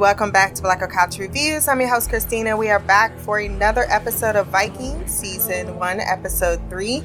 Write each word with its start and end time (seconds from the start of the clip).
welcome 0.00 0.30
back 0.30 0.54
to 0.54 0.60
Black 0.60 0.80
Couch 0.90 1.18
Reviews. 1.18 1.68
I'm 1.68 1.80
your 1.80 1.88
host, 1.88 2.10
Christina. 2.10 2.54
We 2.54 2.68
are 2.68 2.78
back 2.78 3.18
for 3.20 3.38
another 3.38 3.86
episode 3.88 4.36
of 4.36 4.48
Vikings, 4.48 5.10
Season 5.10 5.74
1, 5.74 6.00
Episode 6.00 6.60
3 6.68 7.02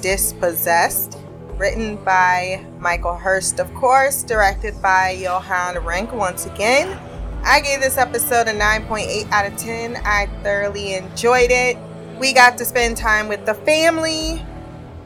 Dispossessed. 0.00 1.18
Written 1.56 1.96
by 2.04 2.64
Michael 2.78 3.16
Hirst, 3.16 3.58
of 3.58 3.74
course, 3.74 4.22
directed 4.22 4.80
by 4.80 5.10
Johan 5.20 5.78
Renck 5.84 6.12
once 6.12 6.46
again. 6.46 6.96
I 7.42 7.60
gave 7.60 7.80
this 7.80 7.98
episode 7.98 8.46
a 8.46 8.52
9.8 8.52 9.32
out 9.32 9.50
of 9.50 9.58
10. 9.58 9.96
I 10.04 10.26
thoroughly 10.44 10.94
enjoyed 10.94 11.50
it. 11.50 11.76
We 12.20 12.32
got 12.32 12.56
to 12.58 12.64
spend 12.64 12.96
time 12.96 13.26
with 13.26 13.46
the 13.46 13.54
family. 13.54 14.46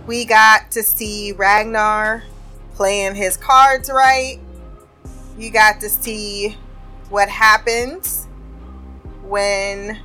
We 0.07 0.27
got 0.27 0.71
to 0.73 0.83
see 0.83 1.33
Ragnar 1.33 2.25
playing 2.75 3.15
his 3.15 3.39
cards 3.39 3.89
right. 3.91 4.39
You 5.39 5.51
got 5.51 5.81
to 5.81 5.89
see 5.89 6.59
what 7.13 7.29
happens 7.29 8.27
when 9.23 10.01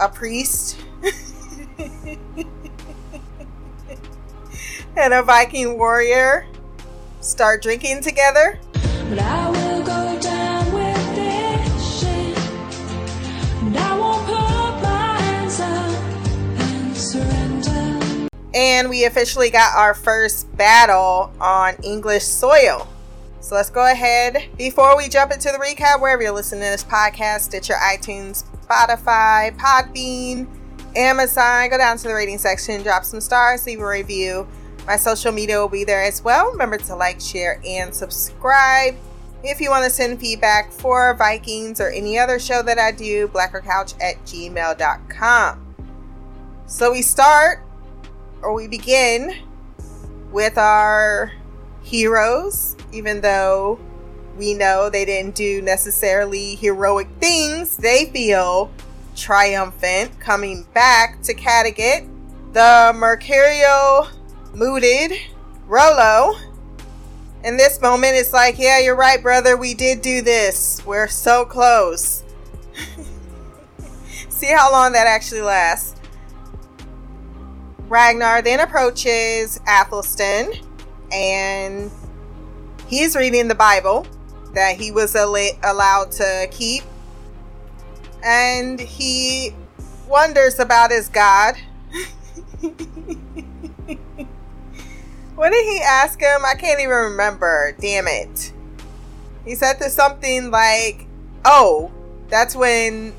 a 0.00 0.08
priest 0.08 0.76
and 4.96 5.14
a 5.14 5.22
Viking 5.22 5.78
warrior 5.78 6.44
start 7.20 7.62
drinking 7.62 8.02
together. 8.02 8.58
And 18.52 18.90
we 18.90 19.04
officially 19.04 19.50
got 19.50 19.76
our 19.76 19.94
first 19.94 20.52
battle 20.56 21.30
on 21.40 21.76
English 21.84 22.24
soil. 22.24 22.88
So 23.46 23.54
let's 23.54 23.70
go 23.70 23.86
ahead. 23.86 24.48
Before 24.58 24.96
we 24.96 25.08
jump 25.08 25.30
into 25.30 25.52
the 25.52 25.58
recap, 25.58 26.00
wherever 26.00 26.20
you're 26.20 26.32
listening 26.32 26.62
to 26.62 26.70
this 26.70 26.82
podcast, 26.82 27.42
Stitcher, 27.42 27.74
iTunes, 27.74 28.42
Spotify, 28.66 29.56
Podbean, 29.56 30.48
Amazon, 30.96 31.70
go 31.70 31.78
down 31.78 31.96
to 31.96 32.08
the 32.08 32.12
rating 32.12 32.38
section, 32.38 32.82
drop 32.82 33.04
some 33.04 33.20
stars, 33.20 33.64
leave 33.64 33.78
a 33.78 33.86
review. 33.86 34.48
My 34.84 34.96
social 34.96 35.30
media 35.30 35.60
will 35.60 35.68
be 35.68 35.84
there 35.84 36.02
as 36.02 36.24
well. 36.24 36.50
Remember 36.50 36.76
to 36.76 36.96
like, 36.96 37.20
share, 37.20 37.60
and 37.64 37.94
subscribe. 37.94 38.96
If 39.44 39.60
you 39.60 39.70
want 39.70 39.84
to 39.84 39.90
send 39.90 40.18
feedback 40.18 40.72
for 40.72 41.14
Vikings 41.14 41.80
or 41.80 41.90
any 41.90 42.18
other 42.18 42.40
show 42.40 42.62
that 42.62 42.80
I 42.80 42.90
do, 42.90 43.28
blackercouch 43.28 43.94
at 44.02 44.20
gmail.com. 44.24 45.76
So 46.66 46.90
we 46.90 47.00
start, 47.00 47.60
or 48.42 48.52
we 48.54 48.66
begin, 48.66 49.36
with 50.32 50.58
our 50.58 51.30
heroes 51.84 52.75
even 52.92 53.20
though 53.20 53.78
we 54.36 54.54
know 54.54 54.90
they 54.90 55.04
didn't 55.04 55.34
do 55.34 55.62
necessarily 55.62 56.54
heroic 56.56 57.08
things, 57.20 57.76
they 57.76 58.06
feel 58.06 58.70
triumphant 59.14 60.18
coming 60.20 60.66
back 60.74 61.22
to 61.22 61.34
Kattegat. 61.34 62.08
The 62.52 62.92
Mercurial 62.94 64.08
mooted 64.54 65.12
Rollo. 65.66 66.34
In 67.44 67.56
this 67.56 67.80
moment, 67.80 68.14
it's 68.14 68.32
like, 68.32 68.58
yeah, 68.58 68.78
you're 68.78 68.96
right, 68.96 69.22
brother. 69.22 69.56
We 69.56 69.74
did 69.74 70.02
do 70.02 70.22
this. 70.22 70.84
We're 70.84 71.08
so 71.08 71.44
close. 71.44 72.24
See 74.28 74.48
how 74.48 74.72
long 74.72 74.92
that 74.92 75.06
actually 75.06 75.42
lasts. 75.42 75.94
Ragnar 77.88 78.42
then 78.42 78.60
approaches 78.60 79.60
Athelstan 79.68 80.60
and 81.12 81.90
he's 82.86 83.16
reading 83.16 83.48
the 83.48 83.54
Bible 83.54 84.06
that 84.54 84.76
he 84.76 84.90
was 84.90 85.14
al- 85.14 85.36
allowed 85.62 86.10
to 86.12 86.48
keep, 86.50 86.82
and 88.22 88.80
he 88.80 89.54
wonders 90.08 90.58
about 90.58 90.90
his 90.90 91.08
God. 91.08 91.56
what 95.34 95.50
did 95.50 95.64
he 95.64 95.80
ask 95.82 96.20
him? 96.20 96.44
I 96.44 96.54
can't 96.54 96.80
even 96.80 96.90
remember. 96.90 97.76
Damn 97.80 98.08
it. 98.08 98.52
He 99.44 99.54
said 99.54 99.74
to 99.74 99.90
something 99.90 100.50
like, 100.50 101.06
"Oh, 101.44 101.92
that's 102.28 102.56
when 102.56 103.14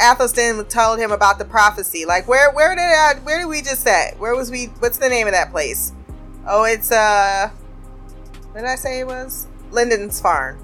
Athelstan 0.00 0.64
told 0.66 0.98
him 0.98 1.10
about 1.10 1.38
the 1.38 1.44
prophecy. 1.44 2.04
Like, 2.04 2.28
where 2.28 2.52
where 2.52 2.74
did 2.74 2.82
I, 2.82 3.14
where 3.22 3.38
did 3.38 3.46
we 3.46 3.62
just 3.62 3.86
at? 3.86 4.18
Where 4.18 4.34
was 4.34 4.50
we? 4.50 4.66
What's 4.78 4.98
the 4.98 5.08
name 5.08 5.26
of 5.26 5.32
that 5.32 5.50
place? 5.50 5.92
Oh, 6.46 6.64
it's 6.64 6.92
uh, 6.92 7.50
what 8.56 8.62
did 8.62 8.70
I 8.70 8.76
say 8.76 9.00
it 9.00 9.06
was? 9.06 9.46
Lindisfarne. 9.70 10.56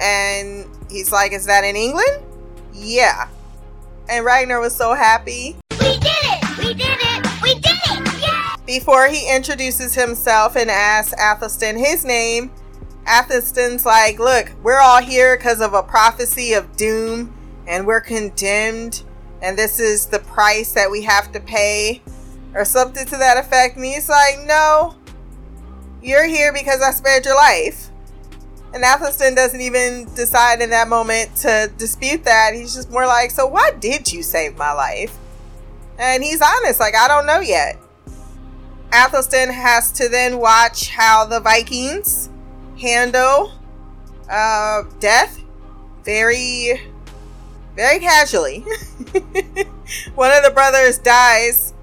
And 0.00 0.68
he's 0.88 1.10
like, 1.10 1.32
Is 1.32 1.46
that 1.46 1.64
in 1.64 1.74
England? 1.74 2.22
Yeah. 2.72 3.28
And 4.08 4.24
Ragnar 4.24 4.60
was 4.60 4.72
so 4.72 4.94
happy. 4.94 5.56
We 5.72 5.98
did 5.98 6.04
it! 6.04 6.58
We 6.58 6.74
did 6.74 6.96
it! 7.00 7.42
We 7.42 7.54
did 7.54 7.74
it! 7.90 8.22
Yeah! 8.22 8.54
Before 8.66 9.08
he 9.08 9.28
introduces 9.34 9.96
himself 9.96 10.54
and 10.54 10.70
asks 10.70 11.12
Athelstan 11.14 11.76
his 11.76 12.04
name, 12.04 12.52
Athelstan's 13.04 13.84
like, 13.84 14.20
Look, 14.20 14.52
we're 14.62 14.78
all 14.78 15.02
here 15.02 15.36
because 15.36 15.60
of 15.60 15.74
a 15.74 15.82
prophecy 15.82 16.52
of 16.52 16.76
doom, 16.76 17.34
and 17.66 17.84
we're 17.84 18.00
condemned, 18.00 19.02
and 19.42 19.58
this 19.58 19.80
is 19.80 20.06
the 20.06 20.20
price 20.20 20.70
that 20.74 20.88
we 20.88 21.02
have 21.02 21.32
to 21.32 21.40
pay, 21.40 22.00
or 22.54 22.64
something 22.64 23.06
to 23.06 23.16
that 23.16 23.38
effect. 23.38 23.74
And 23.74 23.84
he's 23.84 24.08
like, 24.08 24.38
No, 24.46 24.94
you're 26.04 26.26
here 26.26 26.52
because 26.52 26.82
I 26.82 26.90
spared 26.92 27.24
your 27.24 27.34
life. 27.34 27.88
And 28.72 28.82
Athelstan 28.84 29.34
doesn't 29.34 29.60
even 29.60 30.12
decide 30.14 30.60
in 30.60 30.70
that 30.70 30.88
moment 30.88 31.34
to 31.36 31.72
dispute 31.78 32.24
that. 32.24 32.54
He's 32.54 32.74
just 32.74 32.90
more 32.90 33.06
like, 33.06 33.30
So 33.30 33.46
why 33.46 33.70
did 33.78 34.12
you 34.12 34.22
save 34.22 34.56
my 34.56 34.72
life? 34.72 35.16
And 35.98 36.24
he's 36.24 36.42
honest, 36.42 36.80
like, 36.80 36.96
I 36.96 37.06
don't 37.06 37.24
know 37.24 37.40
yet. 37.40 37.78
Athelstan 38.92 39.52
has 39.52 39.92
to 39.92 40.08
then 40.08 40.38
watch 40.38 40.90
how 40.90 41.24
the 41.24 41.40
Vikings 41.40 42.28
handle 42.80 43.52
uh, 44.28 44.82
death 44.98 45.40
very, 46.04 46.80
very 47.76 48.00
casually. 48.00 48.60
One 50.14 50.32
of 50.32 50.42
the 50.42 50.50
brothers 50.52 50.98
dies 50.98 51.73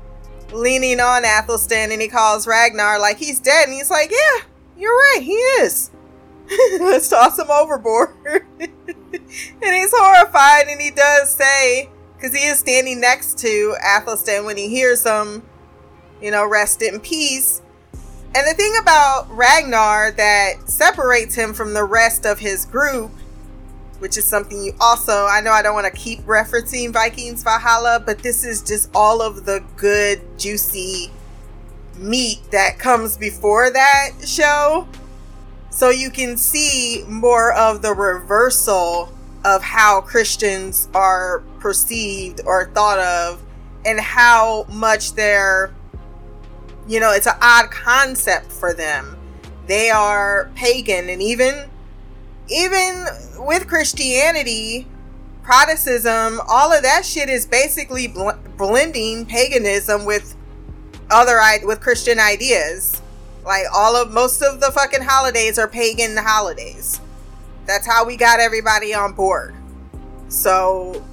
leaning 0.54 1.00
on 1.00 1.24
Athelstan 1.24 1.92
and 1.92 2.02
he 2.02 2.08
calls 2.08 2.48
Ragnar 2.48 3.00
like 3.00 3.18
he's 3.18 3.40
dead. 3.40 3.68
And 3.68 3.74
he's 3.74 3.90
like, 3.90 4.12
Yeah, 4.12 4.46
you're 4.78 4.96
right, 4.96 5.22
he 5.22 5.34
is. 5.34 5.92
Let's 6.80 7.10
toss 7.10 7.40
him 7.40 7.50
overboard. 7.50 8.16
and 8.60 9.76
he's 9.76 9.94
horrified 9.96 10.68
and 10.68 10.82
he 10.82 10.92
does 10.92 11.34
say, 11.34 11.90
because 12.16 12.36
he 12.36 12.46
is 12.48 12.60
standing 12.60 13.00
next 13.00 13.38
to 13.40 13.76
Athelstan 13.84 14.46
when 14.46 14.58
he 14.58 14.68
hears 14.68 15.06
him, 15.06 15.44
you 16.22 16.32
know, 16.32 16.46
rest 16.46 16.82
in 16.82 17.00
peace. 17.00 17.62
And 18.34 18.48
the 18.48 18.54
thing 18.54 18.74
about 18.82 19.28
Ragnar 19.30 20.12
that 20.12 20.70
separates 20.70 21.36
him 21.36 21.54
from 21.54 21.74
the 21.74 21.84
rest 21.84 22.26
of 22.26 22.40
his 22.40 22.66
group 22.66 23.12
which 24.02 24.18
is 24.18 24.26
something 24.26 24.64
you 24.64 24.74
also, 24.80 25.28
I 25.28 25.42
know 25.42 25.52
I 25.52 25.62
don't 25.62 25.76
want 25.76 25.86
to 25.86 26.00
keep 26.00 26.22
referencing 26.22 26.92
Vikings 26.92 27.44
Valhalla, 27.44 28.02
but 28.04 28.18
this 28.18 28.44
is 28.44 28.64
just 28.64 28.90
all 28.96 29.22
of 29.22 29.46
the 29.46 29.64
good, 29.78 30.20
juicy 30.40 31.12
meat 31.98 32.40
that 32.50 32.80
comes 32.80 33.16
before 33.16 33.70
that 33.70 34.14
show. 34.26 34.88
So 35.70 35.92
you 35.92 36.10
can 36.10 36.36
see 36.36 37.06
more 37.08 37.54
of 37.54 37.84
the 37.84 37.94
reversal 37.94 39.16
of 39.46 39.62
how 39.62 40.02
Christians 40.02 40.90
are 40.96 41.44
perceived 41.60 42.42
or 42.44 42.72
thought 42.74 42.98
of 42.98 43.40
and 43.86 44.00
how 44.00 44.66
much 44.68 45.14
they're, 45.14 45.76
you 46.88 47.00
know, 47.00 47.12
it's 47.12 47.28
an 47.28 47.38
odd 47.40 47.70
concept 47.70 48.52
for 48.52 48.74
them. 48.74 49.16
They 49.68 49.92
are 49.92 50.50
pagan 50.56 51.08
and 51.08 51.22
even 51.22 51.70
even 52.52 53.06
with 53.38 53.68
Christianity, 53.68 54.88
Protestantism, 55.44 56.40
all 56.48 56.72
of 56.72 56.84
that 56.84 57.04
shit 57.04 57.30
is 57.30 57.46
basically 57.48 58.08
bl- 58.08 58.30
blending 58.58 59.26
paganism 59.26 60.06
with 60.06 60.36
other 61.10 61.40
with 61.64 61.82
Christian 61.82 62.20
ideas. 62.20 63.02
Like 63.44 63.66
all 63.74 63.96
of 63.96 64.12
most 64.12 64.42
of 64.42 64.60
the 64.60 64.72
fucking 64.72 65.02
holidays 65.02 65.58
are 65.58 65.68
pagan 65.68 66.16
holidays. 66.16 67.02
That's 67.66 67.88
how 67.88 68.06
we 68.06 68.18
got 68.18 68.40
everybody 68.40 68.94
on 68.94 69.14
board. 69.14 69.56
So 70.28 71.04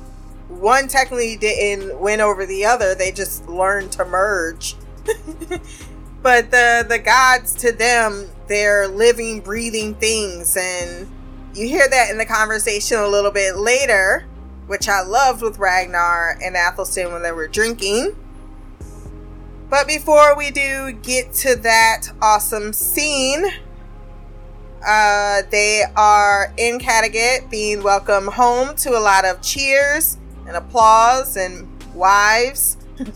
one 0.48 0.88
technically 0.88 1.36
didn't 1.36 1.98
win 1.98 2.20
over 2.20 2.44
the 2.44 2.64
other. 2.64 2.94
They 2.94 3.12
just 3.12 3.48
learned 3.48 3.92
to 3.92 4.04
merge. 4.04 4.76
but 6.22 6.50
the 6.50 6.84
the 6.86 6.98
gods 6.98 7.54
to 7.54 7.72
them, 7.72 8.28
they're 8.46 8.88
living, 8.88 9.40
breathing 9.40 9.94
things 9.94 10.56
and 10.56 11.08
you 11.54 11.68
hear 11.68 11.88
that 11.88 12.10
in 12.10 12.18
the 12.18 12.26
conversation 12.26 12.98
a 12.98 13.08
little 13.08 13.30
bit 13.30 13.56
later, 13.56 14.26
which 14.66 14.88
I 14.88 15.02
loved 15.02 15.42
with 15.42 15.58
Ragnar 15.58 16.38
and 16.42 16.56
Athelstan 16.56 17.12
when 17.12 17.22
they 17.22 17.32
were 17.32 17.48
drinking. 17.48 18.16
But 19.70 19.86
before 19.86 20.36
we 20.36 20.50
do 20.50 20.92
get 20.92 21.32
to 21.34 21.56
that 21.56 22.08
awesome 22.22 22.72
scene, 22.72 23.46
Uh, 24.86 25.42
they 25.50 25.82
are 25.96 26.52
in 26.56 26.78
Kattegat 26.78 27.50
being 27.50 27.82
welcomed 27.82 28.28
home 28.28 28.76
to 28.76 28.96
a 28.96 29.00
lot 29.00 29.24
of 29.24 29.42
cheers 29.42 30.16
and 30.46 30.56
applause 30.56 31.36
and 31.36 31.66
wives. 31.94 32.76
you 32.98 33.10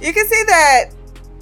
can 0.00 0.26
see 0.26 0.42
that 0.46 0.90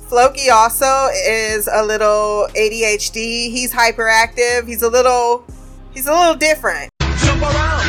Floki 0.09 0.51
also 0.51 1.09
is 1.27 1.69
a 1.73 1.85
little 1.85 2.47
ADHD. 2.55 3.51
He's 3.51 3.73
hyperactive. 3.73 4.69
He's 4.69 4.83
a 4.83 4.89
little 4.89 5.45
he's 5.93 6.07
a 6.07 6.13
little 6.13 6.37
different. 6.37 6.91
Jump 7.01 7.43
around. 7.43 7.83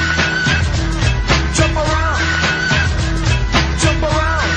Jump 1.53 1.75
around. 1.75 2.19
Jump 3.79 4.01
around. 4.01 4.49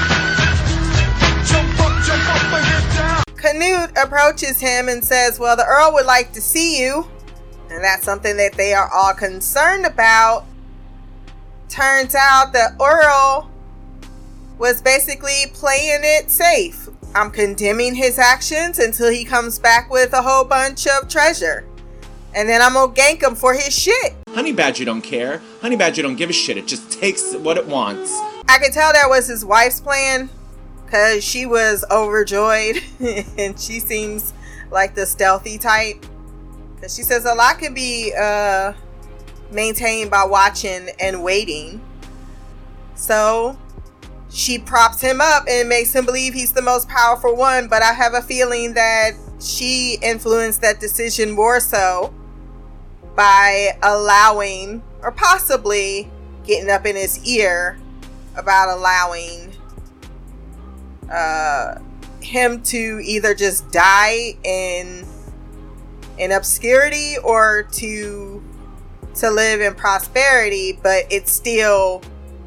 Jump 1.45 1.81
up, 1.81 2.03
jump 2.03 2.29
up 2.31 2.53
and 2.55 2.65
get 2.65 2.97
down. 2.97 3.23
Canute 3.37 3.91
approaches 4.03 4.59
him 4.59 4.89
and 4.89 5.05
says, 5.05 5.39
Well, 5.39 5.55
the 5.55 5.67
Earl 5.67 5.93
would 5.93 6.07
like 6.07 6.33
to 6.33 6.41
see 6.41 6.81
you. 6.81 7.07
And 7.69 7.85
that's 7.85 8.05
something 8.05 8.39
that 8.39 8.55
they 8.55 8.73
are 8.73 8.91
all 8.91 9.13
concerned 9.13 9.85
about. 9.85 10.47
Turns 11.69 12.15
out 12.15 12.55
the 12.55 12.75
Earl 12.83 13.51
was 14.59 14.81
basically 14.81 15.45
playing 15.53 16.01
it 16.03 16.31
safe. 16.31 16.89
I'm 17.15 17.31
condemning 17.33 17.95
his 17.97 18.19
actions 18.19 18.79
until 18.79 19.11
he 19.11 19.25
comes 19.25 19.59
back 19.59 19.91
with 19.91 20.13
a 20.13 20.23
whole 20.23 20.45
bunch 20.45 20.87
of 20.87 21.09
treasure. 21.09 21.65
And 22.35 22.49
then 22.49 22.63
I'm 22.63 22.75
gonna 22.75 22.93
gank 22.93 23.23
him 23.23 23.35
for 23.35 23.53
his 23.53 23.77
shit. 23.77 24.15
Honey 24.29 24.53
Badger 24.53 24.85
don't 24.85 25.03
care. 25.03 25.43
Honey 25.61 25.75
Badger 25.75 26.03
don't 26.03 26.15
give 26.15 26.31
a 26.31 26.33
shit. 26.33 26.57
It 26.57 26.69
just 26.69 26.93
takes 26.93 27.35
what 27.35 27.57
it 27.57 27.67
wants. 27.67 28.17
I 28.49 28.59
can 28.59 28.71
tell 28.71 28.93
that 28.93 29.09
was 29.09 29.27
his 29.27 29.45
wife's 29.45 29.81
plan 29.81 30.31
because 30.85 31.25
she 31.25 31.47
was 31.47 31.85
overjoyed 31.91 32.81
and 33.39 33.59
she 33.59 33.81
seems 33.81 34.33
like 34.71 34.95
the 34.95 35.05
stealthy 35.05 35.59
type. 35.59 36.07
Because 36.77 36.95
she 36.95 37.03
says 37.03 37.25
a 37.25 37.35
lot 37.35 37.59
can 37.59 37.75
be 37.75 38.15
uh, 38.17 38.73
maintained 39.51 40.13
by 40.13 40.25
watching 40.25 40.91
and 41.01 41.25
waiting. 41.25 41.81
So 42.95 43.59
she 44.31 44.59
props 44.59 45.01
him 45.01 45.21
up 45.21 45.45
and 45.49 45.69
makes 45.69 45.95
him 45.95 46.05
believe 46.05 46.35
he's 46.35 46.53
the 46.53 46.63
most 46.63 46.89
powerful 46.89 47.35
one, 47.35 47.69
but 47.69 47.83
I 47.83 47.93
have 47.93 48.15
a 48.15 48.23
feeling 48.23 48.75
that 48.75 49.13
she 49.41 49.99
influenced 50.03 50.61
that 50.61 50.81
decision 50.81 51.33
more 51.33 51.61
so 51.61 52.15
by 53.17 53.77
allowing 53.83 54.83
or 55.03 55.11
possibly 55.11 56.09
getting 56.45 56.71
up 56.71 56.87
in 56.87 56.95
his 56.95 57.25
ear 57.27 57.79
about 58.37 58.69
allowing 58.69 59.53
uh, 61.11 61.79
him 62.21 62.63
to 62.63 63.01
either 63.03 63.35
just 63.35 63.71
die 63.73 64.37
in 64.45 65.07
in 66.19 66.33
obscurity 66.33 67.17
or 67.25 67.65
to 67.73 68.43
to 69.15 69.31
live 69.31 69.61
in 69.61 69.75
prosperity 69.75 70.79
but 70.83 71.05
it's 71.11 71.33
still 71.33 72.03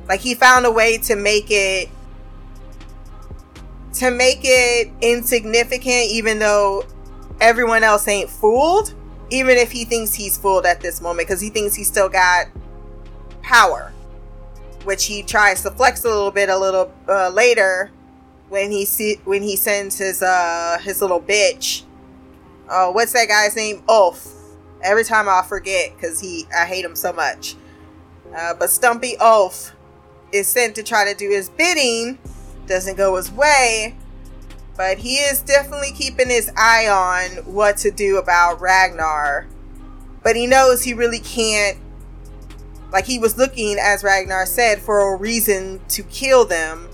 like 0.07 0.19
he 0.19 0.35
found 0.35 0.65
a 0.65 0.71
way 0.71 0.97
to 0.99 1.15
make 1.15 1.47
it 1.49 1.89
to 3.93 4.09
make 4.11 4.39
it 4.43 4.91
insignificant 5.01 6.07
even 6.09 6.39
though 6.39 6.83
everyone 7.39 7.83
else 7.83 8.07
ain't 8.07 8.29
fooled, 8.29 8.93
even 9.29 9.57
if 9.57 9.71
he 9.71 9.85
thinks 9.85 10.13
he's 10.13 10.37
fooled 10.37 10.65
at 10.65 10.81
this 10.81 11.01
moment 11.01 11.27
because 11.27 11.41
he 11.41 11.49
thinks 11.49 11.75
he 11.75 11.83
still 11.83 12.09
got 12.09 12.47
power, 13.41 13.91
which 14.83 15.05
he 15.05 15.21
tries 15.23 15.61
to 15.61 15.71
flex 15.71 16.03
a 16.03 16.07
little 16.07 16.31
bit 16.31 16.49
a 16.49 16.57
little 16.57 16.91
uh, 17.07 17.29
later 17.29 17.91
when 18.49 18.71
he 18.71 18.85
see 18.85 19.19
when 19.25 19.41
he 19.41 19.55
sends 19.55 19.97
his 19.97 20.21
uh 20.21 20.77
his 20.81 21.01
little 21.01 21.21
bitch. 21.21 21.83
Oh, 22.69 22.91
what's 22.91 23.13
that 23.13 23.27
guy's 23.27 23.55
name? 23.55 23.83
Ulf. 23.87 24.27
Every 24.81 25.03
time 25.03 25.29
I 25.29 25.43
forget 25.47 25.91
because 25.95 26.19
he 26.19 26.45
I 26.55 26.65
hate 26.65 26.83
him 26.83 26.95
so 26.95 27.13
much. 27.13 27.55
Uh, 28.35 28.53
but 28.53 28.69
Stumpy 28.69 29.15
Ulf 29.17 29.73
is 30.33 30.47
sent 30.47 30.75
to 30.75 30.83
try 30.83 31.05
to 31.05 31.17
do 31.17 31.29
his 31.29 31.49
bidding 31.49 32.17
doesn't 32.67 32.97
go 32.97 33.15
his 33.15 33.31
way 33.31 33.95
but 34.75 34.97
he 34.97 35.17
is 35.17 35.41
definitely 35.41 35.91
keeping 35.91 36.29
his 36.29 36.51
eye 36.57 36.87
on 36.87 37.43
what 37.45 37.77
to 37.77 37.91
do 37.91 38.17
about 38.17 38.59
Ragnar. 38.59 39.47
But 40.23 40.35
he 40.35 40.47
knows 40.47 40.83
he 40.83 40.93
really 40.93 41.19
can't 41.19 41.77
like 42.91 43.05
he 43.05 43.17
was 43.17 43.37
looking 43.37 43.77
as 43.79 44.03
Ragnar 44.03 44.45
said 44.45 44.79
for 44.79 45.13
a 45.13 45.17
reason 45.17 45.81
to 45.89 46.03
kill 46.03 46.45
them. 46.45 46.89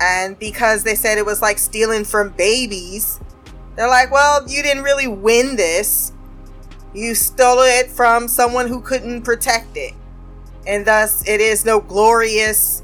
And 0.00 0.38
because 0.38 0.82
they 0.82 0.94
said 0.94 1.18
it 1.18 1.26
was 1.26 1.40
like 1.40 1.58
stealing 1.58 2.04
from 2.04 2.30
babies 2.30 3.20
they're 3.76 3.88
like 3.88 4.10
well 4.12 4.48
you 4.48 4.62
didn't 4.62 4.84
really 4.84 5.08
win 5.08 5.56
this. 5.56 6.12
You 6.94 7.16
stole 7.16 7.62
it 7.62 7.90
from 7.90 8.28
someone 8.28 8.68
who 8.68 8.80
couldn't 8.80 9.22
protect 9.22 9.76
it 9.76 9.94
and 10.66 10.86
thus 10.86 11.26
it 11.28 11.40
is 11.40 11.64
no 11.64 11.80
glorious 11.80 12.82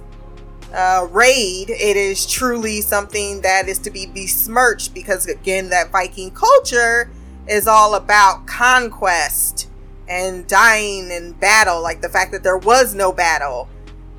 uh, 0.74 1.06
raid. 1.10 1.70
It 1.70 1.96
is 1.96 2.26
truly 2.26 2.80
something 2.80 3.40
that 3.42 3.68
is 3.68 3.78
to 3.80 3.90
be 3.90 4.06
besmirched 4.06 4.94
because, 4.94 5.26
again, 5.26 5.70
that 5.70 5.90
Viking 5.90 6.30
culture 6.30 7.10
is 7.48 7.66
all 7.66 7.94
about 7.94 8.46
conquest 8.46 9.68
and 10.08 10.46
dying 10.46 11.10
in 11.10 11.32
battle. 11.32 11.82
Like 11.82 12.00
the 12.00 12.08
fact 12.08 12.32
that 12.32 12.42
there 12.42 12.58
was 12.58 12.94
no 12.94 13.12
battle 13.12 13.68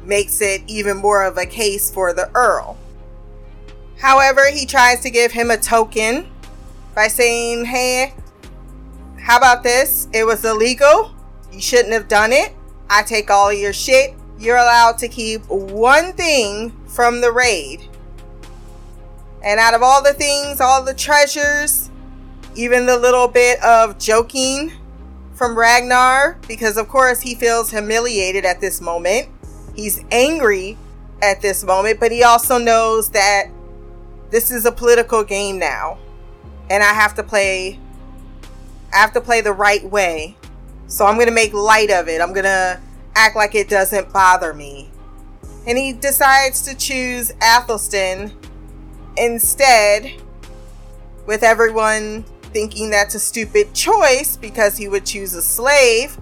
makes 0.03 0.41
it 0.41 0.63
even 0.67 0.97
more 0.97 1.23
of 1.23 1.37
a 1.37 1.45
case 1.45 1.91
for 1.91 2.13
the 2.13 2.29
Earl. 2.33 2.77
However, 3.99 4.49
he 4.51 4.65
tries 4.65 5.01
to 5.01 5.09
give 5.09 5.31
him 5.31 5.51
a 5.51 5.57
token 5.57 6.27
by 6.95 7.07
saying, 7.07 7.65
Hey, 7.65 8.13
how 9.19 9.37
about 9.37 9.63
this? 9.63 10.07
It 10.11 10.25
was 10.25 10.43
illegal. 10.43 11.13
You 11.51 11.61
shouldn't 11.61 11.93
have 11.93 12.07
done 12.07 12.31
it. 12.31 12.53
I 12.91 13.03
take 13.03 13.31
all 13.31 13.53
your 13.53 13.71
shit. 13.71 14.15
You're 14.37 14.57
allowed 14.57 14.97
to 14.97 15.07
keep 15.07 15.47
one 15.47 16.11
thing 16.11 16.71
from 16.87 17.21
the 17.21 17.31
raid. 17.31 17.87
And 19.41 19.61
out 19.61 19.73
of 19.73 19.81
all 19.81 20.03
the 20.03 20.13
things, 20.13 20.59
all 20.59 20.83
the 20.83 20.93
treasures, 20.93 21.89
even 22.53 22.85
the 22.85 22.97
little 22.97 23.29
bit 23.29 23.63
of 23.63 23.97
joking 23.97 24.73
from 25.33 25.57
Ragnar, 25.57 26.37
because 26.49 26.75
of 26.75 26.89
course 26.89 27.21
he 27.21 27.33
feels 27.33 27.71
humiliated 27.71 28.43
at 28.43 28.59
this 28.59 28.81
moment. 28.81 29.29
He's 29.73 30.03
angry 30.11 30.77
at 31.21 31.41
this 31.41 31.63
moment, 31.63 31.97
but 31.97 32.11
he 32.11 32.23
also 32.23 32.57
knows 32.57 33.11
that 33.11 33.45
this 34.31 34.51
is 34.51 34.65
a 34.65 34.71
political 34.71 35.23
game 35.23 35.57
now. 35.57 35.97
And 36.69 36.83
I 36.83 36.93
have 36.93 37.15
to 37.15 37.23
play 37.23 37.79
I 38.93 38.97
have 38.97 39.13
to 39.13 39.21
play 39.21 39.39
the 39.39 39.53
right 39.53 39.83
way 39.89 40.35
so 40.91 41.05
I'm 41.05 41.15
going 41.15 41.29
to 41.29 41.33
make 41.33 41.53
light 41.53 41.89
of 41.89 42.09
it. 42.09 42.19
I'm 42.19 42.33
going 42.33 42.43
to 42.43 42.77
act 43.15 43.37
like 43.37 43.55
it 43.55 43.69
doesn't 43.69 44.11
bother 44.11 44.53
me. 44.53 44.89
And 45.65 45.77
he 45.77 45.93
decides 45.93 46.61
to 46.63 46.75
choose 46.75 47.31
Athelstan 47.41 48.33
instead, 49.15 50.21
with 51.25 51.43
everyone 51.43 52.23
thinking 52.51 52.89
that's 52.89 53.15
a 53.15 53.21
stupid 53.21 53.73
choice 53.73 54.35
because 54.35 54.75
he 54.75 54.89
would 54.89 55.05
choose 55.05 55.33
a 55.33 55.41
slave. 55.41 56.17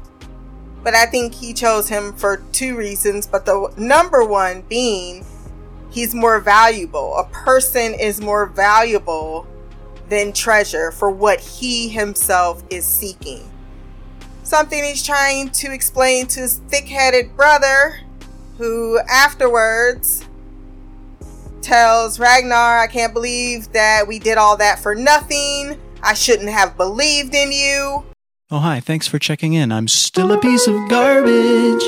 But 0.84 0.94
I 0.94 1.08
think 1.08 1.34
he 1.34 1.52
chose 1.52 1.90
him 1.90 2.14
for 2.14 2.44
two 2.52 2.78
reasons, 2.78 3.26
but 3.26 3.48
the 3.48 3.74
number 3.76 4.24
one 4.24 4.62
being 4.70 5.26
he's 5.90 6.14
more 6.14 6.40
valuable. 6.40 7.18
A 7.18 7.24
person 7.24 7.96
is 7.96 8.22
more 8.22 8.46
valuable 8.46 9.48
than 10.10 10.32
treasure 10.32 10.92
for 10.92 11.10
what 11.10 11.40
he 11.40 11.90
himself 11.90 12.64
is 12.70 12.86
seeking 12.86 13.49
something 14.50 14.84
he's 14.84 15.06
trying 15.06 15.50
to 15.52 15.72
explain 15.72 16.26
to 16.26 16.42
his 16.42 16.58
thick 16.70 16.88
headed 16.88 17.36
brother, 17.36 18.00
who 18.58 19.00
afterwards 19.08 20.26
tells 21.62 22.20
Ragnar, 22.20 22.80
I 22.80 22.88
can't 22.88 23.14
believe 23.14 23.72
that 23.74 24.08
we 24.08 24.18
did 24.18 24.38
all 24.38 24.58
that 24.58 24.80
for 24.80 24.96
nothing. 24.96 25.80
I 26.02 26.16
shouldn't 26.16 26.50
have 26.50 26.76
believed 26.78 27.36
in 27.36 27.52
you. 27.52 28.04
Oh, 28.50 28.60
hi, 28.60 28.80
thanks 28.80 29.08
for 29.08 29.20
checking 29.20 29.54
in. 29.54 29.72
I'm 29.72 29.88
still 29.88 30.32
a 30.32 30.40
piece 30.40 30.66
of 30.66 30.90
garbage. 30.90 31.84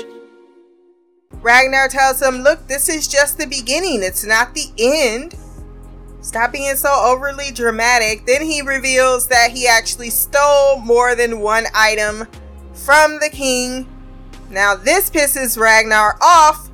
Ragnar 1.41 1.87
tells 1.87 2.21
him, 2.21 2.35
Look, 2.35 2.67
this 2.67 2.87
is 2.87 3.07
just 3.07 3.39
the 3.39 3.47
beginning, 3.47 4.03
it's 4.03 4.23
not 4.23 4.53
the 4.53 4.67
end. 4.77 5.33
Stop 6.21 6.51
being 6.51 6.75
so 6.75 6.93
overly 7.03 7.49
dramatic. 7.51 8.27
Then 8.27 8.43
he 8.43 8.61
reveals 8.61 9.27
that 9.29 9.49
he 9.49 9.67
actually 9.67 10.11
stole 10.11 10.77
more 10.77 11.15
than 11.15 11.39
one 11.39 11.65
item 11.73 12.27
from 12.83 13.19
the 13.19 13.29
king. 13.29 13.87
Now, 14.49 14.75
this 14.75 15.09
pisses 15.09 15.57
Ragnar 15.57 16.17
off, 16.21 16.69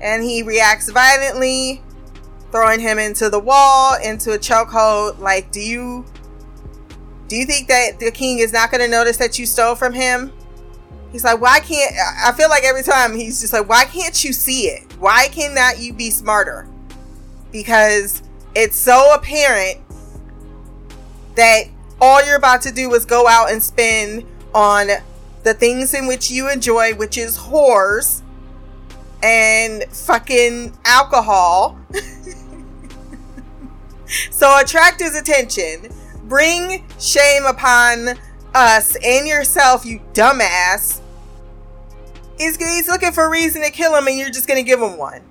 and 0.00 0.22
he 0.22 0.42
reacts 0.42 0.90
violently, 0.90 1.82
throwing 2.50 2.80
him 2.80 2.98
into 2.98 3.30
the 3.30 3.38
wall, 3.38 3.96
into 4.02 4.32
a 4.32 4.38
chokehold. 4.38 5.18
Like, 5.18 5.50
do 5.50 5.60
you 5.60 6.04
do 7.28 7.36
you 7.36 7.44
think 7.44 7.68
that 7.68 8.00
the 8.00 8.10
king 8.10 8.38
is 8.38 8.52
not 8.52 8.70
going 8.70 8.80
to 8.80 8.88
notice 8.88 9.18
that 9.18 9.38
you 9.38 9.46
stole 9.46 9.74
from 9.74 9.92
him? 9.92 10.32
He's 11.12 11.24
like, 11.24 11.40
why 11.40 11.60
can't 11.60 11.94
I 12.24 12.32
feel 12.32 12.48
like 12.48 12.64
every 12.64 12.82
time 12.82 13.14
he's 13.14 13.40
just 13.40 13.52
like, 13.52 13.68
why 13.68 13.84
can't 13.84 14.22
you 14.24 14.32
see 14.32 14.66
it? 14.66 14.92
Why 14.98 15.28
cannot 15.28 15.78
you 15.78 15.92
be 15.92 16.10
smarter? 16.10 16.66
Because 17.50 18.22
it's 18.54 18.76
so 18.76 19.14
apparent 19.14 19.78
that 21.36 21.64
all 22.00 22.24
you're 22.24 22.36
about 22.36 22.62
to 22.62 22.72
do 22.72 22.92
is 22.94 23.04
go 23.04 23.26
out 23.26 23.50
and 23.50 23.62
spend 23.62 24.24
on 24.54 24.88
the 25.48 25.54
things 25.54 25.94
in 25.94 26.06
which 26.06 26.30
you 26.30 26.50
enjoy, 26.50 26.94
which 26.94 27.16
is 27.16 27.38
whores 27.38 28.20
and 29.22 29.82
fucking 29.84 30.76
alcohol. 30.84 31.78
so 34.30 34.60
attract 34.60 35.00
his 35.00 35.16
attention. 35.16 35.88
Bring 36.24 36.84
shame 37.00 37.46
upon 37.46 38.10
us 38.54 38.94
and 39.02 39.26
yourself, 39.26 39.86
you 39.86 40.00
dumbass. 40.12 41.00
He's, 42.36 42.58
he's 42.58 42.86
looking 42.86 43.12
for 43.12 43.24
a 43.24 43.30
reason 43.30 43.62
to 43.62 43.70
kill 43.70 43.96
him, 43.96 44.06
and 44.06 44.18
you're 44.18 44.28
just 44.28 44.46
gonna 44.46 44.62
give 44.62 44.82
him 44.82 44.98
one. 44.98 45.22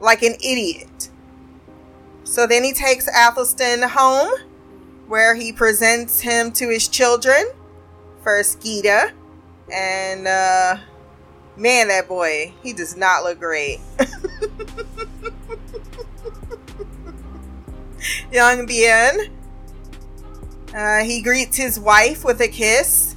Like 0.00 0.22
an 0.22 0.34
idiot. 0.34 1.08
So 2.24 2.46
then 2.46 2.62
he 2.62 2.74
takes 2.74 3.08
Athelstan 3.08 3.88
home, 3.88 4.28
where 5.06 5.34
he 5.34 5.50
presents 5.50 6.20
him 6.20 6.52
to 6.52 6.68
his 6.68 6.88
children. 6.88 7.46
First, 8.22 8.60
Gyda. 8.60 9.12
And, 9.72 10.26
uh, 10.26 10.76
man, 11.56 11.88
that 11.88 12.08
boy, 12.08 12.54
he 12.62 12.72
does 12.72 12.96
not 12.96 13.24
look 13.24 13.38
great. 13.38 13.80
Young 18.32 18.66
Bien. 18.66 19.32
Uh, 20.74 21.04
he 21.04 21.22
greets 21.22 21.56
his 21.56 21.80
wife 21.80 22.24
with 22.24 22.40
a 22.40 22.48
kiss. 22.48 23.16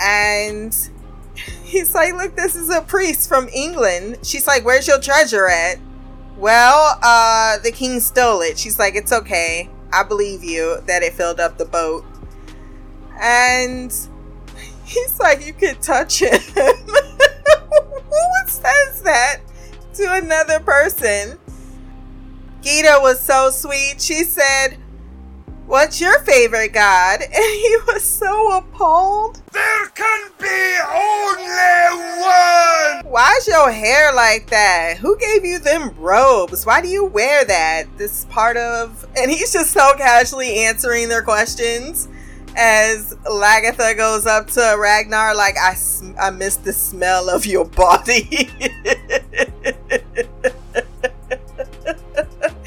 And 0.00 0.76
he's 1.64 1.94
like, 1.94 2.14
Look, 2.14 2.36
this 2.36 2.56
is 2.56 2.70
a 2.70 2.82
priest 2.82 3.28
from 3.28 3.48
England. 3.48 4.18
She's 4.22 4.46
like, 4.46 4.64
Where's 4.64 4.88
your 4.88 5.00
treasure 5.00 5.48
at? 5.48 5.78
Well, 6.36 6.98
uh, 7.02 7.58
the 7.58 7.72
king 7.72 8.00
stole 8.00 8.40
it. 8.42 8.58
She's 8.58 8.78
like, 8.78 8.94
It's 8.94 9.12
okay. 9.12 9.70
I 9.92 10.02
believe 10.02 10.42
you 10.42 10.80
that 10.86 11.02
it 11.02 11.14
filled 11.14 11.40
up 11.40 11.58
the 11.58 11.64
boat. 11.64 12.04
And 13.20 13.94
he's 14.86 15.18
like, 15.20 15.44
You 15.44 15.52
could 15.52 15.82
touch 15.82 16.20
him. 16.20 16.40
Who 16.54 18.48
says 18.48 19.02
that 19.02 19.40
to 19.94 20.12
another 20.14 20.60
person? 20.60 21.38
Gyda 22.62 23.00
was 23.02 23.20
so 23.20 23.50
sweet. 23.50 24.00
She 24.00 24.24
said, 24.24 24.78
What's 25.66 26.00
your 26.00 26.20
favorite 26.20 26.72
god? 26.72 27.20
And 27.24 27.32
he 27.32 27.76
was 27.88 28.04
so 28.04 28.56
appalled. 28.56 29.42
There 29.52 29.86
can 29.94 30.30
be 30.38 30.76
only 30.94 32.22
one! 32.22 33.04
Why's 33.10 33.48
your 33.48 33.72
hair 33.72 34.12
like 34.12 34.48
that? 34.50 34.98
Who 34.98 35.18
gave 35.18 35.44
you 35.44 35.58
them 35.58 35.90
robes? 35.98 36.64
Why 36.64 36.80
do 36.80 36.88
you 36.88 37.04
wear 37.04 37.44
that? 37.44 37.86
This 37.98 38.26
part 38.26 38.56
of. 38.56 39.06
And 39.16 39.30
he's 39.30 39.52
just 39.52 39.72
so 39.72 39.92
casually 39.96 40.64
answering 40.64 41.08
their 41.08 41.22
questions 41.22 42.08
as 42.56 43.14
Lagertha 43.26 43.96
goes 43.96 44.26
up 44.26 44.48
to 44.48 44.76
Ragnar, 44.78 45.34
like, 45.34 45.56
I, 45.58 45.74
sm- 45.74 46.14
I 46.18 46.30
miss 46.30 46.56
the 46.56 46.72
smell 46.72 47.28
of 47.28 47.46
your 47.46 47.66
body. 47.66 48.50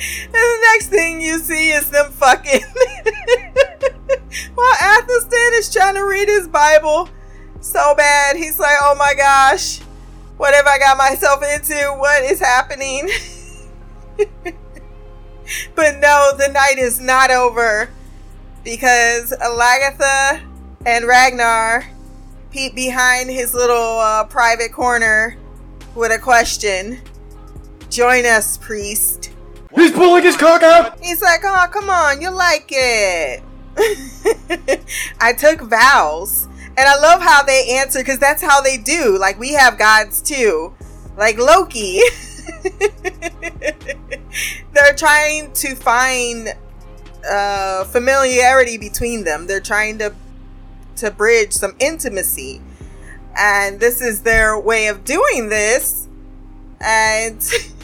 And 0.01 0.33
the 0.33 0.67
next 0.73 0.87
thing 0.87 1.19
you 1.21 1.39
see 1.39 1.71
is 1.71 1.89
them 1.89 2.11
fucking. 2.11 2.61
While 4.55 4.75
Athelstan 4.81 5.53
is 5.53 5.73
trying 5.73 5.95
to 5.95 6.03
read 6.05 6.29
his 6.29 6.47
Bible 6.47 7.09
so 7.59 7.93
bad, 7.95 8.37
he's 8.37 8.57
like, 8.57 8.77
oh 8.81 8.95
my 8.97 9.13
gosh, 9.15 9.79
what 10.37 10.53
have 10.53 10.67
I 10.67 10.79
got 10.79 10.97
myself 10.97 11.43
into? 11.43 11.75
What 11.97 12.23
is 12.23 12.39
happening? 12.39 13.09
but 15.75 15.97
no, 15.97 16.31
the 16.37 16.47
night 16.53 16.77
is 16.77 17.01
not 17.01 17.31
over 17.31 17.89
because 18.63 19.31
Lagertha 19.31 20.41
and 20.85 21.05
Ragnar 21.05 21.85
peep 22.51 22.75
behind 22.75 23.29
his 23.29 23.53
little 23.53 23.99
uh, 23.99 24.23
private 24.25 24.71
corner 24.71 25.37
with 25.95 26.11
a 26.11 26.19
question. 26.19 26.99
Join 27.89 28.25
us, 28.25 28.57
priest. 28.57 29.31
He's 29.75 29.91
pulling 29.91 30.23
his 30.23 30.35
cock 30.35 30.63
out! 30.63 30.99
He's 30.99 31.21
like, 31.21 31.41
oh, 31.43 31.67
come 31.71 31.89
on, 31.89 32.21
you 32.21 32.31
like 32.31 32.69
it. 32.69 33.43
I 35.21 35.33
took 35.33 35.61
vows. 35.61 36.47
And 36.77 36.87
I 36.87 36.97
love 36.99 37.21
how 37.21 37.43
they 37.43 37.77
answer 37.77 37.99
because 37.99 38.19
that's 38.19 38.41
how 38.41 38.61
they 38.61 38.77
do. 38.77 39.17
Like, 39.19 39.37
we 39.37 39.51
have 39.53 39.77
gods 39.77 40.21
too. 40.21 40.73
Like 41.17 41.37
Loki. 41.37 41.99
They're 44.73 44.95
trying 44.95 45.51
to 45.53 45.75
find 45.75 46.53
uh, 47.29 47.85
familiarity 47.85 48.77
between 48.77 49.23
them. 49.23 49.47
They're 49.47 49.59
trying 49.59 49.97
to 49.99 50.13
to 50.97 51.11
bridge 51.11 51.53
some 51.53 51.75
intimacy. 51.79 52.61
And 53.37 53.79
this 53.79 54.01
is 54.01 54.21
their 54.23 54.59
way 54.59 54.87
of 54.87 55.05
doing 55.05 55.49
this. 55.49 56.07
And 56.81 57.41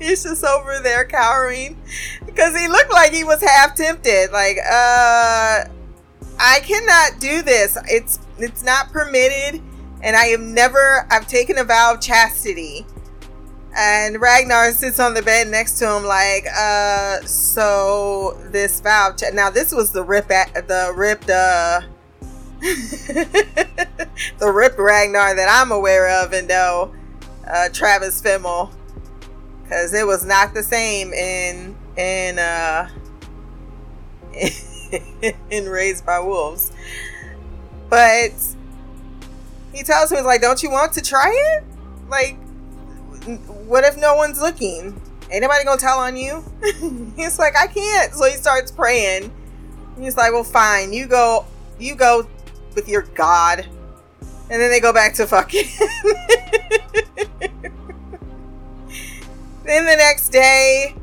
he's 0.00 0.24
just 0.24 0.44
over 0.44 0.80
there 0.80 1.04
cowering 1.04 1.80
because 2.24 2.58
he 2.58 2.66
looked 2.66 2.90
like 2.90 3.12
he 3.12 3.22
was 3.22 3.42
half 3.42 3.74
tempted 3.76 4.30
like 4.32 4.56
uh 4.58 5.64
i 6.38 6.58
cannot 6.62 7.20
do 7.20 7.42
this 7.42 7.76
it's 7.86 8.18
it's 8.38 8.64
not 8.64 8.90
permitted 8.90 9.60
and 10.02 10.16
i 10.16 10.26
have 10.26 10.40
never 10.40 11.06
i've 11.10 11.26
taken 11.26 11.58
a 11.58 11.64
vow 11.64 11.92
of 11.94 12.00
chastity 12.00 12.86
and 13.76 14.20
ragnar 14.20 14.72
sits 14.72 14.98
on 14.98 15.14
the 15.14 15.22
bed 15.22 15.48
next 15.48 15.78
to 15.78 15.88
him 15.88 16.04
like 16.04 16.44
uh 16.56 17.20
so 17.22 18.36
this 18.50 18.80
vow 18.80 19.12
ch- 19.16 19.32
now 19.32 19.48
this 19.48 19.72
was 19.72 19.92
the 19.92 20.02
rip 20.02 20.30
at 20.30 20.66
the 20.66 20.92
ripped 20.96 21.30
uh 21.30 21.80
the 22.60 24.52
ripped 24.52 24.78
ragnar 24.78 25.34
that 25.34 25.48
i'm 25.48 25.70
aware 25.70 26.08
of 26.22 26.32
and 26.32 26.48
no 26.48 26.92
uh 27.50 27.68
travis 27.70 28.20
fimmel. 28.22 28.70
Because 29.62 29.94
it 29.94 30.06
was 30.06 30.24
not 30.24 30.54
the 30.54 30.62
same 30.62 31.12
in 31.12 31.76
in 31.96 32.38
uh 32.38 32.88
in 35.50 35.68
raised 35.68 36.04
by 36.06 36.20
wolves. 36.20 36.72
But 37.88 38.32
he 39.72 39.82
tells 39.82 40.12
me 40.12 40.20
like 40.20 40.40
don't 40.40 40.62
you 40.62 40.70
want 40.70 40.92
to 40.94 41.00
try 41.02 41.30
it? 41.30 41.64
Like 42.08 42.36
what 43.66 43.84
if 43.84 43.96
no 43.96 44.14
one's 44.14 44.40
looking? 44.40 45.00
Ain't 45.30 45.42
nobody 45.42 45.64
gonna 45.64 45.80
tell 45.80 45.98
on 45.98 46.16
you? 46.16 46.42
He's 47.16 47.38
like 47.38 47.54
i 47.56 47.66
can't. 47.66 48.12
So 48.14 48.24
he 48.26 48.36
starts 48.36 48.70
praying. 48.70 49.32
He's 49.98 50.16
like 50.16 50.32
well 50.32 50.44
fine. 50.44 50.92
You 50.92 51.06
go 51.06 51.46
you 51.78 51.94
go 51.94 52.26
with 52.74 52.88
your 52.88 53.02
god. 53.02 53.66
And 54.50 54.60
then 54.60 54.70
they 54.70 54.80
go 54.80 54.92
back 54.92 55.14
to 55.14 55.26
fucking 55.28 55.64
then 59.64 59.84
the 59.84 59.96
next 59.96 60.30
day 60.30 60.96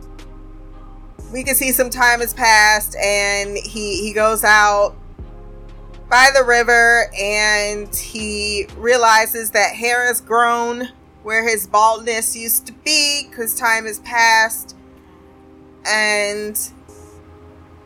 we 1.32 1.44
can 1.44 1.56
see 1.56 1.72
some 1.72 1.90
time 1.90 2.20
has 2.20 2.34
passed 2.34 2.98
and 2.98 3.58
he 3.58 4.02
he 4.02 4.12
goes 4.14 4.44
out 4.44 4.96
by 6.10 6.30
the 6.34 6.44
river 6.44 7.10
and 7.18 7.94
he 7.96 8.68
realizes 8.78 9.52
that 9.52 9.74
hair 9.76 10.06
has 10.08 10.20
grown 10.20 10.90
where 11.28 11.46
his 11.46 11.68
baldness 11.68 12.38
used 12.38 12.66
to 12.66 12.72
be 12.86 13.28
because 13.30 13.54
time 13.54 13.86
has 13.86 14.00
passed 14.00 14.78
and 15.86 16.72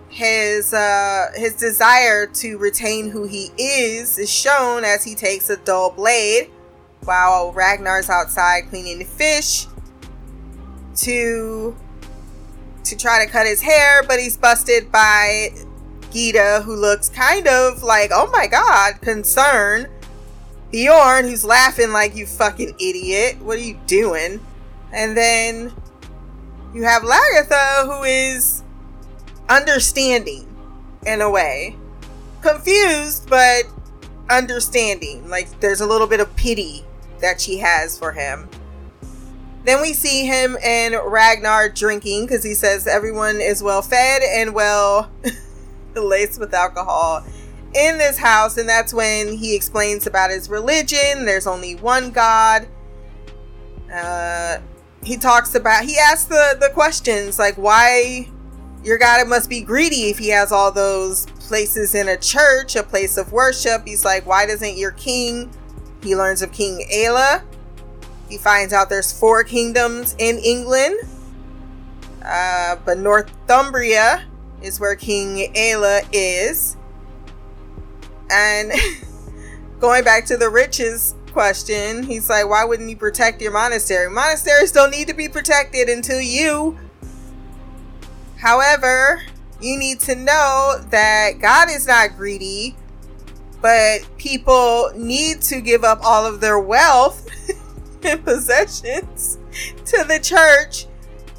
his 0.10 0.76
uh 0.76 1.26
his 1.34 1.56
desire 1.56 2.28
to 2.28 2.60
retain 2.60 3.10
who 3.10 3.24
he 3.24 3.50
is 3.58 4.20
is 4.20 4.30
shown 4.30 4.84
as 4.84 5.04
he 5.04 5.16
takes 5.16 5.50
a 5.50 5.58
dull 5.58 5.90
blade 5.90 6.52
while 7.04 7.52
Ragnar's 7.52 8.12
outside 8.12 8.70
cleaning 8.70 9.00
the 9.00 9.06
fish 9.06 9.66
to 10.98 11.76
to 12.84 12.96
try 12.96 13.26
to 13.26 13.32
cut 13.32 13.48
his 13.48 13.64
hair, 13.64 14.04
but 14.04 14.20
he's 14.20 14.38
busted 14.38 14.92
by 14.92 15.50
Gyda, 16.12 16.64
who 16.64 16.76
looks 16.76 17.10
kind 17.10 17.48
of 17.48 17.82
like, 17.82 18.12
oh 18.14 18.30
my 18.32 18.46
god, 18.46 19.02
concerned. 19.02 19.88
Bjorn, 20.72 21.28
who's 21.28 21.44
laughing 21.44 21.92
like 21.92 22.16
you 22.16 22.26
fucking 22.26 22.76
idiot. 22.80 23.38
What 23.42 23.58
are 23.58 23.62
you 23.62 23.80
doing? 23.88 24.40
And 24.94 25.16
then 25.16 25.74
you 26.74 26.84
have 26.84 27.04
Lagertha, 27.04 27.86
who 27.86 28.04
is 28.04 28.64
understanding 29.50 30.48
in 31.06 31.22
a 31.22 31.30
way. 31.30 31.76
Confused, 32.42 33.30
but 33.30 33.64
understanding. 34.30 35.28
Like 35.28 35.60
there's 35.60 35.82
a 35.82 35.86
little 35.86 36.08
bit 36.08 36.22
of 36.22 36.34
pity 36.36 36.86
that 37.20 37.42
she 37.42 37.58
has 37.58 38.00
for 38.00 38.14
him. 38.14 38.50
Then 39.64 39.82
we 39.82 39.94
see 39.94 40.26
him 40.26 40.58
and 40.64 40.96
Ragnar 41.06 41.70
drinking 41.70 42.26
because 42.26 42.44
he 42.44 42.56
says 42.56 42.88
everyone 42.88 43.40
is 43.42 43.62
well 43.62 43.82
fed 43.82 44.24
and 44.24 44.56
well 44.56 45.12
laced 45.96 46.40
with 46.40 46.54
alcohol 46.54 47.24
in 47.74 47.98
this 47.98 48.18
house. 48.18 48.58
And 48.58 48.68
that's 48.68 48.94
when 48.94 49.34
he 49.38 49.56
explains 49.56 50.08
about 50.08 50.32
his 50.32 50.50
religion. 50.50 51.26
There's 51.26 51.48
only 51.48 51.76
one 51.76 52.12
God. 52.12 52.68
Uh, 53.94 54.60
he 55.04 55.18
talks 55.18 55.56
about, 55.56 55.84
he 55.84 55.98
asks 55.98 56.26
the, 56.26 56.58
the 56.60 56.70
questions 56.74 57.40
like, 57.40 57.56
why 57.56 58.30
your 58.84 58.98
God 58.98 59.28
must 59.28 59.50
be 59.50 59.62
greedy 59.62 60.10
if 60.10 60.18
he 60.18 60.30
has 60.30 60.52
all 60.52 60.72
those 60.72 61.26
places 61.26 61.94
in 61.96 62.08
a 62.08 62.18
church, 62.18 62.76
a 62.76 62.84
place 62.84 63.18
of 63.18 63.32
worship. 63.32 63.86
He's 63.86 64.06
like, 64.06 64.26
why 64.26 64.46
doesn't 64.46 64.78
your 64.78 64.92
king? 64.92 65.52
He 66.02 66.16
learns 66.16 66.42
of 66.42 66.52
King 66.52 66.88
Aelle. 66.92 67.44
He 68.30 68.38
finds 68.38 68.74
out 68.74 68.90
there's 68.90 69.12
four 69.12 69.44
kingdoms 69.44 70.16
in 70.18 70.40
England. 70.40 71.00
Uh, 72.24 72.78
but 72.86 72.98
Northumbria 72.98 74.24
is 74.62 74.80
where 74.80 74.96
King 74.96 75.52
Aelle 75.54 76.08
is. 76.12 76.78
And 78.32 78.72
going 79.80 80.04
back 80.04 80.26
to 80.28 80.38
the 80.38 80.50
riches 80.50 81.16
question, 81.32 82.04
he's 82.04 82.30
like, 82.30 82.50
why 82.50 82.64
wouldn't 82.66 82.90
you 82.90 82.98
protect 82.98 83.42
your 83.42 83.52
monastery? 83.52 84.10
Monasteries 84.10 84.72
don't 84.72 84.92
need 84.92 85.08
to 85.08 85.14
be 85.14 85.28
protected 85.28 85.90
until 85.90 86.22
you. 86.22 86.78
However, 88.38 89.22
you 89.62 89.78
need 89.78 90.00
to 90.02 90.16
know 90.16 90.82
that 90.90 91.34
God 91.40 91.70
is 91.70 91.86
not 91.86 92.18
greedy, 92.18 92.76
but 93.62 94.00
people 94.18 94.92
need 94.96 95.42
to 95.44 95.62
give 95.62 95.84
up 95.84 96.00
all 96.04 96.26
of 96.26 96.42
their 96.42 96.60
wealth 96.60 97.28
and 98.04 98.24
possessions 98.26 99.38
to 99.86 100.04
the 100.04 100.20
church 100.20 100.88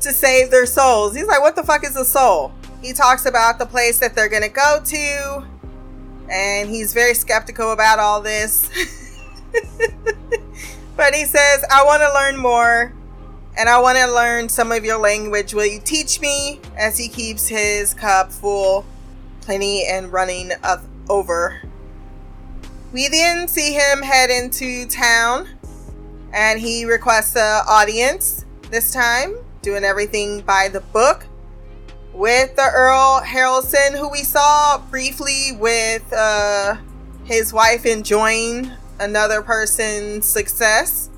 to 0.00 0.12
save 0.12 0.50
their 0.50 0.66
souls. 0.66 1.14
He's 1.16 1.26
like, 1.26 1.40
what 1.40 1.56
the 1.56 1.64
fuck 1.64 1.84
is 1.84 1.96
a 1.96 2.04
soul? 2.04 2.52
He 2.80 2.92
talks 2.92 3.26
about 3.26 3.58
the 3.58 3.66
place 3.66 3.98
that 3.98 4.14
they're 4.14 4.28
going 4.28 4.42
to 4.42 4.48
go 4.48 4.80
to, 4.84 5.46
and 6.32 6.70
he's 6.70 6.94
very 6.94 7.14
skeptical 7.14 7.72
about 7.72 7.98
all 7.98 8.22
this. 8.22 8.68
but 10.96 11.14
he 11.14 11.26
says, 11.26 11.64
I 11.70 11.84
want 11.84 12.02
to 12.02 12.12
learn 12.14 12.38
more, 12.38 12.94
and 13.58 13.68
I 13.68 13.78
want 13.80 13.98
to 13.98 14.10
learn 14.10 14.48
some 14.48 14.72
of 14.72 14.82
your 14.84 14.98
language. 14.98 15.52
Will 15.52 15.66
you 15.66 15.78
teach 15.78 16.20
me? 16.20 16.60
As 16.76 16.96
he 16.96 17.08
keeps 17.08 17.48
his 17.48 17.92
cup 17.92 18.32
full, 18.32 18.86
plenty 19.42 19.86
and 19.86 20.10
running 20.10 20.52
up 20.62 20.82
over. 21.10 21.60
We 22.92 23.08
then 23.08 23.46
see 23.46 23.74
him 23.74 24.00
head 24.00 24.30
into 24.30 24.86
town, 24.86 25.48
and 26.32 26.58
he 26.58 26.86
requests 26.86 27.36
an 27.36 27.62
audience 27.68 28.46
this 28.70 28.90
time 28.90 29.36
doing 29.60 29.84
everything 29.84 30.40
by 30.40 30.68
the 30.68 30.80
book 30.80 31.26
with 32.12 32.54
the 32.56 32.68
Earl 32.74 33.22
Haraldson, 33.24 33.96
who 33.96 34.08
we 34.08 34.22
saw 34.22 34.78
briefly 34.90 35.52
with 35.58 36.04
uh, 36.12 36.76
his 37.24 37.52
wife 37.52 37.86
enjoying 37.86 38.70
another 39.00 39.42
person's 39.42 40.26
success. 40.26 41.08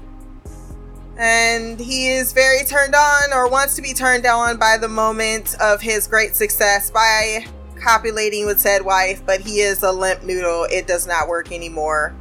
And 1.16 1.78
he 1.78 2.08
is 2.08 2.32
very 2.32 2.64
turned 2.64 2.94
on 2.94 3.32
or 3.32 3.48
wants 3.48 3.76
to 3.76 3.82
be 3.82 3.92
turned 3.92 4.26
on 4.26 4.56
by 4.56 4.76
the 4.78 4.88
moment 4.88 5.54
of 5.60 5.80
his 5.80 6.06
great 6.06 6.34
success 6.34 6.90
by 6.90 7.46
copulating 7.80 8.46
with 8.46 8.58
said 8.58 8.84
wife, 8.84 9.22
but 9.24 9.40
he 9.40 9.60
is 9.60 9.82
a 9.82 9.92
limp 9.92 10.24
noodle. 10.24 10.66
It 10.70 10.86
does 10.86 11.06
not 11.06 11.28
work 11.28 11.52
anymore. 11.52 12.14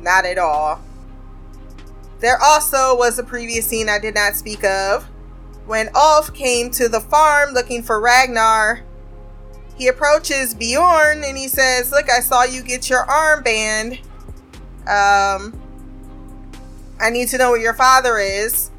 Not 0.00 0.24
at 0.24 0.38
all. 0.38 0.80
There 2.20 2.38
also 2.40 2.96
was 2.96 3.18
a 3.18 3.24
previous 3.24 3.66
scene 3.66 3.88
I 3.88 3.98
did 3.98 4.14
not 4.14 4.34
speak 4.34 4.62
of 4.64 5.08
when 5.66 5.88
Ulf 5.94 6.34
came 6.34 6.70
to 6.72 6.88
the 6.88 7.00
farm 7.00 7.54
looking 7.54 7.82
for 7.82 8.00
Ragnar, 8.00 8.82
he 9.76 9.88
approaches 9.88 10.54
Bjorn 10.54 11.24
and 11.24 11.36
he 11.36 11.48
says, 11.48 11.90
Look, 11.90 12.10
I 12.10 12.20
saw 12.20 12.44
you 12.44 12.62
get 12.62 12.90
your 12.90 13.06
armband. 13.06 13.98
Um, 14.82 15.58
I 17.00 17.10
need 17.10 17.28
to 17.28 17.38
know 17.38 17.50
where 17.50 17.60
your 17.60 17.74
father 17.74 18.18
is. 18.18 18.70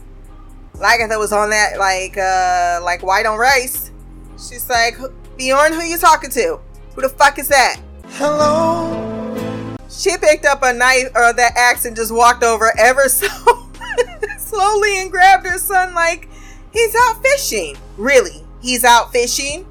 Lagertha 0.75 1.17
was 1.17 1.31
on 1.31 1.49
that, 1.51 1.77
like, 1.77 2.17
uh, 2.17 2.83
like 2.83 3.03
white 3.03 3.25
on 3.25 3.37
rice. 3.37 3.91
She's 4.33 4.69
like, 4.69 4.97
Bjorn, 5.37 5.73
who 5.73 5.81
you 5.81 5.97
talking 5.97 6.29
to? 6.31 6.59
Who 6.95 7.01
the 7.01 7.09
fuck 7.09 7.39
is 7.39 7.47
that? 7.47 7.81
Hello. 8.11 9.75
She 9.89 10.17
picked 10.17 10.45
up 10.45 10.63
a 10.63 10.73
knife 10.73 11.10
or 11.15 11.34
that 11.34 11.53
axe 11.55 11.86
and 11.86 11.95
just 11.95 12.13
walked 12.13 12.43
over 12.43 12.73
ever 12.77 13.08
so 13.08 13.27
slowly 14.38 15.01
and 15.01 15.12
grabbed 15.12 15.45
her 15.45 15.58
son, 15.58 15.93
like, 15.93 16.27
He's 16.73 16.95
out 16.95 17.21
fishing. 17.21 17.77
Really? 17.97 18.43
He's 18.62 18.83
out 18.83 19.12
fishing? 19.12 19.65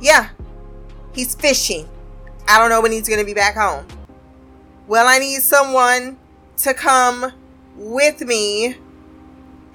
Yeah. 0.00 0.28
He's 1.12 1.34
fishing. 1.34 1.88
I 2.46 2.58
don't 2.58 2.70
know 2.70 2.80
when 2.80 2.92
he's 2.92 3.08
going 3.08 3.18
to 3.18 3.26
be 3.26 3.34
back 3.34 3.56
home. 3.56 3.84
Well, 4.86 5.06
I 5.06 5.18
need 5.18 5.42
someone 5.42 6.16
to 6.58 6.72
come 6.72 7.32
with 7.76 8.20
me 8.20 8.76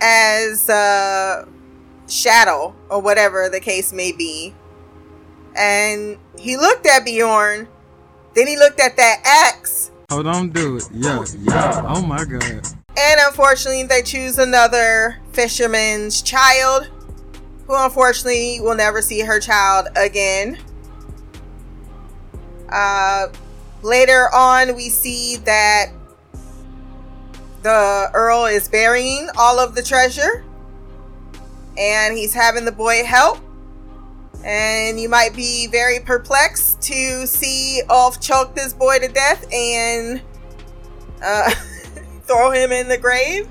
as 0.02 0.70
a 0.70 1.48
shadow 2.08 2.74
or 2.90 3.02
whatever 3.02 3.50
the 3.50 3.60
case 3.60 3.92
may 3.94 4.12
be. 4.12 4.56
And 5.56 6.18
he 6.40 6.58
looked 6.58 6.88
at 6.88 7.06
Bjorn. 7.06 7.68
Then 8.36 8.48
he 8.48 8.58
looked 8.58 8.80
at 8.80 8.98
that 8.98 9.22
axe. 9.24 9.92
Oh, 10.10 10.24
don't 10.24 10.52
do 10.52 10.78
it. 10.78 10.90
Yeah, 10.92 11.20
oh, 11.20 11.26
yeah. 11.40 11.82
Oh 11.88 12.02
my 12.02 12.24
god. 12.24 12.83
And 12.96 13.20
unfortunately, 13.26 13.84
they 13.84 14.04
choose 14.04 14.38
another 14.38 15.18
fisherman's 15.32 16.22
child, 16.22 16.92
who 17.66 17.76
unfortunately 17.76 18.60
will 18.62 18.76
never 18.76 19.02
see 19.02 19.22
her 19.22 19.40
child 19.40 19.88
again. 19.96 20.60
Uh, 22.70 23.30
later 23.82 24.30
on, 24.34 24.76
we 24.76 24.90
see 24.90 25.38
that 25.38 25.88
the 27.64 28.12
Earl 28.14 28.46
is 28.46 28.68
burying 28.68 29.28
all 29.38 29.60
of 29.60 29.74
the 29.74 29.82
treasure, 29.82 30.46
and 31.78 32.16
he's 32.16 32.34
having 32.34 32.66
the 32.66 32.72
boy 32.72 33.04
help. 33.04 33.40
And 34.46 35.00
you 35.00 35.08
might 35.10 35.34
be 35.36 35.68
very 35.68 36.00
perplexed 36.00 36.82
to 36.84 37.26
see 37.26 37.82
Ulf 37.90 38.20
choke 38.20 38.54
this 38.54 38.74
boy 38.74 39.00
to 39.00 39.08
death 39.08 39.52
and. 39.52 40.22
Uh, 41.24 41.50
throw 42.24 42.52
him 42.52 42.72
in 42.72 42.88
the 42.88 42.98
grave. 42.98 43.48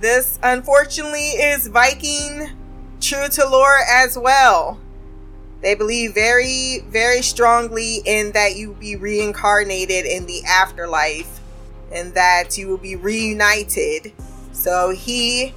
This, 0.00 0.38
unfortunately, 0.42 1.30
is 1.30 1.68
Viking 1.68 2.50
true 3.00 3.28
to 3.28 3.48
lore 3.48 3.78
as 3.88 4.18
well. 4.18 4.78
They 5.60 5.74
believe 5.74 6.14
very, 6.14 6.84
very 6.86 7.22
strongly 7.22 8.00
in 8.04 8.32
that 8.32 8.56
you 8.56 8.74
be 8.74 8.96
reincarnated 8.96 10.06
in 10.06 10.26
the 10.26 10.42
afterlife 10.44 11.40
and 11.90 12.14
that 12.14 12.56
you 12.56 12.68
will 12.68 12.78
be 12.78 12.94
reunited. 12.96 14.12
So 14.52 14.90
he 14.90 15.54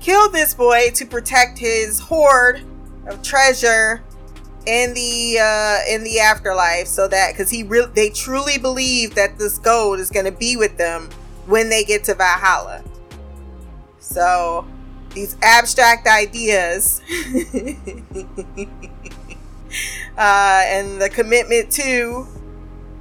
killed 0.00 0.32
this 0.32 0.54
boy 0.54 0.90
to 0.94 1.04
protect 1.04 1.58
his 1.58 1.98
hoard 1.98 2.62
of 3.06 3.22
treasure 3.22 4.02
in 4.66 4.92
the 4.92 5.38
uh 5.40 5.78
in 5.88 6.04
the 6.04 6.20
afterlife 6.20 6.86
so 6.86 7.08
that 7.08 7.32
because 7.32 7.50
he 7.50 7.62
really 7.62 7.90
they 7.94 8.10
truly 8.10 8.58
believe 8.58 9.14
that 9.14 9.38
this 9.38 9.56
gold 9.58 9.98
is 9.98 10.10
going 10.10 10.26
to 10.26 10.32
be 10.32 10.54
with 10.54 10.76
them 10.76 11.08
when 11.46 11.68
they 11.68 11.84
get 11.84 12.04
to 12.04 12.14
Valhalla. 12.14 12.82
So, 13.98 14.66
these 15.14 15.36
abstract 15.42 16.06
ideas 16.06 17.00
uh, 20.16 20.62
and 20.66 21.00
the 21.00 21.10
commitment 21.12 21.70
to 21.72 22.26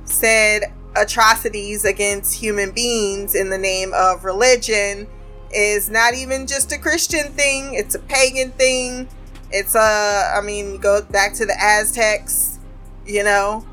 said 0.05 0.73
atrocities 0.95 1.85
against 1.85 2.33
human 2.33 2.71
beings 2.71 3.35
in 3.35 3.49
the 3.49 3.57
name 3.57 3.93
of 3.93 4.25
religion 4.25 5.07
is 5.51 5.89
not 5.89 6.13
even 6.15 6.47
just 6.47 6.71
a 6.71 6.77
Christian 6.77 7.31
thing, 7.33 7.73
it's 7.73 7.95
a 7.95 7.99
pagan 7.99 8.51
thing. 8.51 9.07
It's 9.51 9.73
a, 9.73 10.31
I 10.35 10.41
mean, 10.41 10.77
go 10.77 11.01
back 11.01 11.33
to 11.35 11.45
the 11.45 11.55
Aztecs, 11.59 12.59
you 13.05 13.23
know, 13.23 13.65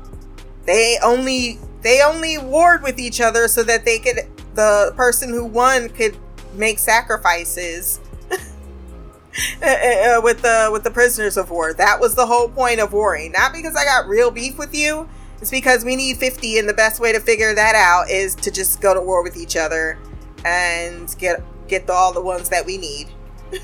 they 0.65 0.97
only 1.03 1.59
they 1.81 2.01
only 2.01 2.37
warred 2.37 2.81
with 2.81 2.99
each 2.99 3.21
other 3.21 3.47
so 3.47 3.63
that 3.63 3.85
they 3.85 3.99
could 3.99 4.27
the 4.57 4.91
person 4.95 5.29
who 5.29 5.45
won 5.45 5.87
could 5.89 6.17
make 6.53 6.79
sacrifices 6.79 8.01
uh, 8.31 10.19
with 10.23 10.41
the 10.41 10.69
with 10.73 10.83
the 10.83 10.91
prisoners 10.91 11.37
of 11.37 11.49
war. 11.49 11.73
That 11.73 12.01
was 12.01 12.15
the 12.15 12.25
whole 12.25 12.49
point 12.49 12.79
of 12.79 12.91
warring. 12.91 13.31
Not 13.31 13.53
because 13.53 13.75
I 13.75 13.85
got 13.85 14.07
real 14.07 14.31
beef 14.31 14.57
with 14.57 14.75
you. 14.75 15.07
It's 15.39 15.51
because 15.51 15.85
we 15.85 15.95
need 15.95 16.17
50 16.17 16.57
and 16.57 16.67
the 16.67 16.73
best 16.73 16.99
way 16.99 17.13
to 17.13 17.19
figure 17.19 17.53
that 17.53 17.75
out 17.75 18.09
is 18.09 18.33
to 18.35 18.49
just 18.49 18.81
go 18.81 18.95
to 18.95 18.99
war 18.99 19.21
with 19.21 19.37
each 19.37 19.55
other 19.55 19.99
and 20.43 21.15
get 21.19 21.41
get 21.67 21.85
the, 21.85 21.93
all 21.93 22.11
the 22.11 22.21
ones 22.21 22.49
that 22.49 22.65
we 22.65 22.77
need. 22.77 23.07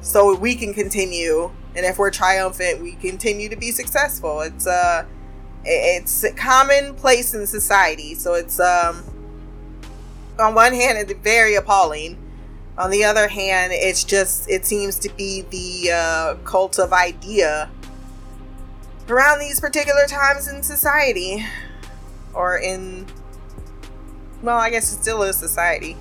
so 0.00 0.36
we 0.36 0.56
can 0.56 0.74
continue 0.74 1.52
and 1.74 1.86
if 1.86 1.98
we're 1.98 2.10
triumphant, 2.10 2.82
we 2.82 2.92
continue 2.96 3.48
to 3.48 3.56
be 3.56 3.70
successful. 3.70 4.40
It's 4.40 4.66
uh 4.66 5.06
it's 5.64 6.26
commonplace 6.36 7.34
in 7.34 7.46
society. 7.46 8.16
So 8.16 8.34
it's 8.34 8.58
um 8.58 9.04
on 10.38 10.54
one 10.54 10.72
hand, 10.72 10.98
it's 10.98 11.12
very 11.20 11.54
appalling. 11.54 12.18
On 12.78 12.90
the 12.90 13.04
other 13.04 13.28
hand, 13.28 13.72
it's 13.74 14.02
just, 14.02 14.48
it 14.48 14.64
seems 14.64 14.98
to 15.00 15.08
be 15.10 15.42
the 15.50 15.92
uh, 15.92 16.34
cult 16.44 16.78
of 16.78 16.92
idea 16.92 17.70
around 19.08 19.40
these 19.40 19.60
particular 19.60 20.06
times 20.06 20.48
in 20.48 20.62
society. 20.62 21.44
Or 22.32 22.56
in, 22.56 23.06
well, 24.42 24.56
I 24.56 24.70
guess 24.70 24.92
it 24.92 25.02
still 25.02 25.22
is 25.22 25.36
society. 25.36 25.96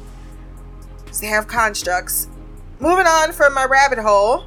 They 1.20 1.28
have 1.28 1.48
constructs. 1.48 2.28
Moving 2.80 3.06
on 3.06 3.34
from 3.34 3.54
my 3.54 3.66
rabbit 3.66 4.00
hole, 4.00 4.46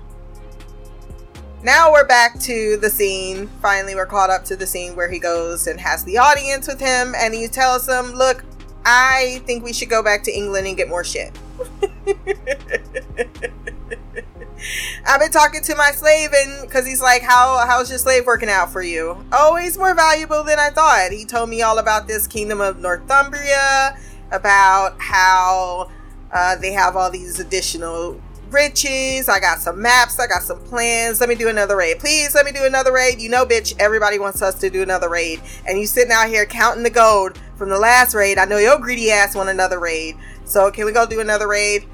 now 1.63 1.93
we're 1.93 2.07
back 2.07 2.39
to 2.41 2.77
the 2.79 2.91
scene. 2.91 3.49
Finally, 3.63 3.95
we're 3.95 4.07
caught 4.07 4.31
up 4.31 4.45
to 4.45 4.57
the 4.57 4.67
scene 4.67 4.97
where 4.97 5.11
he 5.11 5.19
goes 5.19 5.67
and 5.67 5.79
has 5.81 6.05
the 6.05 6.19
audience 6.19 6.67
with 6.67 6.81
him, 6.81 7.15
and 7.17 7.33
he 7.33 7.49
tells 7.49 7.87
them, 7.87 8.13
Look, 8.13 8.45
I 8.85 9.43
think 9.47 9.65
we 9.65 9.73
should 9.73 9.89
go 9.89 10.03
back 10.03 10.23
to 10.25 10.33
England 10.33 10.67
and 10.67 10.77
get 10.77 10.89
more 10.89 11.05
shit. 11.05 11.33
I've 15.07 15.21
been 15.21 15.31
talking 15.31 15.63
to 15.63 15.75
my 15.77 15.91
slave, 15.91 16.31
and 16.35 16.63
because 16.63 16.87
he's 16.87 17.01
like, 17.01 17.23
"How 17.23 17.65
how's 17.67 17.91
your 17.91 17.99
slave 17.99 18.27
working 18.27 18.49
out 18.49 18.73
for 18.73 18.83
you?" 18.83 19.25
Oh, 19.33 19.57
he's 19.57 19.77
more 19.77 19.95
valuable 19.95 20.43
than 20.43 20.59
I 20.59 20.71
thought. 20.71 21.13
He 21.13 21.25
told 21.25 21.51
me 21.51 21.63
all 21.63 21.79
about 21.79 22.09
this 22.09 22.27
kingdom 22.27 22.61
of 22.61 22.79
Northumbria, 22.79 23.99
about 24.31 25.01
how 25.01 25.91
uh, 26.33 26.57
they 26.57 26.73
have 26.73 26.97
all 26.97 27.11
these 27.11 27.39
additional 27.41 28.21
riches. 28.51 29.29
I 29.29 29.41
got 29.41 29.61
some 29.61 29.83
maps. 29.83 30.19
I 30.19 30.27
got 30.27 30.43
some 30.43 30.61
plans. 30.61 31.21
Let 31.21 31.29
me 31.29 31.35
do 31.35 31.49
another 31.49 31.77
raid, 31.77 31.99
please. 31.99 32.35
Let 32.35 32.47
me 32.47 32.53
do 32.53 32.65
another 32.65 32.93
raid. 32.93 33.21
You 33.21 33.29
know, 33.29 33.45
bitch, 33.45 33.75
everybody 33.79 34.19
wants 34.19 34.41
us 34.43 34.55
to 34.61 34.71
do 34.71 34.83
another 34.83 35.11
raid, 35.11 35.43
and 35.67 35.79
you 35.79 35.87
sitting 35.87 36.13
out 36.13 36.29
here 36.29 36.47
counting 36.47 36.83
the 36.83 36.91
gold 36.91 37.39
from 37.57 37.69
the 37.69 37.79
last 37.79 38.15
raid. 38.15 38.39
I 38.39 38.45
know 38.45 38.59
your 38.59 38.79
greedy 38.79 39.11
ass 39.11 39.35
want 39.35 39.49
another 39.49 39.79
raid. 39.79 40.17
So 40.45 40.71
can 40.71 40.85
we 40.85 40.93
go 40.93 41.07
do 41.07 41.21
another 41.21 41.49
raid? 41.49 41.87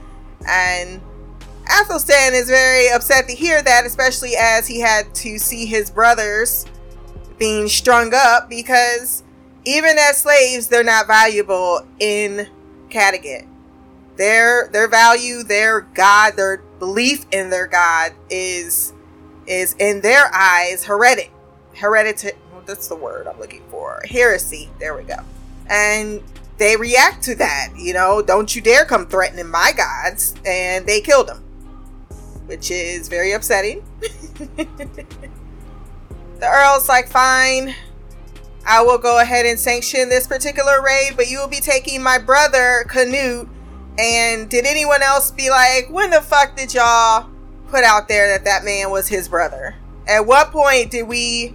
And 0.46 1.00
Athelstan 1.70 2.34
is 2.34 2.48
very 2.48 2.88
upset 2.90 3.28
to 3.28 3.34
hear 3.34 3.62
that, 3.62 3.86
especially 3.86 4.32
as 4.36 4.66
he 4.66 4.80
had 4.80 5.14
to 5.16 5.38
see 5.38 5.66
his 5.66 5.90
brothers 5.90 6.66
being 7.38 7.68
strung 7.68 8.12
up 8.14 8.48
because 8.48 9.22
even 9.64 9.96
as 9.98 10.18
slaves, 10.18 10.68
they're 10.68 10.82
not 10.82 11.06
valuable 11.06 11.86
in 11.98 12.48
Kattegat. 12.88 13.46
Their 14.16 14.68
their 14.68 14.88
value, 14.88 15.42
their 15.42 15.82
god, 15.82 16.36
their 16.36 16.58
belief 16.78 17.24
in 17.32 17.50
their 17.50 17.66
god 17.66 18.12
is 18.28 18.92
is 19.46 19.74
in 19.78 20.00
their 20.00 20.34
eyes 20.34 20.84
heretic. 20.84 21.32
Hereditary 21.74 22.34
that's 22.70 22.88
the 22.88 22.96
word 22.96 23.26
I'm 23.26 23.38
looking 23.38 23.62
for. 23.70 24.00
Heresy. 24.08 24.70
There 24.78 24.96
we 24.96 25.02
go. 25.02 25.16
And 25.70 26.22
they 26.58 26.76
react 26.76 27.22
to 27.24 27.34
that, 27.36 27.70
you 27.76 27.94
know, 27.94 28.20
don't 28.20 28.54
you 28.54 28.60
dare 28.60 28.84
come 28.84 29.06
threatening 29.06 29.48
my 29.48 29.72
gods. 29.74 30.34
And 30.44 30.86
they 30.86 31.00
killed 31.00 31.30
him 31.30 31.42
which 32.50 32.70
is 32.72 33.06
very 33.06 33.30
upsetting. 33.30 33.80
the 34.00 35.06
Earl's 36.42 36.88
like, 36.88 37.08
fine, 37.08 37.76
I 38.66 38.82
will 38.82 38.98
go 38.98 39.20
ahead 39.20 39.46
and 39.46 39.56
sanction 39.56 40.08
this 40.08 40.26
particular 40.26 40.82
raid, 40.82 41.12
but 41.16 41.30
you 41.30 41.38
will 41.38 41.46
be 41.46 41.60
taking 41.60 42.02
my 42.02 42.18
brother, 42.18 42.84
Canute. 42.88 43.48
And 44.00 44.50
did 44.50 44.66
anyone 44.66 45.00
else 45.00 45.30
be 45.30 45.48
like, 45.48 45.90
when 45.90 46.10
the 46.10 46.20
fuck 46.20 46.56
did 46.56 46.74
y'all 46.74 47.30
put 47.68 47.84
out 47.84 48.08
there 48.08 48.26
that 48.26 48.44
that 48.46 48.64
man 48.64 48.90
was 48.90 49.06
his 49.06 49.28
brother? 49.28 49.76
At 50.08 50.26
what 50.26 50.50
point 50.50 50.90
did 50.90 51.06
we 51.06 51.54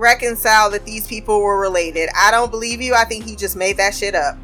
reconcile 0.00 0.70
that 0.70 0.84
these 0.84 1.06
people 1.06 1.40
were 1.40 1.60
related? 1.60 2.08
I 2.16 2.30
don't 2.30 2.50
believe 2.50 2.80
you. 2.80 2.94
I 2.94 3.04
think 3.04 3.24
he 3.24 3.36
just 3.36 3.56
made 3.56 3.76
that 3.76 3.94
shit 3.94 4.14
up. 4.14 4.36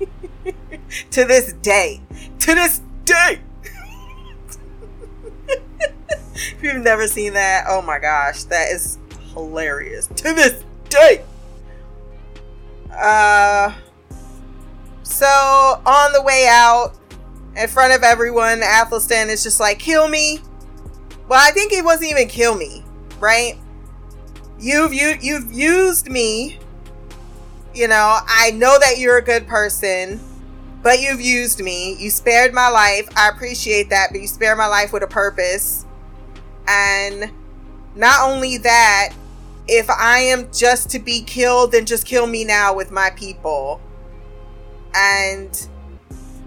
to 1.10 1.24
this 1.24 1.52
day. 1.54 2.00
To 2.40 2.54
this 2.54 2.80
day 3.04 3.40
if 6.34 6.62
you've 6.62 6.82
never 6.82 7.06
seen 7.06 7.34
that, 7.34 7.64
oh 7.68 7.82
my 7.82 7.98
gosh, 7.98 8.44
that 8.44 8.70
is 8.70 8.98
hilarious 9.34 10.06
to 10.06 10.34
this 10.34 10.64
day. 10.88 11.22
Uh, 12.92 13.72
so 15.02 15.26
on 15.26 16.12
the 16.12 16.22
way 16.22 16.46
out, 16.48 16.94
in 17.56 17.68
front 17.68 17.92
of 17.92 18.02
everyone, 18.02 18.62
Athelstan 18.62 19.28
is 19.28 19.42
just 19.42 19.60
like, 19.60 19.78
"Kill 19.78 20.08
me." 20.08 20.40
Well, 21.28 21.40
I 21.40 21.50
think 21.52 21.72
it 21.72 21.84
wasn't 21.84 22.10
even 22.10 22.28
kill 22.28 22.56
me, 22.56 22.84
right? 23.18 23.56
You've 24.60 24.92
you 24.92 25.16
you've 25.20 25.50
used 25.52 26.10
me. 26.10 26.58
You 27.74 27.88
know, 27.88 28.18
I 28.26 28.50
know 28.50 28.78
that 28.78 28.98
you're 28.98 29.16
a 29.16 29.22
good 29.22 29.46
person, 29.46 30.20
but 30.82 31.00
you've 31.00 31.20
used 31.20 31.60
me. 31.60 31.96
You 31.98 32.10
spared 32.10 32.52
my 32.52 32.68
life. 32.68 33.08
I 33.16 33.30
appreciate 33.30 33.88
that, 33.90 34.08
but 34.10 34.20
you 34.20 34.26
spared 34.26 34.58
my 34.58 34.66
life 34.66 34.92
with 34.92 35.02
a 35.02 35.06
purpose. 35.06 35.86
And 36.68 37.30
not 37.96 38.28
only 38.28 38.58
that, 38.58 39.14
if 39.66 39.88
I 39.88 40.18
am 40.18 40.52
just 40.52 40.90
to 40.90 40.98
be 40.98 41.22
killed, 41.22 41.72
then 41.72 41.86
just 41.86 42.04
kill 42.04 42.26
me 42.26 42.44
now 42.44 42.74
with 42.74 42.90
my 42.90 43.10
people. 43.10 43.80
And 44.94 45.68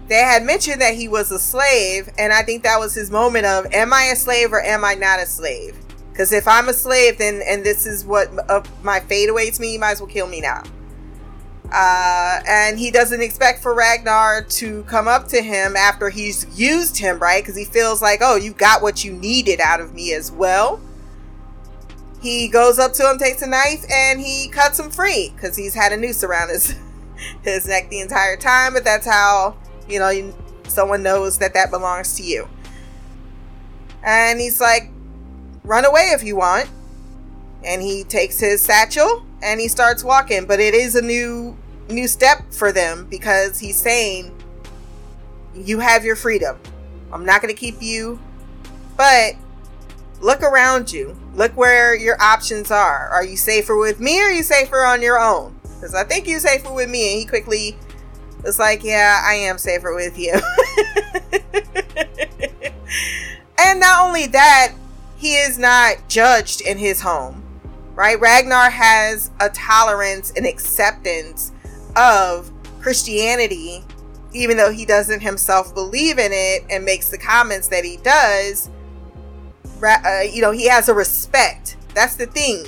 they 0.08 0.20
had 0.20 0.44
mentioned 0.44 0.82
that 0.82 0.94
he 0.94 1.08
was 1.08 1.32
a 1.32 1.38
slave, 1.38 2.10
and 2.18 2.32
I 2.32 2.42
think 2.42 2.62
that 2.62 2.78
was 2.78 2.94
his 2.94 3.10
moment 3.10 3.46
of, 3.46 3.66
am 3.72 3.92
I 3.92 4.04
a 4.12 4.16
slave 4.16 4.52
or 4.52 4.60
am 4.60 4.84
I 4.84 4.94
not 4.94 5.18
a 5.18 5.26
slave? 5.26 5.76
Because 6.14 6.32
if 6.32 6.46
I'm 6.46 6.68
a 6.68 6.72
slave, 6.72 7.18
then 7.18 7.42
and 7.44 7.64
this 7.64 7.86
is 7.86 8.04
what 8.04 8.28
uh, 8.48 8.62
my 8.84 9.00
fate 9.00 9.28
awaits 9.28 9.58
me, 9.58 9.72
you 9.72 9.80
might 9.80 9.90
as 9.92 10.00
well 10.00 10.08
kill 10.08 10.28
me 10.28 10.40
now. 10.40 10.62
Uh, 11.72 12.40
and 12.46 12.78
he 12.78 12.92
doesn't 12.92 13.20
expect 13.20 13.60
for 13.60 13.74
Ragnar 13.74 14.44
to 14.44 14.84
come 14.84 15.08
up 15.08 15.26
to 15.26 15.42
him 15.42 15.74
after 15.74 16.10
he's 16.10 16.46
used 16.56 16.98
him, 16.98 17.18
right? 17.18 17.42
Because 17.42 17.56
he 17.56 17.64
feels 17.64 18.00
like, 18.00 18.20
oh, 18.22 18.36
you 18.36 18.52
got 18.52 18.80
what 18.80 19.02
you 19.02 19.12
needed 19.12 19.58
out 19.60 19.80
of 19.80 19.92
me 19.92 20.12
as 20.12 20.30
well. 20.30 20.80
He 22.22 22.46
goes 22.46 22.78
up 22.78 22.92
to 22.92 23.10
him, 23.10 23.18
takes 23.18 23.42
a 23.42 23.48
knife, 23.48 23.84
and 23.90 24.20
he 24.20 24.46
cuts 24.46 24.78
him 24.78 24.90
free 24.90 25.32
because 25.34 25.56
he's 25.56 25.74
had 25.74 25.90
a 25.90 25.96
noose 25.96 26.22
around 26.22 26.50
his 26.50 26.76
his 27.42 27.66
neck 27.66 27.90
the 27.90 27.98
entire 27.98 28.36
time. 28.36 28.74
But 28.74 28.84
that's 28.84 29.04
how 29.04 29.56
you 29.88 29.98
know 29.98 30.32
someone 30.68 31.02
knows 31.02 31.38
that 31.38 31.54
that 31.54 31.72
belongs 31.72 32.14
to 32.18 32.22
you. 32.22 32.48
And 34.04 34.38
he's 34.38 34.60
like, 34.60 34.92
"Run 35.64 35.84
away 35.84 36.12
if 36.14 36.22
you 36.22 36.36
want." 36.36 36.68
And 37.64 37.80
he 37.82 38.04
takes 38.04 38.38
his 38.38 38.60
satchel 38.60 39.24
and 39.42 39.60
he 39.60 39.68
starts 39.68 40.04
walking. 40.04 40.46
But 40.46 40.60
it 40.60 40.74
is 40.74 40.94
a 40.94 41.02
new 41.02 41.56
new 41.88 42.08
step 42.08 42.52
for 42.52 42.72
them 42.72 43.06
because 43.10 43.58
he's 43.58 43.76
saying 43.76 44.32
you 45.54 45.80
have 45.80 46.04
your 46.04 46.16
freedom. 46.16 46.58
I'm 47.12 47.24
not 47.24 47.42
going 47.42 47.54
to 47.54 47.58
keep 47.58 47.80
you, 47.80 48.18
but 48.96 49.34
look 50.20 50.42
around 50.42 50.92
you. 50.92 51.16
Look 51.34 51.56
where 51.56 51.94
your 51.94 52.20
options 52.20 52.70
are. 52.70 53.08
Are 53.08 53.24
you 53.24 53.36
safer 53.36 53.76
with 53.76 54.00
me 54.00 54.20
or 54.20 54.26
are 54.26 54.32
you 54.32 54.42
safer 54.42 54.84
on 54.84 55.02
your 55.02 55.20
own? 55.20 55.54
Because 55.62 55.94
I 55.94 56.04
think 56.04 56.26
you're 56.26 56.40
safer 56.40 56.72
with 56.72 56.88
me. 56.88 57.12
And 57.12 57.20
he 57.20 57.26
quickly 57.26 57.76
was 58.42 58.58
like, 58.58 58.82
Yeah, 58.82 59.22
I 59.24 59.34
am 59.34 59.58
safer 59.58 59.94
with 59.94 60.18
you. 60.18 60.32
and 63.64 63.80
not 63.80 64.06
only 64.06 64.26
that, 64.28 64.72
he 65.24 65.36
is 65.36 65.56
not 65.56 66.06
judged 66.06 66.60
in 66.60 66.76
his 66.76 67.00
home, 67.00 67.42
right? 67.94 68.20
Ragnar 68.20 68.68
has 68.68 69.30
a 69.40 69.48
tolerance 69.48 70.30
and 70.36 70.44
acceptance 70.46 71.50
of 71.96 72.52
Christianity, 72.82 73.82
even 74.34 74.58
though 74.58 74.70
he 74.70 74.84
doesn't 74.84 75.20
himself 75.20 75.72
believe 75.74 76.18
in 76.18 76.30
it 76.30 76.64
and 76.68 76.84
makes 76.84 77.08
the 77.08 77.16
comments 77.16 77.68
that 77.68 77.86
he 77.86 77.96
does, 77.96 78.68
uh, 79.82 80.20
you 80.30 80.42
know, 80.42 80.50
he 80.50 80.68
has 80.68 80.90
a 80.90 80.94
respect. 80.94 81.78
That's 81.94 82.16
the 82.16 82.26
thing. 82.26 82.66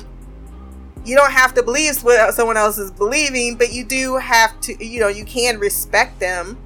You 1.05 1.15
don't 1.15 1.33
have 1.33 1.53
to 1.57 1.63
believe 1.63 2.03
what 2.03 2.33
someone 2.33 2.57
else 2.57 2.79
is 2.79 2.91
believing, 2.91 3.57
but 3.57 3.71
you 3.71 3.85
do 3.85 4.17
have 4.17 4.59
to, 4.63 4.83
you 4.83 4.99
know, 4.99 5.09
you 5.09 5.27
can 5.27 5.59
respect 5.59 6.21
them 6.21 6.57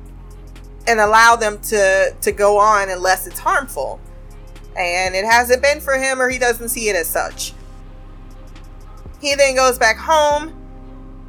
and 0.87 1.01
allow 1.01 1.35
them 1.35 1.61
to 1.63 2.15
to 2.21 2.31
go 2.31 2.59
on 2.59 2.91
unless 2.91 3.27
it's 3.27 3.41
harmful. 3.41 3.99
And 4.77 5.15
it 5.15 5.25
hasn't 5.25 5.63
been 5.63 5.81
for 5.81 5.95
him, 5.95 6.21
or 6.21 6.29
he 6.29 6.39
doesn't 6.39 6.69
see 6.69 6.89
it 6.89 6.97
as 6.97 7.09
such. 7.09 7.53
He 9.21 9.35
then 9.35 9.55
goes 9.55 9.79
back 9.79 9.99
home 9.99 10.61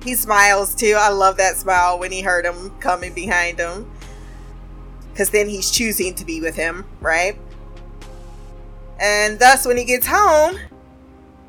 he 0.03 0.15
smiles 0.15 0.73
too. 0.73 0.95
I 0.97 1.09
love 1.09 1.37
that 1.37 1.57
smile 1.57 1.99
when 1.99 2.11
he 2.11 2.21
heard 2.21 2.45
him 2.45 2.71
coming 2.79 3.13
behind 3.13 3.59
him. 3.59 3.89
Because 5.11 5.29
then 5.29 5.47
he's 5.47 5.69
choosing 5.69 6.15
to 6.15 6.25
be 6.25 6.41
with 6.41 6.55
him, 6.55 6.85
right? 7.01 7.37
And 8.99 9.39
thus, 9.39 9.65
when 9.65 9.77
he 9.77 9.83
gets 9.83 10.07
home, 10.07 10.57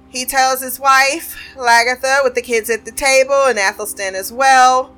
he 0.09 0.25
tells 0.25 0.61
his 0.61 0.81
wife, 0.81 1.37
Lagertha, 1.55 2.25
with 2.25 2.35
the 2.35 2.43
kids 2.43 2.69
at 2.69 2.85
the 2.85 2.93
table 2.93 3.45
and 3.47 3.59
Athelstan 3.59 4.15
as 4.15 4.33
well, 4.33 4.95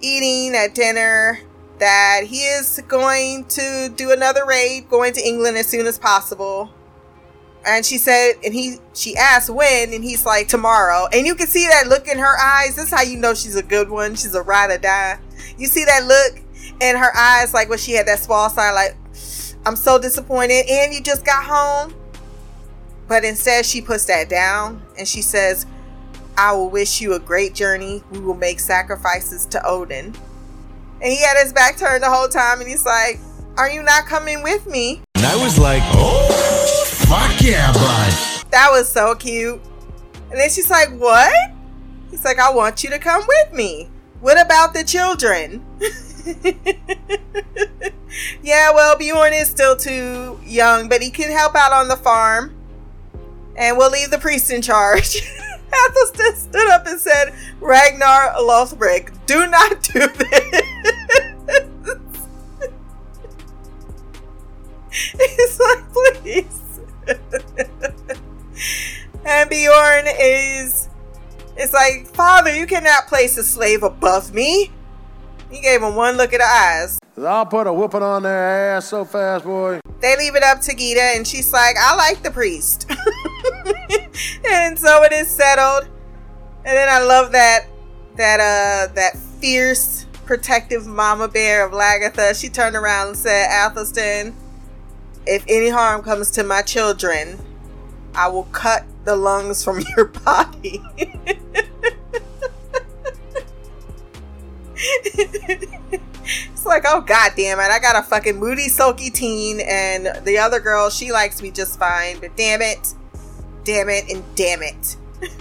eating 0.00 0.54
at 0.54 0.74
dinner, 0.74 1.40
that 1.78 2.22
he 2.26 2.44
is 2.44 2.82
going 2.86 3.44
to 3.46 3.92
do 3.96 4.12
another 4.12 4.46
raid, 4.46 4.88
going 4.88 5.12
to 5.14 5.20
England 5.20 5.56
as 5.56 5.66
soon 5.66 5.86
as 5.86 5.98
possible. 5.98 6.70
And 7.66 7.84
she 7.84 7.96
said 7.96 8.34
and 8.44 8.52
he 8.52 8.76
she 8.92 9.16
asked 9.16 9.48
when 9.48 9.92
and 9.92 10.04
he's 10.04 10.26
like 10.26 10.48
tomorrow. 10.48 11.08
And 11.12 11.26
you 11.26 11.34
can 11.34 11.46
see 11.46 11.66
that 11.66 11.86
look 11.88 12.06
in 12.06 12.18
her 12.18 12.38
eyes. 12.40 12.76
This 12.76 12.86
is 12.86 12.90
how 12.90 13.02
you 13.02 13.16
know 13.16 13.34
she's 13.34 13.56
a 13.56 13.62
good 13.62 13.88
one. 13.88 14.14
She's 14.14 14.34
a 14.34 14.42
ride 14.42 14.70
or 14.70 14.78
die. 14.78 15.18
You 15.56 15.66
see 15.66 15.84
that 15.84 16.04
look 16.04 16.42
in 16.80 16.96
her 16.96 17.16
eyes 17.16 17.54
like 17.54 17.68
when 17.68 17.78
she 17.78 17.92
had 17.92 18.06
that 18.06 18.18
small 18.18 18.50
sign 18.50 18.74
like 18.74 18.96
i'm 19.66 19.76
so 19.76 19.98
disappointed. 19.98 20.66
And 20.68 20.92
you 20.92 21.00
just 21.02 21.24
got 21.24 21.44
home. 21.44 21.94
But 23.08 23.24
instead 23.24 23.64
she 23.64 23.80
puts 23.80 24.04
that 24.06 24.28
down 24.28 24.82
and 24.98 25.08
she 25.08 25.22
says 25.22 25.66
i 26.36 26.52
will 26.52 26.68
wish 26.68 27.00
you 27.00 27.14
a 27.14 27.18
great 27.18 27.54
journey. 27.54 28.02
We 28.10 28.20
will 28.20 28.36
make 28.36 28.60
sacrifices 28.60 29.46
to 29.46 29.66
odin 29.66 30.14
and 31.00 31.12
he 31.12 31.22
had 31.22 31.36
his 31.42 31.52
back 31.52 31.76
turned 31.76 32.02
the 32.02 32.10
whole 32.10 32.28
time 32.28 32.60
and 32.60 32.68
he's 32.68 32.86
like 32.86 33.18
are 33.56 33.70
you 33.70 33.82
not 33.82 34.06
coming 34.06 34.42
with 34.42 34.66
me 34.66 35.00
and 35.14 35.26
i 35.26 35.36
was 35.36 35.58
like 35.58 35.82
oh 35.94 36.54
Fuck 37.06 37.42
yeah, 37.42 37.72
bud. 37.72 38.50
That 38.50 38.68
was 38.70 38.90
so 38.90 39.14
cute. 39.14 39.60
And 40.30 40.40
then 40.40 40.48
she's 40.48 40.70
like, 40.70 40.90
What? 40.98 41.32
He's 42.10 42.24
like, 42.24 42.38
I 42.38 42.50
want 42.50 42.82
you 42.82 42.90
to 42.90 42.98
come 42.98 43.22
with 43.26 43.52
me. 43.52 43.90
What 44.20 44.40
about 44.40 44.72
the 44.72 44.84
children? 44.84 45.64
yeah, 48.42 48.72
well, 48.72 48.96
Bjorn 48.96 49.34
is 49.34 49.48
still 49.48 49.76
too 49.76 50.40
young, 50.44 50.88
but 50.88 51.02
he 51.02 51.10
can 51.10 51.30
help 51.30 51.54
out 51.54 51.72
on 51.72 51.88
the 51.88 51.96
farm. 51.96 52.54
And 53.56 53.76
we'll 53.76 53.90
leave 53.90 54.10
the 54.10 54.18
priest 54.18 54.50
in 54.50 54.62
charge. 54.62 55.16
Athelstan 55.88 56.36
stood 56.36 56.70
up 56.70 56.86
and 56.86 56.98
said, 56.98 57.34
Ragnar 57.60 58.34
Lothbrok, 58.38 59.12
do 59.26 59.46
not 59.46 59.82
do 59.82 60.06
this. 60.06 60.62
He's 65.18 65.60
like, 65.60 65.92
please. 65.92 66.60
and 69.26 69.50
Bjorn 69.50 70.04
is 70.20 70.88
it's 71.56 71.72
like, 71.72 72.06
Father, 72.06 72.54
you 72.54 72.66
cannot 72.66 73.06
place 73.06 73.36
a 73.36 73.42
slave 73.42 73.82
above 73.82 74.32
me. 74.32 74.70
He 75.50 75.60
gave 75.60 75.82
him 75.82 75.94
one 75.94 76.16
look 76.16 76.32
at 76.32 76.38
the 76.38 76.44
eyes. 76.44 76.98
I'll 77.16 77.46
put 77.46 77.66
a 77.66 77.72
whooping 77.72 78.02
on 78.02 78.24
their 78.24 78.76
ass 78.76 78.88
so 78.88 79.04
fast, 79.04 79.44
boy. 79.44 79.80
They 80.00 80.16
leave 80.16 80.34
it 80.34 80.42
up 80.42 80.60
to 80.62 80.74
Gyda, 80.74 81.16
and 81.16 81.26
she's 81.26 81.52
like, 81.52 81.76
I 81.78 81.94
like 81.94 82.22
the 82.22 82.30
priest. 82.30 82.90
and 84.48 84.78
so 84.78 85.02
it 85.04 85.12
is 85.12 85.28
settled. 85.28 85.88
And 86.64 86.76
then 86.76 86.88
I 86.88 87.02
love 87.04 87.32
that 87.32 87.66
that 88.16 88.40
uh 88.40 88.92
that 88.94 89.16
fierce 89.16 90.06
protective 90.24 90.86
mama 90.86 91.28
bear 91.28 91.66
of 91.66 91.72
Lagertha. 91.72 92.38
She 92.40 92.48
turned 92.48 92.74
around 92.74 93.08
and 93.08 93.16
said, 93.16 93.48
Athelstan, 93.48 94.34
if 95.26 95.44
any 95.48 95.68
harm 95.68 96.02
comes 96.02 96.30
to 96.32 96.42
my 96.42 96.62
children, 96.62 97.38
I 98.14 98.28
will 98.28 98.44
cut 98.44 98.84
the 99.04 99.16
lungs 99.16 99.64
from 99.64 99.80
your 99.96 100.06
body. 100.06 100.82
it's 104.76 106.66
like, 106.66 106.84
oh 106.86 107.00
god 107.00 107.32
damn 107.36 107.58
it, 107.58 107.70
I 107.70 107.78
got 107.78 107.96
a 107.96 108.02
fucking 108.02 108.36
moody, 108.36 108.68
sulky 108.68 109.10
teen, 109.10 109.60
and 109.60 110.24
the 110.24 110.38
other 110.38 110.60
girl, 110.60 110.90
she 110.90 111.12
likes 111.12 111.42
me 111.42 111.50
just 111.50 111.78
fine, 111.78 112.18
but 112.20 112.36
damn 112.36 112.62
it, 112.62 112.94
damn 113.64 113.88
it, 113.88 114.10
and 114.10 114.22
damn 114.34 114.62
it. 114.62 114.96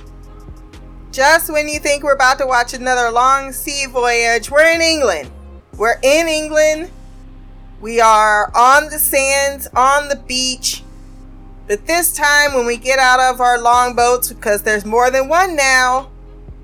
just 1.11 1.51
when 1.51 1.67
you 1.67 1.79
think 1.79 2.03
we're 2.03 2.13
about 2.13 2.37
to 2.39 2.47
watch 2.47 2.73
another 2.73 3.11
long 3.11 3.51
sea 3.51 3.85
voyage, 3.85 4.49
we're 4.49 4.73
in 4.73 4.81
England. 4.81 5.29
We're 5.77 5.99
in 6.03 6.27
England. 6.27 6.91
We 7.83 7.99
are 7.99 8.49
on 8.55 8.85
the 8.85 8.97
sands, 8.97 9.67
on 9.75 10.07
the 10.07 10.15
beach. 10.15 10.85
But 11.67 11.85
this 11.85 12.15
time, 12.15 12.53
when 12.53 12.65
we 12.65 12.77
get 12.77 12.97
out 12.97 13.19
of 13.19 13.41
our 13.41 13.59
longboats, 13.59 14.31
because 14.31 14.63
there's 14.63 14.85
more 14.85 15.11
than 15.11 15.27
one 15.27 15.57
now, 15.57 16.09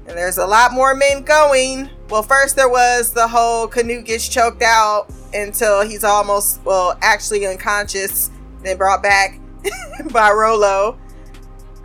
and 0.08 0.18
there's 0.18 0.38
a 0.38 0.46
lot 0.46 0.72
more 0.72 0.96
men 0.96 1.24
going. 1.24 1.90
Well, 2.10 2.24
first 2.24 2.56
there 2.56 2.70
was 2.70 3.12
the 3.12 3.28
whole 3.28 3.68
canoe 3.68 4.02
gets 4.02 4.30
choked 4.30 4.62
out 4.62 5.08
until 5.34 5.82
he's 5.82 6.06
almost, 6.06 6.64
well, 6.64 6.98
actually 7.02 7.46
unconscious, 7.46 8.32
then 8.64 8.78
brought 8.78 9.04
back 9.04 9.42
by 10.14 10.32
Rollo, 10.32 10.98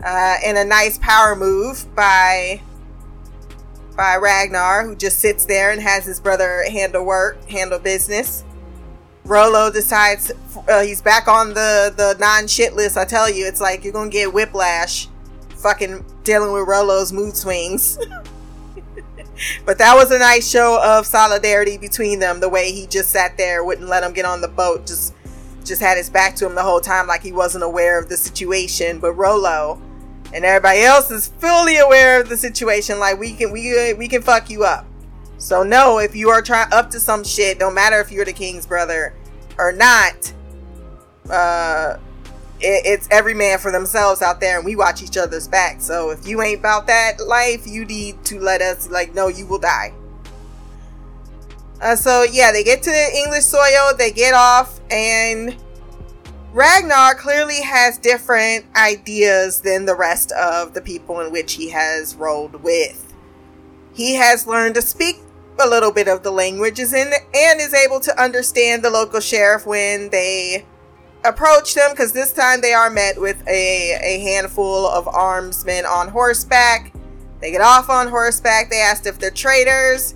Uh, 0.01 0.37
in 0.45 0.55
a 0.55 0.63
nice 0.63 0.97
power 0.99 1.35
move 1.35 1.93
by 1.93 2.61
by 3.97 4.15
Ragnar, 4.15 4.85
who 4.85 4.95
just 4.95 5.19
sits 5.19 5.45
there 5.45 5.71
and 5.71 5.81
has 5.81 6.05
his 6.05 6.21
brother 6.21 6.63
handle 6.71 7.03
work, 7.03 7.49
handle 7.49 7.79
business. 7.79 8.45
Rollo 9.25 9.71
decides 9.71 10.31
uh, 10.69 10.83
he's 10.83 11.01
back 11.01 11.27
on 11.27 11.49
the 11.49 11.93
the 11.95 12.15
non 12.19 12.47
shit 12.47 12.73
list. 12.73 12.97
I 12.97 13.05
tell 13.05 13.29
you, 13.29 13.47
it's 13.47 13.59
like 13.59 13.83
you're 13.83 13.93
gonna 13.93 14.09
get 14.09 14.33
whiplash, 14.33 15.07
fucking 15.57 16.05
dealing 16.23 16.53
with 16.53 16.67
Rollo's 16.67 17.11
mood 17.11 17.35
swings. 17.35 17.97
but 19.65 19.77
that 19.79 19.95
was 19.95 20.11
a 20.11 20.19
nice 20.19 20.49
show 20.49 20.79
of 20.83 21.05
solidarity 21.05 21.77
between 21.77 22.19
them. 22.19 22.39
The 22.39 22.49
way 22.49 22.71
he 22.71 22.85
just 22.85 23.09
sat 23.09 23.35
there, 23.37 23.63
wouldn't 23.63 23.87
let 23.87 24.03
him 24.03 24.13
get 24.13 24.25
on 24.25 24.41
the 24.41 24.47
boat, 24.47 24.85
just 24.85 25.13
just 25.63 25.81
had 25.81 25.97
his 25.97 26.09
back 26.09 26.35
to 26.35 26.45
him 26.45 26.53
the 26.53 26.63
whole 26.63 26.79
time, 26.79 27.07
like 27.07 27.23
he 27.23 27.31
wasn't 27.31 27.63
aware 27.63 27.99
of 27.99 28.09
the 28.09 28.17
situation. 28.17 28.99
But 28.99 29.13
Rollo 29.13 29.81
and 30.33 30.45
everybody 30.45 30.81
else 30.81 31.09
is 31.09 31.27
fully 31.39 31.77
aware 31.77 32.21
of 32.21 32.29
the 32.29 32.37
situation. 32.37 32.99
Like 32.99 33.19
we 33.19 33.33
can 33.33 33.51
we 33.51 33.93
we 33.93 34.07
can 34.07 34.21
fuck 34.21 34.49
you 34.49 34.63
up. 34.63 34.85
So 35.37 35.63
no, 35.63 35.99
if 35.99 36.15
you 36.15 36.29
are 36.29 36.41
trying 36.41 36.71
up 36.73 36.89
to 36.91 36.99
some 36.99 37.23
shit, 37.23 37.59
don't 37.59 37.73
matter 37.73 37.99
if 37.99 38.11
you're 38.11 38.25
the 38.25 38.33
king's 38.33 38.65
brother 38.65 39.13
or 39.57 39.71
not. 39.71 40.33
Uh, 41.29 41.97
it, 42.59 42.81
it's 42.85 43.07
every 43.11 43.33
man 43.33 43.59
for 43.59 43.71
themselves 43.71 44.21
out 44.21 44.39
there, 44.39 44.57
and 44.57 44.65
we 44.65 44.75
watch 44.75 45.03
each 45.03 45.17
other's 45.17 45.47
back. 45.47 45.81
So 45.81 46.09
if 46.09 46.27
you 46.27 46.41
ain't 46.41 46.59
about 46.59 46.87
that 46.87 47.19
life, 47.19 47.67
you 47.67 47.85
need 47.85 48.23
to 48.25 48.39
let 48.39 48.61
us 48.61 48.89
like 48.89 49.13
know 49.13 49.27
you 49.27 49.45
will 49.45 49.59
die. 49.59 49.93
Uh, 51.81 51.95
so 51.95 52.23
yeah, 52.23 52.51
they 52.51 52.63
get 52.63 52.81
to 52.83 52.89
the 52.89 53.17
English 53.23 53.43
soil, 53.43 53.93
they 53.97 54.11
get 54.11 54.33
off, 54.33 54.79
and 54.89 55.55
Ragnar 56.53 57.15
clearly 57.15 57.61
has 57.61 57.97
different 57.97 58.65
ideas 58.77 59.59
than 59.59 59.85
the 59.85 59.95
rest 59.95 60.31
of 60.31 60.73
the 60.73 60.81
people 60.81 61.19
in 61.19 61.31
which 61.33 61.53
he 61.53 61.69
has 61.69 62.15
rolled 62.15 62.63
with. 62.63 63.04
He 63.95 64.15
has 64.15 64.45
learned 64.45 64.75
to 64.75 64.81
speak 64.81 65.21
a 65.57 65.67
little 65.67 65.91
bit 65.91 66.09
of 66.09 66.21
the 66.21 66.31
languages 66.31 66.93
in 66.93 67.13
and 67.33 67.61
is 67.61 67.73
able 67.73 68.01
to 68.01 68.21
understand 68.21 68.83
the 68.83 68.89
local 68.89 69.21
sheriff 69.21 69.65
when 69.65 70.09
they 70.09 70.65
approach 71.23 71.73
them 71.73 71.91
because 71.91 72.11
this 72.11 72.33
time 72.33 72.59
they 72.59 72.73
are 72.73 72.89
met 72.89 73.19
with 73.19 73.41
a, 73.47 73.97
a 74.03 74.19
handful 74.19 74.85
of 74.87 75.05
armsmen 75.05 75.85
on 75.85 76.09
horseback. 76.09 76.93
They 77.39 77.51
get 77.51 77.61
off 77.61 77.89
on 77.89 78.09
horseback. 78.09 78.69
They 78.69 78.81
asked 78.81 79.05
if 79.05 79.17
they're 79.17 79.31
traders. 79.31 80.15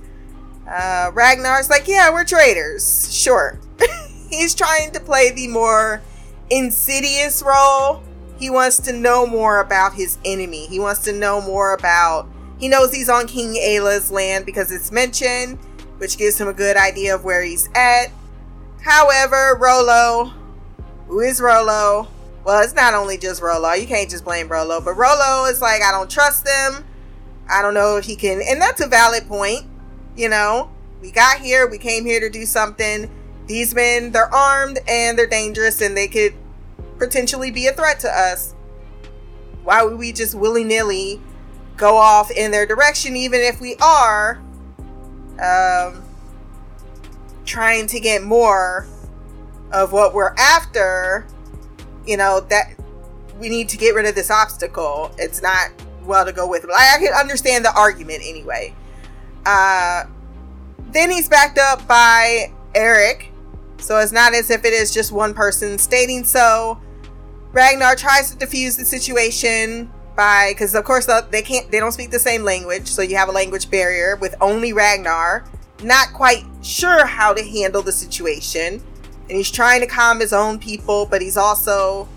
Uh, 0.67 1.11
Ragnar's 1.13 1.69
like, 1.69 1.87
yeah, 1.87 2.11
we're 2.11 2.25
traders. 2.25 3.13
Sure. 3.13 3.59
He's 4.29 4.53
trying 4.53 4.91
to 4.91 4.99
play 4.99 5.31
the 5.31 5.47
more 5.47 6.01
insidious 6.49 7.41
role. 7.41 8.03
He 8.37 8.49
wants 8.49 8.79
to 8.81 8.93
know 8.93 9.25
more 9.25 9.61
about 9.61 9.93
his 9.93 10.17
enemy. 10.25 10.67
He 10.67 10.79
wants 10.79 11.03
to 11.05 11.13
know 11.13 11.41
more 11.41 11.73
about 11.73 12.27
he 12.59 12.67
knows 12.67 12.93
he's 12.93 13.09
on 13.09 13.25
King 13.25 13.55
Aelle's 13.55 14.11
land 14.11 14.45
because 14.45 14.71
it's 14.71 14.91
mentioned, 14.91 15.57
which 15.97 16.17
gives 16.17 16.39
him 16.39 16.47
a 16.47 16.53
good 16.53 16.75
idea 16.75 17.15
of 17.15 17.23
where 17.23 17.41
he's 17.41 17.69
at. 17.73 18.07
However, 18.81 19.57
Rollo, 19.59 20.33
who 21.07 21.21
is 21.21 21.39
Rollo? 21.39 22.07
Well, 22.43 22.61
it's 22.61 22.75
not 22.75 22.93
only 22.93 23.17
just 23.17 23.41
Rollo. 23.41 23.71
You 23.73 23.87
can't 23.87 24.09
just 24.09 24.25
blame 24.25 24.49
Rollo, 24.49 24.81
but 24.81 24.93
Rollo 24.93 25.45
is 25.45 25.61
like, 25.61 25.81
I 25.81 25.91
don't 25.91 26.09
trust 26.09 26.45
them. 26.45 26.85
I 27.49 27.61
don't 27.61 27.73
know 27.73 27.97
if 27.97 28.05
he 28.05 28.15
can. 28.15 28.41
And 28.45 28.61
that's 28.61 28.81
a 28.81 28.87
valid 28.87 29.27
point. 29.27 29.65
You 30.15 30.29
know, 30.29 30.69
we 31.01 31.11
got 31.11 31.39
here, 31.39 31.67
we 31.67 31.77
came 31.77 32.05
here 32.05 32.19
to 32.19 32.29
do 32.29 32.45
something. 32.45 33.09
These 33.47 33.73
men, 33.73 34.11
they're 34.11 34.33
armed 34.33 34.79
and 34.87 35.17
they're 35.17 35.27
dangerous 35.27 35.81
and 35.81 35.95
they 35.95 36.07
could 36.07 36.33
potentially 36.97 37.51
be 37.51 37.67
a 37.67 37.71
threat 37.71 37.99
to 38.01 38.09
us. 38.09 38.53
Why 39.63 39.83
would 39.83 39.97
we 39.97 40.11
just 40.11 40.35
willy 40.35 40.63
nilly 40.63 41.21
go 41.79 41.97
off 41.97 42.29
in 42.29 42.51
their 42.51 42.67
direction, 42.67 43.15
even 43.15 43.39
if 43.39 43.59
we 43.59 43.75
are 43.77 44.39
um, 45.41 46.03
trying 47.45 47.87
to 47.87 47.99
get 47.99 48.21
more 48.21 48.85
of 49.71 49.91
what 49.91 50.13
we're 50.13 50.35
after. 50.37 51.25
You 52.05 52.17
know 52.17 52.41
that 52.41 52.75
we 53.39 53.49
need 53.49 53.69
to 53.69 53.77
get 53.77 53.95
rid 53.95 54.05
of 54.05 54.13
this 54.13 54.29
obstacle. 54.29 55.11
It's 55.17 55.41
not 55.41 55.71
well 56.03 56.25
to 56.25 56.33
go 56.33 56.47
with. 56.47 56.65
Like, 56.65 56.95
I 56.95 56.99
can 56.99 57.13
understand 57.13 57.65
the 57.65 57.73
argument 57.73 58.21
anyway. 58.23 58.75
Uh, 59.45 60.03
then 60.91 61.09
he's 61.09 61.29
backed 61.29 61.57
up 61.57 61.87
by 61.87 62.51
Eric, 62.75 63.31
so 63.77 63.97
it's 63.99 64.11
not 64.11 64.33
as 64.33 64.49
if 64.49 64.65
it 64.65 64.73
is 64.73 64.93
just 64.93 65.11
one 65.11 65.33
person 65.33 65.77
stating 65.77 66.23
so. 66.23 66.79
Ragnar 67.51 67.95
tries 67.95 68.33
to 68.33 68.45
defuse 68.45 68.77
the 68.77 68.85
situation 68.85 69.89
by 70.19 70.51
because 70.51 70.75
of 70.75 70.83
course 70.83 71.07
they 71.31 71.41
can't 71.41 71.71
they 71.71 71.79
don't 71.79 71.93
speak 71.93 72.11
the 72.11 72.19
same 72.19 72.43
language 72.43 72.87
so 72.87 73.01
you 73.01 73.15
have 73.15 73.29
a 73.29 73.31
language 73.31 73.71
barrier 73.71 74.17
with 74.17 74.35
only 74.41 74.73
ragnar. 74.73 75.45
Not 75.81 76.11
quite 76.11 76.43
sure 76.61 77.05
how 77.05 77.33
to 77.33 77.41
handle 77.41 77.81
the 77.81 77.93
situation 77.93 78.83
and 79.29 79.37
he's 79.37 79.49
trying 79.49 79.79
to 79.79 79.87
calm 79.87 80.19
his 80.19 80.33
own 80.33 80.59
people 80.59 81.05
but 81.05 81.21
he's 81.21 81.37
also 81.37 82.09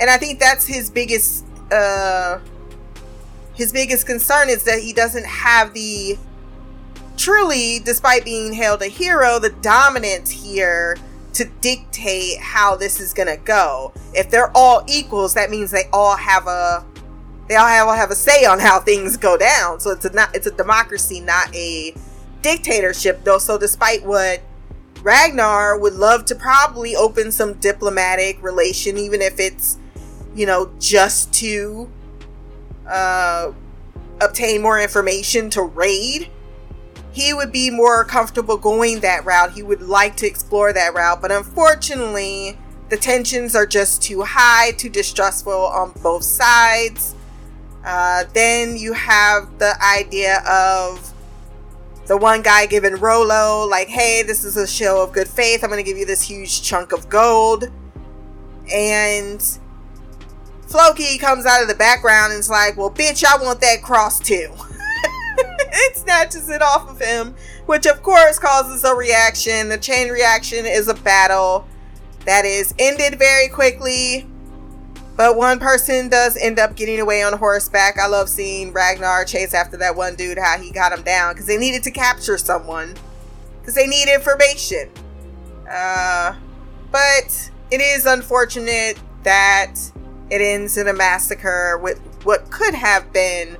and 0.00 0.08
i 0.08 0.16
think 0.16 0.40
that's 0.40 0.66
his 0.66 0.88
biggest 0.88 1.44
uh 1.70 2.38
his 3.54 3.70
biggest 3.70 4.06
concern 4.06 4.48
is 4.48 4.62
that 4.64 4.80
he 4.80 4.94
doesn't 4.94 5.26
have 5.26 5.74
the 5.74 6.16
truly 7.18 7.80
despite 7.80 8.24
being 8.24 8.54
hailed 8.54 8.80
a 8.80 8.86
hero 8.86 9.38
the 9.38 9.50
dominance 9.60 10.30
here 10.30 10.96
to 11.34 11.44
dictate 11.60 12.38
how 12.40 12.74
this 12.76 12.98
is 12.98 13.12
going 13.12 13.28
to 13.28 13.36
go. 13.44 13.92
If 14.14 14.30
they're 14.30 14.50
all 14.56 14.82
equals 14.88 15.34
that 15.34 15.50
means 15.50 15.70
they 15.70 15.84
all 15.92 16.16
have 16.16 16.46
a 16.46 16.82
they 17.48 17.56
all 17.56 17.66
have, 17.66 17.88
have 17.96 18.10
a 18.10 18.14
say 18.14 18.44
on 18.44 18.58
how 18.58 18.80
things 18.80 19.16
go 19.16 19.36
down. 19.36 19.80
So 19.80 19.90
it's 19.90 20.04
a 20.04 20.12
not 20.12 20.34
it's 20.34 20.46
a 20.46 20.50
democracy, 20.50 21.20
not 21.20 21.54
a 21.54 21.94
dictatorship. 22.42 23.24
Though, 23.24 23.38
so 23.38 23.58
despite 23.58 24.04
what 24.04 24.42
Ragnar 25.02 25.78
would 25.78 25.94
love 25.94 26.24
to 26.26 26.34
probably 26.34 26.96
open 26.96 27.30
some 27.30 27.54
diplomatic 27.54 28.42
relation, 28.42 28.96
even 28.96 29.22
if 29.22 29.38
it's 29.38 29.78
you 30.36 30.44
know, 30.44 30.70
just 30.78 31.32
to 31.32 31.90
uh, 32.86 33.52
obtain 34.20 34.62
more 34.62 34.78
information 34.78 35.50
to 35.50 35.62
raid. 35.62 36.30
He 37.12 37.32
would 37.32 37.50
be 37.50 37.70
more 37.70 38.04
comfortable 38.04 38.58
going 38.58 39.00
that 39.00 39.24
route. 39.24 39.52
He 39.52 39.62
would 39.62 39.80
like 39.80 40.16
to 40.18 40.26
explore 40.26 40.74
that 40.74 40.92
route, 40.92 41.22
but 41.22 41.32
unfortunately, 41.32 42.58
the 42.90 42.98
tensions 42.98 43.56
are 43.56 43.66
just 43.66 44.02
too 44.02 44.22
high, 44.22 44.72
too 44.72 44.90
distrustful 44.90 45.52
on 45.52 45.92
both 46.02 46.22
sides. 46.22 47.15
Uh, 47.86 48.24
then 48.34 48.76
you 48.76 48.92
have 48.92 49.60
the 49.60 49.72
idea 49.80 50.42
of 50.46 51.14
the 52.06 52.16
one 52.16 52.42
guy 52.42 52.66
giving 52.66 52.96
Rollo, 52.96 53.64
like, 53.64 53.86
hey, 53.86 54.24
this 54.24 54.44
is 54.44 54.56
a 54.56 54.66
show 54.66 55.02
of 55.02 55.12
good 55.12 55.28
faith. 55.28 55.62
I'm 55.62 55.70
going 55.70 55.82
to 55.82 55.88
give 55.88 55.96
you 55.96 56.04
this 56.04 56.22
huge 56.22 56.62
chunk 56.62 56.90
of 56.92 57.08
gold. 57.08 57.70
And 58.72 59.40
Floki 60.66 61.16
comes 61.16 61.46
out 61.46 61.62
of 61.62 61.68
the 61.68 61.76
background 61.76 62.32
and 62.32 62.40
is 62.40 62.50
like, 62.50 62.76
well, 62.76 62.90
bitch, 62.90 63.24
I 63.24 63.40
want 63.40 63.60
that 63.60 63.82
cross 63.82 64.18
too. 64.18 64.52
it 65.38 65.96
snatches 65.96 66.48
it 66.48 66.62
off 66.62 66.90
of 66.90 67.00
him, 67.00 67.36
which 67.66 67.86
of 67.86 68.02
course 68.02 68.40
causes 68.40 68.82
a 68.82 68.96
reaction. 68.96 69.68
The 69.68 69.78
chain 69.78 70.10
reaction 70.10 70.66
is 70.66 70.88
a 70.88 70.94
battle 70.94 71.66
that 72.24 72.44
is 72.44 72.74
ended 72.80 73.16
very 73.16 73.48
quickly. 73.48 74.26
But 75.16 75.36
one 75.36 75.58
person 75.58 76.10
does 76.10 76.36
end 76.36 76.58
up 76.58 76.76
getting 76.76 77.00
away 77.00 77.22
on 77.22 77.32
horseback. 77.32 77.98
I 77.98 78.06
love 78.06 78.28
seeing 78.28 78.72
Ragnar 78.72 79.24
chase 79.24 79.54
after 79.54 79.78
that 79.78 79.96
one 79.96 80.14
dude, 80.14 80.38
how 80.38 80.58
he 80.58 80.70
got 80.70 80.92
him 80.92 81.02
down 81.02 81.32
because 81.32 81.46
they 81.46 81.56
needed 81.56 81.82
to 81.84 81.90
capture 81.90 82.36
someone 82.36 82.94
because 83.60 83.74
they 83.74 83.86
need 83.86 84.12
information. 84.12 84.90
Uh, 85.70 86.36
but 86.92 87.50
it 87.70 87.80
is 87.80 88.04
unfortunate 88.04 88.98
that 89.22 89.74
it 90.30 90.40
ends 90.40 90.76
in 90.76 90.86
a 90.86 90.92
massacre 90.92 91.78
with 91.78 91.98
what 92.24 92.50
could 92.50 92.74
have 92.74 93.10
been 93.12 93.56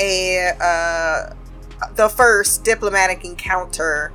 a 0.00 0.50
uh, 0.60 1.34
the 1.94 2.08
first 2.08 2.64
diplomatic 2.64 3.24
encounter 3.24 4.12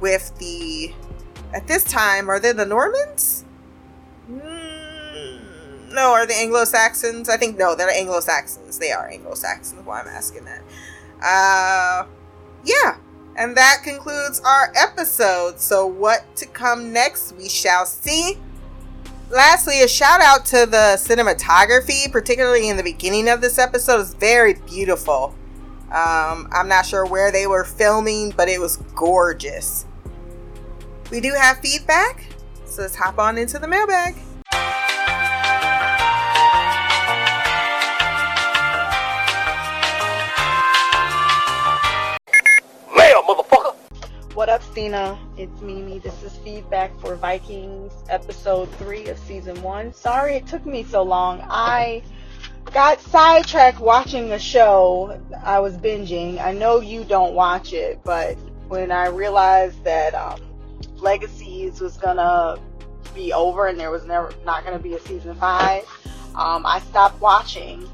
with 0.00 0.36
the 0.38 0.94
at 1.54 1.66
this 1.66 1.82
time 1.84 2.28
are 2.28 2.38
they 2.38 2.52
the 2.52 2.66
Normans? 2.66 3.45
No, 5.96 6.12
are 6.12 6.26
the 6.26 6.34
Anglo 6.34 6.66
Saxons? 6.66 7.30
I 7.30 7.38
think 7.38 7.56
no, 7.56 7.74
they're 7.74 7.88
Anglo 7.88 8.20
Saxons. 8.20 8.78
They 8.78 8.92
are 8.92 9.08
Anglo 9.08 9.34
Saxons. 9.34 9.80
Why 9.86 10.02
I'm 10.02 10.06
asking 10.06 10.44
that? 10.44 10.62
Uh, 11.22 12.06
yeah, 12.66 12.98
and 13.34 13.56
that 13.56 13.80
concludes 13.82 14.42
our 14.44 14.70
episode. 14.76 15.58
So 15.58 15.86
what 15.86 16.36
to 16.36 16.44
come 16.44 16.92
next, 16.92 17.34
we 17.36 17.48
shall 17.48 17.86
see. 17.86 18.36
Lastly, 19.30 19.82
a 19.82 19.88
shout 19.88 20.20
out 20.20 20.44
to 20.46 20.66
the 20.66 20.98
cinematography, 20.98 22.12
particularly 22.12 22.68
in 22.68 22.76
the 22.76 22.82
beginning 22.82 23.26
of 23.30 23.40
this 23.40 23.58
episode, 23.58 24.00
is 24.00 24.12
very 24.12 24.52
beautiful. 24.66 25.34
Um, 25.86 26.46
I'm 26.52 26.68
not 26.68 26.84
sure 26.84 27.06
where 27.06 27.32
they 27.32 27.46
were 27.46 27.64
filming, 27.64 28.34
but 28.36 28.50
it 28.50 28.60
was 28.60 28.76
gorgeous. 28.94 29.86
We 31.10 31.20
do 31.20 31.32
have 31.32 31.60
feedback, 31.60 32.26
so 32.66 32.82
let's 32.82 32.96
hop 32.96 33.18
on 33.18 33.38
into 33.38 33.58
the 33.58 33.66
mailbag. 33.66 34.25
What 44.36 44.50
up, 44.50 44.62
Stina? 44.62 45.18
It's 45.38 45.62
Mimi. 45.62 45.98
This 45.98 46.22
is 46.22 46.36
feedback 46.36 46.94
for 47.00 47.16
Vikings 47.16 47.94
episode 48.10 48.70
3 48.72 49.06
of 49.06 49.18
season 49.20 49.62
1. 49.62 49.94
Sorry 49.94 50.34
it 50.36 50.46
took 50.46 50.66
me 50.66 50.84
so 50.84 51.02
long. 51.02 51.40
I 51.48 52.02
got 52.66 53.00
sidetracked 53.00 53.80
watching 53.80 54.28
the 54.28 54.38
show 54.38 55.18
I 55.42 55.60
was 55.60 55.78
binging. 55.78 56.38
I 56.38 56.52
know 56.52 56.80
you 56.80 57.02
don't 57.02 57.32
watch 57.32 57.72
it, 57.72 57.98
but 58.04 58.34
when 58.68 58.92
I 58.92 59.06
realized 59.06 59.82
that 59.84 60.14
um, 60.14 60.42
Legacies 60.96 61.80
was 61.80 61.96
gonna 61.96 62.58
be 63.14 63.32
over 63.32 63.68
and 63.68 63.80
there 63.80 63.90
was 63.90 64.04
never 64.04 64.34
not 64.44 64.66
gonna 64.66 64.78
be 64.78 64.92
a 64.92 65.00
season 65.00 65.34
5, 65.36 65.82
um, 66.34 66.66
I 66.66 66.80
stopped 66.90 67.22
watching. 67.22 67.88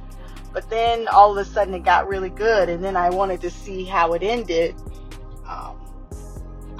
But 0.52 0.68
then 0.68 1.06
all 1.06 1.38
of 1.38 1.46
a 1.46 1.48
sudden 1.48 1.72
it 1.74 1.84
got 1.84 2.08
really 2.08 2.30
good, 2.30 2.68
and 2.68 2.82
then 2.82 2.96
I 2.96 3.10
wanted 3.10 3.40
to 3.42 3.50
see 3.50 3.84
how 3.84 4.14
it 4.14 4.24
ended. 4.24 4.74
Um, 5.46 5.76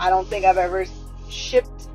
I 0.02 0.10
don't 0.10 0.26
think 0.26 0.44
I've 0.44 0.58
ever 0.58 0.84
shipped 1.30 1.86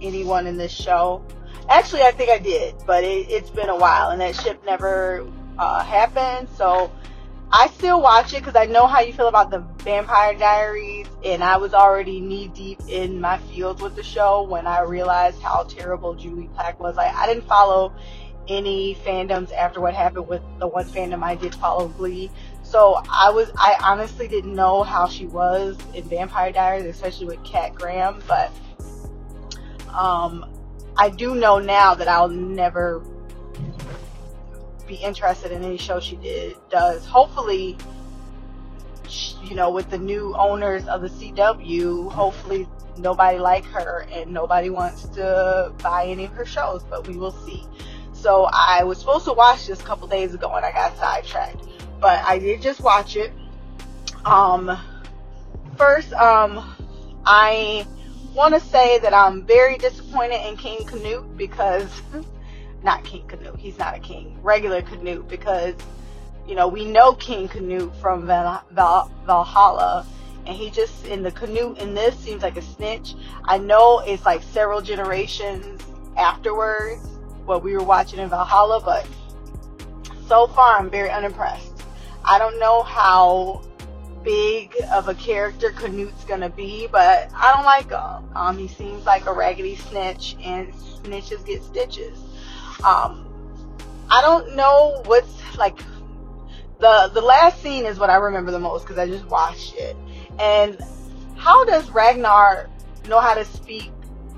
anyone 0.00 0.46
in 0.46 0.56
this 0.56 0.70
show. 0.70 1.20
Actually, 1.68 2.02
I 2.02 2.12
think 2.12 2.30
I 2.30 2.38
did, 2.38 2.76
but 2.86 3.02
it, 3.02 3.28
it's 3.28 3.50
been 3.50 3.68
a 3.68 3.76
while, 3.76 4.10
and 4.10 4.20
that 4.20 4.36
ship 4.36 4.64
never 4.64 5.26
uh, 5.58 5.82
happened. 5.82 6.48
So 6.56 6.92
I 7.50 7.66
still 7.70 8.00
watch 8.00 8.32
it 8.34 8.38
because 8.38 8.54
I 8.54 8.66
know 8.66 8.86
how 8.86 9.00
you 9.00 9.12
feel 9.12 9.26
about 9.26 9.50
the 9.50 9.58
Vampire 9.82 10.34
Diaries, 10.34 11.08
and 11.24 11.42
I 11.42 11.56
was 11.56 11.74
already 11.74 12.20
knee 12.20 12.46
deep 12.54 12.78
in 12.86 13.20
my 13.20 13.38
field 13.38 13.82
with 13.82 13.96
the 13.96 14.04
show 14.04 14.42
when 14.42 14.68
I 14.68 14.82
realized 14.82 15.42
how 15.42 15.64
terrible 15.64 16.14
Julie 16.14 16.48
Plec 16.56 16.78
was. 16.78 16.98
I, 16.98 17.08
I 17.08 17.26
didn't 17.26 17.48
follow 17.48 17.92
any 18.46 18.96
fandoms 19.04 19.52
after 19.52 19.80
what 19.80 19.94
happened 19.94 20.28
with 20.28 20.42
the 20.60 20.68
one 20.68 20.84
fandom 20.84 21.24
I 21.24 21.34
did 21.34 21.54
follow 21.56 21.88
Glee. 21.88 22.30
So 22.70 23.02
I 23.10 23.30
was 23.30 23.50
I 23.56 23.76
honestly 23.82 24.28
didn't 24.28 24.54
know 24.54 24.84
how 24.84 25.08
she 25.08 25.26
was 25.26 25.76
in 25.92 26.04
Vampire 26.04 26.52
Diaries, 26.52 26.84
especially 26.84 27.26
with 27.26 27.42
Kat 27.42 27.74
Graham, 27.74 28.22
but 28.28 28.52
um 29.92 30.46
I 30.96 31.10
do 31.10 31.34
know 31.34 31.58
now 31.58 31.96
that 31.96 32.06
I'll 32.06 32.28
never 32.28 33.04
be 34.86 34.94
interested 34.94 35.50
in 35.50 35.64
any 35.64 35.78
show 35.78 35.98
she 35.98 36.14
did 36.14 36.56
does. 36.70 37.04
Hopefully 37.04 37.76
you 39.42 39.56
know, 39.56 39.72
with 39.72 39.90
the 39.90 39.98
new 39.98 40.36
owners 40.36 40.86
of 40.86 41.02
the 41.02 41.08
CW, 41.08 42.12
hopefully 42.12 42.68
nobody 42.96 43.38
like 43.38 43.64
her 43.64 44.06
and 44.12 44.30
nobody 44.30 44.70
wants 44.70 45.08
to 45.08 45.72
buy 45.82 46.06
any 46.06 46.26
of 46.26 46.32
her 46.34 46.46
shows, 46.46 46.84
but 46.88 47.08
we 47.08 47.16
will 47.16 47.32
see. 47.32 47.64
So 48.12 48.48
I 48.52 48.84
was 48.84 49.00
supposed 49.00 49.24
to 49.24 49.32
watch 49.32 49.66
this 49.66 49.80
a 49.80 49.84
couple 49.84 50.06
days 50.06 50.34
ago 50.34 50.54
and 50.54 50.64
I 50.64 50.70
got 50.70 50.96
sidetracked. 50.96 51.66
But 52.00 52.24
I 52.24 52.38
did 52.38 52.62
just 52.62 52.80
watch 52.80 53.16
it. 53.16 53.32
Um 54.24 54.78
first, 55.76 56.12
um 56.14 56.76
I 57.24 57.86
want 58.34 58.54
to 58.54 58.60
say 58.60 58.98
that 59.00 59.12
I'm 59.12 59.44
very 59.44 59.76
disappointed 59.76 60.46
in 60.48 60.56
King 60.56 60.86
Canute 60.86 61.36
because 61.36 61.90
not 62.82 63.04
King 63.04 63.26
Canute, 63.26 63.58
he's 63.58 63.78
not 63.78 63.94
a 63.96 64.00
king, 64.00 64.38
regular 64.42 64.82
Canute 64.82 65.28
because 65.28 65.74
you 66.46 66.54
know, 66.54 66.66
we 66.66 66.84
know 66.84 67.12
King 67.14 67.46
Canute 67.46 67.94
from 67.96 68.26
Val- 68.26 68.64
Val- 68.72 69.10
Valhalla 69.26 70.06
and 70.46 70.56
he 70.56 70.70
just 70.70 71.06
in 71.06 71.22
the 71.22 71.30
Canute 71.30 71.78
in 71.78 71.94
this 71.94 72.18
seems 72.18 72.42
like 72.42 72.56
a 72.56 72.62
snitch. 72.62 73.14
I 73.44 73.58
know 73.58 74.00
it's 74.00 74.24
like 74.24 74.42
several 74.42 74.80
generations 74.80 75.82
afterwards 76.16 77.06
what 77.44 77.62
we 77.62 77.74
were 77.74 77.84
watching 77.84 78.18
in 78.20 78.28
Valhalla, 78.28 78.80
but 78.84 79.06
so 80.26 80.46
far 80.48 80.78
I'm 80.78 80.90
very 80.90 81.10
unimpressed. 81.10 81.69
I 82.24 82.38
don't 82.38 82.58
know 82.58 82.82
how 82.82 83.62
big 84.22 84.74
of 84.92 85.08
a 85.08 85.14
character 85.14 85.70
Canute's 85.70 86.24
gonna 86.24 86.50
be, 86.50 86.86
but 86.86 87.30
I 87.34 87.54
don't 87.54 87.64
like 87.64 87.90
him. 87.90 88.36
Um, 88.36 88.58
he 88.58 88.68
seems 88.68 89.04
like 89.04 89.26
a 89.26 89.32
raggedy 89.32 89.76
snitch, 89.76 90.36
and 90.42 90.72
snitches 90.72 91.44
get 91.44 91.62
stitches. 91.62 92.18
Um, 92.84 93.26
I 94.10 94.20
don't 94.22 94.56
know 94.56 95.02
what's 95.06 95.56
like. 95.56 95.78
The 96.78 97.10
the 97.12 97.20
last 97.20 97.62
scene 97.62 97.84
is 97.84 97.98
what 97.98 98.08
I 98.08 98.16
remember 98.16 98.50
the 98.50 98.58
most 98.58 98.82
because 98.82 98.98
I 98.98 99.06
just 99.06 99.26
watched 99.26 99.74
it. 99.76 99.96
And 100.38 100.78
how 101.36 101.64
does 101.64 101.90
Ragnar 101.90 102.70
know 103.06 103.20
how 103.20 103.34
to 103.34 103.44
speak 103.44 103.92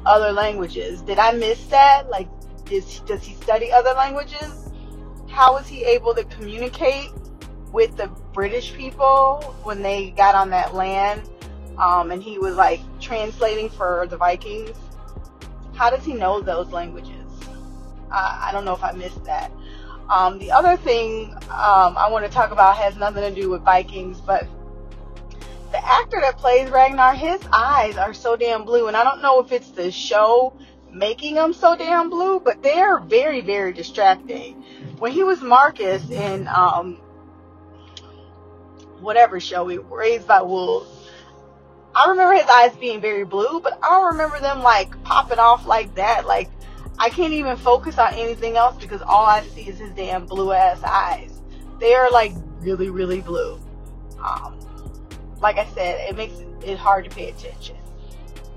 other 0.05 0.33
languages? 0.33 1.03
Did 1.03 1.19
I 1.19 1.33
miss 1.33 1.65
that? 1.67 2.11
Like, 2.11 2.29
is, 2.71 3.01
does 3.01 3.23
he 3.23 3.35
study 3.35 3.71
other 3.71 3.93
languages? 3.95 4.71
How 5.29 5.57
is 5.59 5.67
he 5.69 5.85
able 5.85 6.15
to 6.15 6.25
communicate 6.25 7.11
with 7.73 7.97
the 7.97 8.09
British 8.33 8.75
people 8.75 9.55
when 9.63 9.83
they 9.83 10.11
got 10.11 10.35
on 10.35 10.51
that 10.51 10.75
land? 10.75 11.29
Um, 11.79 12.11
and 12.11 12.23
he 12.23 12.39
was 12.39 12.55
like 12.55 12.81
translating 13.01 13.71
for 13.71 14.07
the 14.09 14.17
Vikings. 14.17 14.77
How 15.75 15.91
does 15.91 16.05
he 16.05 16.13
know 16.13 16.41
those 16.41 16.69
languages? 16.69 17.17
I 18.13 18.51
don't 18.53 18.65
know 18.65 18.75
if 18.75 18.85
I 18.85 18.93
missed 18.93 19.25
that. 19.25 19.51
Um, 20.11 20.39
the 20.39 20.51
other 20.51 20.77
thing 20.77 21.33
um, 21.45 21.97
I 21.97 22.09
want 22.11 22.27
to 22.27 22.31
talk 22.31 22.51
about 22.51 22.77
has 22.77 22.97
nothing 22.97 23.23
to 23.23 23.41
do 23.41 23.49
with 23.49 23.63
Vikings, 23.63 24.21
but 24.21 24.47
the 25.71 25.83
actor 25.83 26.21
that 26.21 26.37
plays 26.37 26.69
Ragnar, 26.69 27.15
his 27.15 27.41
eyes 27.51 27.97
are 27.97 28.13
so 28.13 28.37
damn 28.37 28.65
blue, 28.65 28.89
and 28.89 28.97
I 28.97 29.05
don't 29.05 29.23
know 29.23 29.41
if 29.41 29.53
it's 29.53 29.71
the 29.71 29.91
show 29.91 30.55
making 30.93 31.37
them 31.37 31.55
so 31.55 31.75
damn 31.75 32.11
blue, 32.11 32.41
but 32.41 32.63
they 32.63 32.79
are 32.79 33.01
very, 33.01 33.41
very 33.41 33.73
distracting. 33.73 34.63
When 34.99 35.13
he 35.13 35.25
was 35.25 35.41
Marcus 35.41 36.11
in 36.11 36.47
um, 36.49 37.01
whatever 39.03 39.41
show, 39.41 39.65
we 39.65 39.79
Raised 39.79 40.27
by 40.27 40.43
Wolves, 40.43 40.89
I 41.95 42.09
remember 42.09 42.35
his 42.35 42.49
eyes 42.49 42.75
being 42.77 43.01
very 43.01 43.25
blue, 43.25 43.61
but 43.61 43.79
I 43.83 43.91
don't 43.91 44.13
remember 44.13 44.41
them 44.41 44.63
like 44.63 45.03
popping 45.05 45.39
off 45.39 45.67
like 45.67 45.95
that. 45.97 46.27
Like 46.27 46.51
I 46.99 47.11
can't 47.11 47.33
even 47.33 47.57
focus 47.57 47.99
on 47.99 48.15
anything 48.15 48.57
else 48.57 48.77
because 48.77 49.03
all 49.03 49.27
I 49.27 49.43
see 49.43 49.63
is 49.63 49.79
his 49.79 49.91
damn 49.91 50.27
blue 50.27 50.53
ass 50.53 50.83
eyes. 50.83 51.41
They 51.79 51.95
are 51.95 52.11
like 52.11 52.33
really, 52.61 52.89
really 52.89 53.21
blue. 53.21 53.61
Um, 54.25 54.59
like 55.41 55.59
I 55.59 55.67
said, 55.67 56.09
it 56.09 56.17
makes 56.17 56.35
it 56.65 56.79
hard 56.79 57.05
to 57.05 57.11
pay 57.11 57.29
attention. 57.29 57.77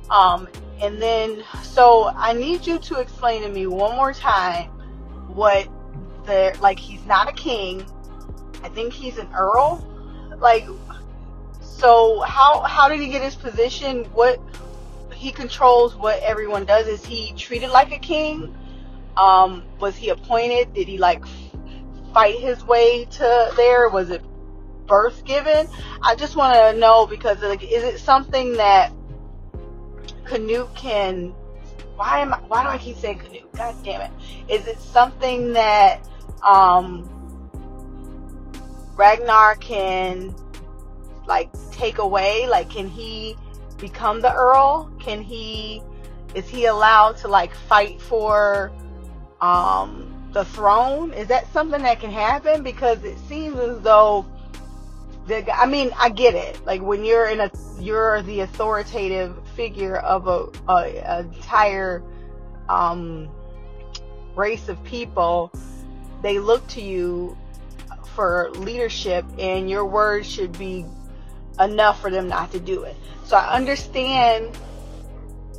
Um, 0.09 0.47
and 0.81 1.01
then, 1.01 1.43
so 1.63 2.11
I 2.15 2.33
need 2.33 2.67
you 2.67 2.77
to 2.79 2.99
explain 2.99 3.41
to 3.41 3.49
me 3.49 3.67
one 3.67 3.95
more 3.95 4.13
time 4.13 4.69
what 5.27 5.67
the 6.25 6.55
like. 6.61 6.79
He's 6.79 7.05
not 7.05 7.27
a 7.27 7.33
king. 7.33 7.85
I 8.63 8.69
think 8.69 8.93
he's 8.93 9.17
an 9.17 9.29
earl. 9.33 9.85
Like, 10.39 10.67
so 11.61 12.21
how 12.21 12.61
how 12.61 12.89
did 12.89 12.99
he 12.99 13.09
get 13.09 13.21
his 13.21 13.35
position? 13.35 14.05
What 14.05 14.39
he 15.15 15.31
controls 15.31 15.95
what 15.95 16.21
everyone 16.21 16.65
does. 16.65 16.87
Is 16.87 17.03
he 17.03 17.33
treated 17.35 17.69
like 17.69 17.91
a 17.91 17.97
king? 17.97 18.55
Um, 19.17 19.63
was 19.79 19.95
he 19.95 20.09
appointed? 20.09 20.73
Did 20.73 20.87
he 20.87 20.97
like 20.97 21.23
fight 22.13 22.39
his 22.39 22.63
way 22.63 23.05
to 23.05 23.53
there? 23.55 23.89
Was 23.89 24.09
it 24.09 24.23
birth 24.85 25.25
given? 25.25 25.67
I 26.03 26.15
just 26.15 26.35
want 26.35 26.55
to 26.55 26.79
know 26.79 27.07
because 27.07 27.41
like, 27.41 27.63
is 27.63 27.83
it 27.83 27.99
something 27.99 28.53
that 28.53 28.93
Canute 30.25 30.73
can? 30.75 31.33
Why 31.95 32.19
am 32.19 32.33
I? 32.33 32.37
Why 32.39 32.63
do 32.63 32.69
I 32.69 32.77
keep 32.77 32.97
saying 32.97 33.19
Canute? 33.19 33.51
God 33.53 33.75
damn 33.83 34.01
it! 34.01 34.11
Is 34.49 34.67
it 34.67 34.79
something 34.79 35.53
that 35.53 36.07
um, 36.43 37.09
Ragnar 38.95 39.55
can 39.55 40.33
like 41.27 41.49
take 41.71 41.97
away? 41.97 42.47
Like, 42.47 42.69
can 42.69 42.87
he 42.87 43.35
become 43.77 44.21
the 44.21 44.33
Earl? 44.33 44.91
Can 44.99 45.21
he? 45.21 45.81
Is 46.33 46.47
he 46.47 46.65
allowed 46.65 47.17
to 47.17 47.27
like 47.27 47.53
fight 47.53 48.01
for 48.01 48.71
um, 49.41 50.29
the 50.31 50.45
throne? 50.45 51.13
Is 51.13 51.27
that 51.27 51.51
something 51.53 51.81
that 51.83 51.99
can 51.99 52.11
happen? 52.11 52.63
Because 52.63 53.03
it 53.03 53.17
seems 53.27 53.57
as 53.57 53.81
though 53.81 54.25
the 55.27 55.49
I 55.55 55.65
mean, 55.65 55.91
I 55.97 56.09
get 56.09 56.35
it. 56.35 56.63
Like 56.65 56.81
when 56.81 57.03
you're 57.03 57.27
in 57.27 57.39
a 57.41 57.51
you're 57.79 58.21
the 58.21 58.41
authoritative 58.41 59.35
figure 59.55 59.97
of 59.97 60.27
a, 60.27 60.47
a, 60.69 60.97
a 60.97 61.19
entire 61.19 62.03
um, 62.69 63.29
race 64.35 64.69
of 64.69 64.81
people, 64.83 65.51
they 66.21 66.39
look 66.39 66.65
to 66.69 66.81
you 66.81 67.37
for 68.15 68.49
leadership, 68.55 69.25
and 69.37 69.69
your 69.69 69.85
word 69.85 70.25
should 70.25 70.57
be 70.57 70.85
enough 71.59 72.01
for 72.01 72.09
them 72.09 72.27
not 72.27 72.51
to 72.53 72.59
do 72.59 72.83
it. 72.83 72.95
So 73.25 73.35
I 73.35 73.55
understand 73.55 74.55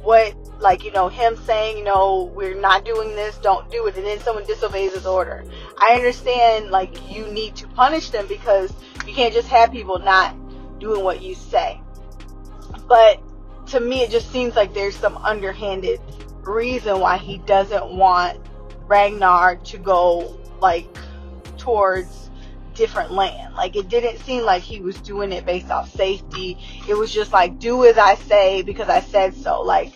what, 0.02 0.34
like, 0.61 0.84
you 0.84 0.92
know, 0.92 1.09
him 1.09 1.36
saying, 1.36 1.78
you 1.78 1.84
know, 1.84 2.32
we're 2.34 2.54
not 2.54 2.84
doing 2.84 3.11
this, 3.16 3.36
don't 3.38 3.70
do 3.70 3.86
it, 3.86 3.96
and 3.96 4.07
then 4.07 4.20
someone 4.20 4.44
disobeys 4.46 4.94
his 4.94 5.07
order. 5.07 5.44
I 5.78 5.94
understand, 5.94 6.70
like, 6.70 7.11
you 7.11 7.26
need 7.26 7.57
to 7.57 7.66
punish 7.68 8.11
them 8.11 8.26
because 8.26 8.72
you 9.07 9.12
can't 9.12 9.34
just 9.34 9.48
have 9.48 9.72
people 9.72 9.98
not 9.98 10.34
doing 10.78 11.02
what 11.02 11.22
you 11.22 11.34
say. 11.34 11.80
But 12.86 13.20
to 13.68 13.80
me, 13.80 14.02
it 14.02 14.11
just 14.11 14.30
seems 14.30 14.54
like 14.54 14.74
there's 14.74 14.96
some 14.96 15.16
underhanded 15.18 16.00
reason 16.42 17.00
why 17.00 17.16
he 17.16 17.38
doesn't 17.38 17.90
want 17.90 18.38
Ragnar 18.86 19.57
to 19.57 19.78
go, 19.78 20.38
like, 20.61 20.86
towards 21.59 22.26
different 22.77 23.12
land. 23.12 23.55
Like 23.55 23.77
it 23.77 23.89
didn't 23.89 24.18
seem 24.18 24.45
like 24.45 24.62
he 24.62 24.81
was 24.81 24.97
doing 25.01 25.33
it 25.33 25.45
based 25.45 25.70
off 25.70 25.91
safety. 25.93 26.59
It 26.89 26.95
was 26.95 27.12
just 27.12 27.33
like 27.33 27.59
do 27.59 27.85
as 27.85 27.99
I 27.99 28.14
say 28.14 28.62
because 28.62 28.89
I 28.89 29.01
said 29.01 29.35
so. 29.35 29.62
Like 29.62 29.95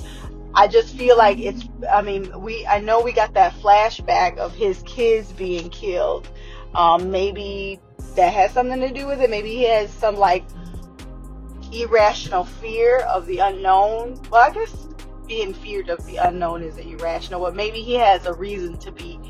I 0.54 0.68
just 0.68 0.96
feel 0.96 1.16
like 1.16 1.38
it's 1.38 1.64
I 1.90 2.02
mean, 2.02 2.40
we 2.40 2.66
I 2.66 2.80
know 2.80 3.00
we 3.00 3.12
got 3.12 3.34
that 3.34 3.54
flashback 3.60 4.38
of 4.38 4.54
his 4.54 4.82
kids 4.84 5.32
being 5.32 5.70
killed. 5.70 6.28
Um 6.74 7.10
maybe 7.10 7.80
that 8.16 8.32
has 8.32 8.52
something 8.52 8.80
to 8.80 8.92
do 8.92 9.06
with 9.06 9.20
it. 9.20 9.30
Maybe 9.30 9.50
he 9.50 9.64
has 9.64 9.90
some 9.92 10.16
like 10.16 10.44
irrational 11.72 12.44
fear 12.44 12.98
of 13.00 13.26
the 13.26 13.38
unknown. 13.38 14.20
Well, 14.30 14.42
I 14.42 14.52
guess 14.52 14.88
being 15.26 15.54
feared 15.54 15.88
of 15.88 16.04
the 16.06 16.16
unknown 16.16 16.62
is 16.62 16.76
irrational, 16.76 17.40
but 17.40 17.54
maybe 17.54 17.82
he 17.82 17.94
has 17.94 18.26
a 18.26 18.32
reason 18.32 18.76
to 18.78 18.90
be 18.90 19.20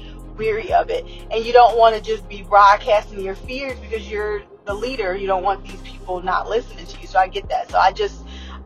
weary 0.41 0.72
of 0.72 0.88
it. 0.88 1.05
And 1.30 1.45
you 1.45 1.53
don't 1.53 1.76
want 1.76 1.95
to 1.95 2.01
just 2.01 2.26
be 2.28 2.43
broadcasting 2.43 3.20
your 3.20 3.34
fears 3.34 3.78
because 3.78 4.11
you're 4.11 4.43
the 4.64 4.72
leader. 4.72 5.14
You 5.14 5.26
don't 5.26 5.43
want 5.43 5.62
these 5.62 5.80
people 5.82 6.22
not 6.22 6.49
listening 6.49 6.86
to 6.86 7.01
you. 7.01 7.07
So 7.07 7.18
I 7.18 7.28
get 7.28 7.47
that. 7.51 7.70
So 7.70 7.76
I 7.78 7.93
just, 7.93 8.24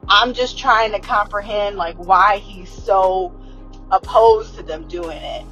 I'm 0.08 0.32
just 0.32 0.56
trying 0.56 0.92
to 0.92 1.00
comprehend 1.00 1.76
like 1.76 1.96
why 1.96 2.38
he's 2.38 2.70
so 2.70 3.34
opposed 3.90 4.54
to 4.54 4.62
them 4.62 4.86
doing 4.86 5.18
it. 5.18 5.42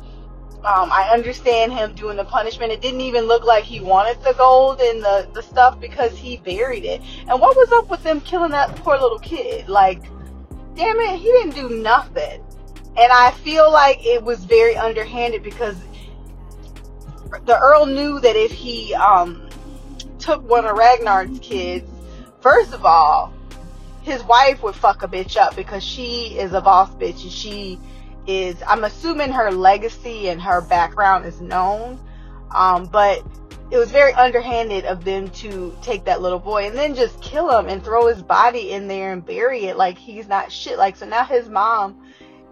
Um, 0.65 0.93
I 0.93 1.11
understand 1.13 1.73
him 1.73 1.93
doing 1.97 2.17
the 2.17 2.25
punishment. 2.25 2.71
It 2.71 2.81
didn't 2.81 3.01
even 3.01 3.25
look 3.25 3.43
like 3.43 3.65
he 3.65 3.81
wanted 3.81 4.23
the 4.23 4.33
gold 4.35 4.81
and 4.81 5.03
the, 5.03 5.29
the 5.35 5.43
stuff 5.43 5.81
because 5.81 6.17
he 6.17 6.37
buried 6.37 6.85
it. 6.85 7.03
And 7.27 7.41
what 7.41 7.57
was 7.57 7.73
up 7.73 7.91
with 7.91 8.05
them 8.05 8.21
killing 8.21 8.53
that 8.53 8.77
poor 8.77 8.97
little 8.97 9.19
kid? 9.19 9.69
Like, 9.69 10.05
damn 10.77 11.01
it, 11.01 11.19
he 11.19 11.25
didn't 11.25 11.57
do 11.57 11.69
nothing. 11.69 12.45
And 12.97 13.11
I 13.11 13.33
feel 13.43 13.73
like 13.73 14.07
it 14.07 14.23
was 14.23 14.45
very 14.45 14.77
underhanded 14.77 15.43
because 15.43 15.77
the 17.41 17.59
Earl 17.59 17.87
knew 17.87 18.21
that 18.21 18.37
if 18.37 18.53
he 18.53 18.95
um, 18.95 19.49
took 20.19 20.49
one 20.49 20.65
of 20.65 20.77
Ragnar's 20.77 21.39
kids, 21.41 21.89
first 22.41 22.73
of 22.73 22.85
all, 22.85 23.33
his 24.03 24.23
wife 24.25 24.63
would 24.63 24.75
fuck 24.75 25.03
a 25.03 25.09
bitch 25.09 25.37
up 25.37 25.57
because 25.57 25.83
she 25.83 26.37
is 26.37 26.53
a 26.53 26.61
boss 26.61 26.91
bitch 26.95 27.23
and 27.23 27.33
she 27.33 27.79
is 28.27 28.57
I'm 28.67 28.85
assuming 28.85 29.33
her 29.33 29.51
legacy 29.51 30.29
and 30.29 30.41
her 30.43 30.61
background 30.61 31.25
is 31.25 31.41
known. 31.41 31.99
Um, 32.55 32.87
but 32.87 33.25
it 33.71 33.79
was 33.79 33.91
very 33.91 34.13
underhanded 34.13 34.85
of 34.85 35.05
them 35.05 35.31
to 35.31 35.77
take 35.83 36.05
that 36.05 36.21
little 36.21 36.39
boy 36.39 36.67
and 36.67 36.77
then 36.77 36.95
just 36.95 37.21
kill 37.23 37.57
him 37.59 37.69
and 37.69 37.83
throw 37.83 38.07
his 38.07 38.23
body 38.23 38.73
in 38.73 38.87
there 38.87 39.13
and 39.13 39.25
bury 39.25 39.65
it 39.65 39.77
like 39.77 39.97
he's 39.97 40.29
not 40.29 40.53
shit. 40.53 40.79
Like 40.79 40.97
so 40.97 41.07
now 41.07 41.25
his 41.25 41.49
mom 41.49 41.97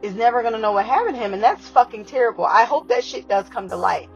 is 0.03 0.15
never 0.15 0.43
gonna 0.43 0.59
know 0.59 0.73
what 0.73 0.87
happened 0.87 1.17
to 1.17 1.21
him 1.21 1.35
and 1.35 1.43
that's 1.43 1.69
fucking 1.69 2.07
terrible. 2.07 2.47
I 2.47 2.65
hope 2.65 2.89
that 2.89 3.05
shit 3.05 3.29
does 3.29 3.49
come 3.49 3.69
to 3.69 3.77
light. 3.77 4.09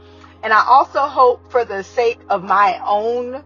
And 0.44 0.52
I 0.52 0.62
also 0.66 1.00
hope 1.06 1.50
for 1.50 1.64
the 1.64 1.82
sake 1.82 2.20
of 2.28 2.44
my 2.44 2.78
own 2.86 3.42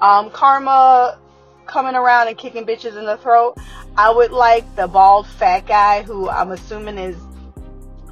um, 0.00 0.30
karma 0.30 1.18
coming 1.66 1.94
around 1.94 2.28
and 2.28 2.38
kicking 2.38 2.64
bitches 2.64 2.98
in 2.98 3.04
the 3.04 3.18
throat, 3.18 3.58
I 3.98 4.10
would 4.10 4.32
like 4.32 4.74
the 4.74 4.88
bald 4.88 5.26
fat 5.26 5.66
guy 5.66 6.02
who 6.02 6.26
I'm 6.26 6.50
assuming 6.50 6.96
is 6.96 7.16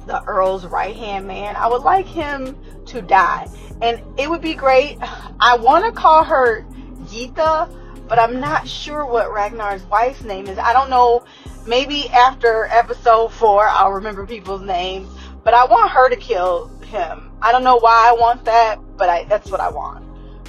the 0.05 0.23
Earl's 0.23 0.65
right 0.67 0.95
hand 0.95 1.27
man. 1.27 1.55
I 1.55 1.67
would 1.67 1.81
like 1.81 2.05
him 2.05 2.55
to 2.85 3.01
die. 3.01 3.47
And 3.81 4.03
it 4.19 4.29
would 4.29 4.41
be 4.41 4.53
great. 4.53 4.97
I 5.39 5.57
want 5.57 5.85
to 5.85 5.91
call 5.91 6.23
her 6.23 6.63
Gyda, 7.05 8.07
but 8.07 8.19
I'm 8.19 8.39
not 8.39 8.67
sure 8.67 9.03
what 9.03 9.33
Ragnar's 9.33 9.83
wife's 9.85 10.23
name 10.23 10.45
is. 10.45 10.59
I 10.59 10.73
don't 10.73 10.91
know. 10.91 11.25
Maybe 11.65 12.07
after 12.09 12.65
episode 12.65 13.29
four, 13.29 13.67
I'll 13.67 13.93
remember 13.93 14.27
people's 14.27 14.61
names. 14.61 15.09
But 15.43 15.55
I 15.55 15.65
want 15.65 15.89
her 15.89 16.09
to 16.09 16.15
kill 16.15 16.67
him. 16.83 17.26
I 17.41 17.51
don't 17.51 17.63
know 17.63 17.77
why 17.77 18.09
I 18.09 18.13
want 18.13 18.45
that, 18.45 18.79
but 18.97 19.09
I, 19.09 19.23
that's 19.25 19.49
what 19.49 19.59
I 19.59 19.69
want. 19.69 20.05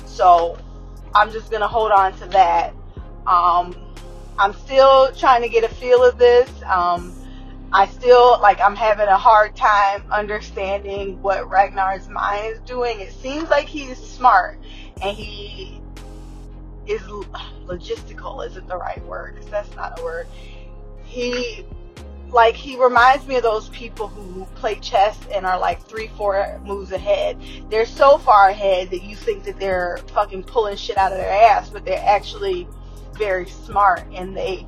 So 0.07 0.59
I'm 1.14 1.30
just 1.30 1.51
gonna 1.51 1.68
hold 1.68 1.93
on 1.93 2.16
to 2.18 2.26
that. 2.26 2.74
Um, 3.26 3.76
I'm 4.39 4.55
still 4.55 5.12
trying 5.12 5.43
to 5.43 5.49
get 5.49 5.64
a 5.64 5.74
feel 5.74 6.05
of 6.05 6.18
this. 6.18 6.51
Um, 6.64 7.14
I 7.72 7.86
still 7.86 8.41
like 8.41 8.61
I'm 8.61 8.76
having 8.76 9.09
a 9.09 9.16
hard 9.16 9.55
time 9.55 10.03
understanding 10.11 11.20
what 11.20 11.51
Ragnar's 11.51 12.09
mind 12.09 12.47
is 12.47 12.61
doing. 12.61 13.01
It 13.01 13.12
seems 13.12 13.51
like 13.51 13.66
he's 13.66 13.99
smart 13.99 14.59
and 15.03 15.16
he 15.16 15.80
is 16.86 17.03
logistical 17.66 18.47
isn't 18.47 18.66
the 18.66 18.76
right 18.76 19.05
word 19.05 19.34
because 19.34 19.51
that's 19.51 19.74
not 19.76 20.01
a 20.01 20.03
word. 20.03 20.26
He 21.05 21.66
like 22.31 22.55
he 22.55 22.76
reminds 22.76 23.26
me 23.26 23.37
of 23.37 23.43
those 23.43 23.68
people 23.70 24.09
who 24.09 24.45
play 24.55 24.76
chess 24.76 25.18
and 25.33 25.47
are 25.47 25.59
like 25.59 25.83
three, 25.83 26.09
four 26.09 26.61
moves 26.64 26.93
ahead. 26.93 27.41
They're 27.70 27.87
so 27.87 28.18
far 28.18 28.49
ahead 28.49 28.91
that 28.91 29.03
you 29.03 29.16
think 29.16 29.45
that 29.45 29.59
they're 29.59 29.99
fucking 30.12 30.45
pulling 30.45 30.76
shit 30.76 30.99
out 30.99 31.12
of 31.12 31.18
their 31.18 31.31
ass, 31.31 31.70
but 31.70 31.85
they're 31.85 32.05
actually 32.05 32.68
very 33.14 33.49
smart 33.49 34.05
and 34.12 34.37
they 34.37 34.66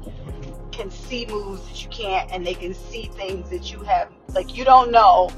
can 0.72 0.90
see 0.90 1.26
moves 1.26 1.66
that 1.68 1.82
you 1.82 1.88
can't 1.90 2.30
and 2.32 2.46
they 2.46 2.54
can 2.54 2.74
see 2.74 3.04
things 3.14 3.48
that 3.50 3.70
you 3.70 3.80
have 3.80 4.11
like 4.34 4.56
you 4.56 4.64
don't 4.64 4.90
know 4.90 5.30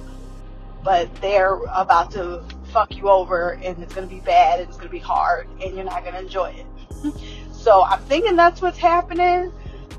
but 0.82 1.12
they're 1.16 1.56
about 1.74 2.10
to 2.10 2.42
fuck 2.72 2.96
you 2.96 3.08
over 3.08 3.52
and 3.62 3.82
it's 3.82 3.94
going 3.94 4.08
to 4.08 4.14
be 4.14 4.20
bad 4.20 4.60
and 4.60 4.68
it's 4.68 4.76
going 4.76 4.88
to 4.88 4.92
be 4.92 4.98
hard 4.98 5.48
and 5.62 5.74
you're 5.74 5.84
not 5.84 6.02
going 6.02 6.14
to 6.14 6.20
enjoy 6.20 6.50
it 6.56 7.14
so 7.52 7.82
i'm 7.84 8.00
thinking 8.04 8.36
that's 8.36 8.62
what's 8.62 8.78
happening 8.78 9.52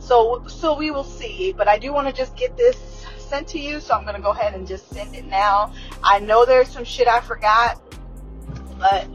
so 0.04 0.44
so 0.48 0.78
we 0.78 0.92
will 0.92 1.04
see 1.04 1.54
but 1.54 1.68
i 1.68 1.78
do 1.78 1.94
want 1.94 2.08
to 2.08 2.14
just 2.14 2.36
get 2.36 2.56
this 2.58 3.06
sent 3.18 3.48
to 3.48 3.60
you 3.60 3.80
so 3.80 3.94
i'm 3.94 4.04
going 4.04 4.16
to 4.16 4.22
go 4.22 4.32
ahead 4.32 4.54
and 4.54 4.68
just 4.68 4.90
send 4.90 5.16
it 5.16 5.26
now 5.26 5.72
i 6.04 6.20
know 6.20 6.46
there's 6.46 6.70
some 6.70 6.84
shit 6.84 7.08
i 7.08 7.20
forgot 7.20 7.82
but 8.78 9.08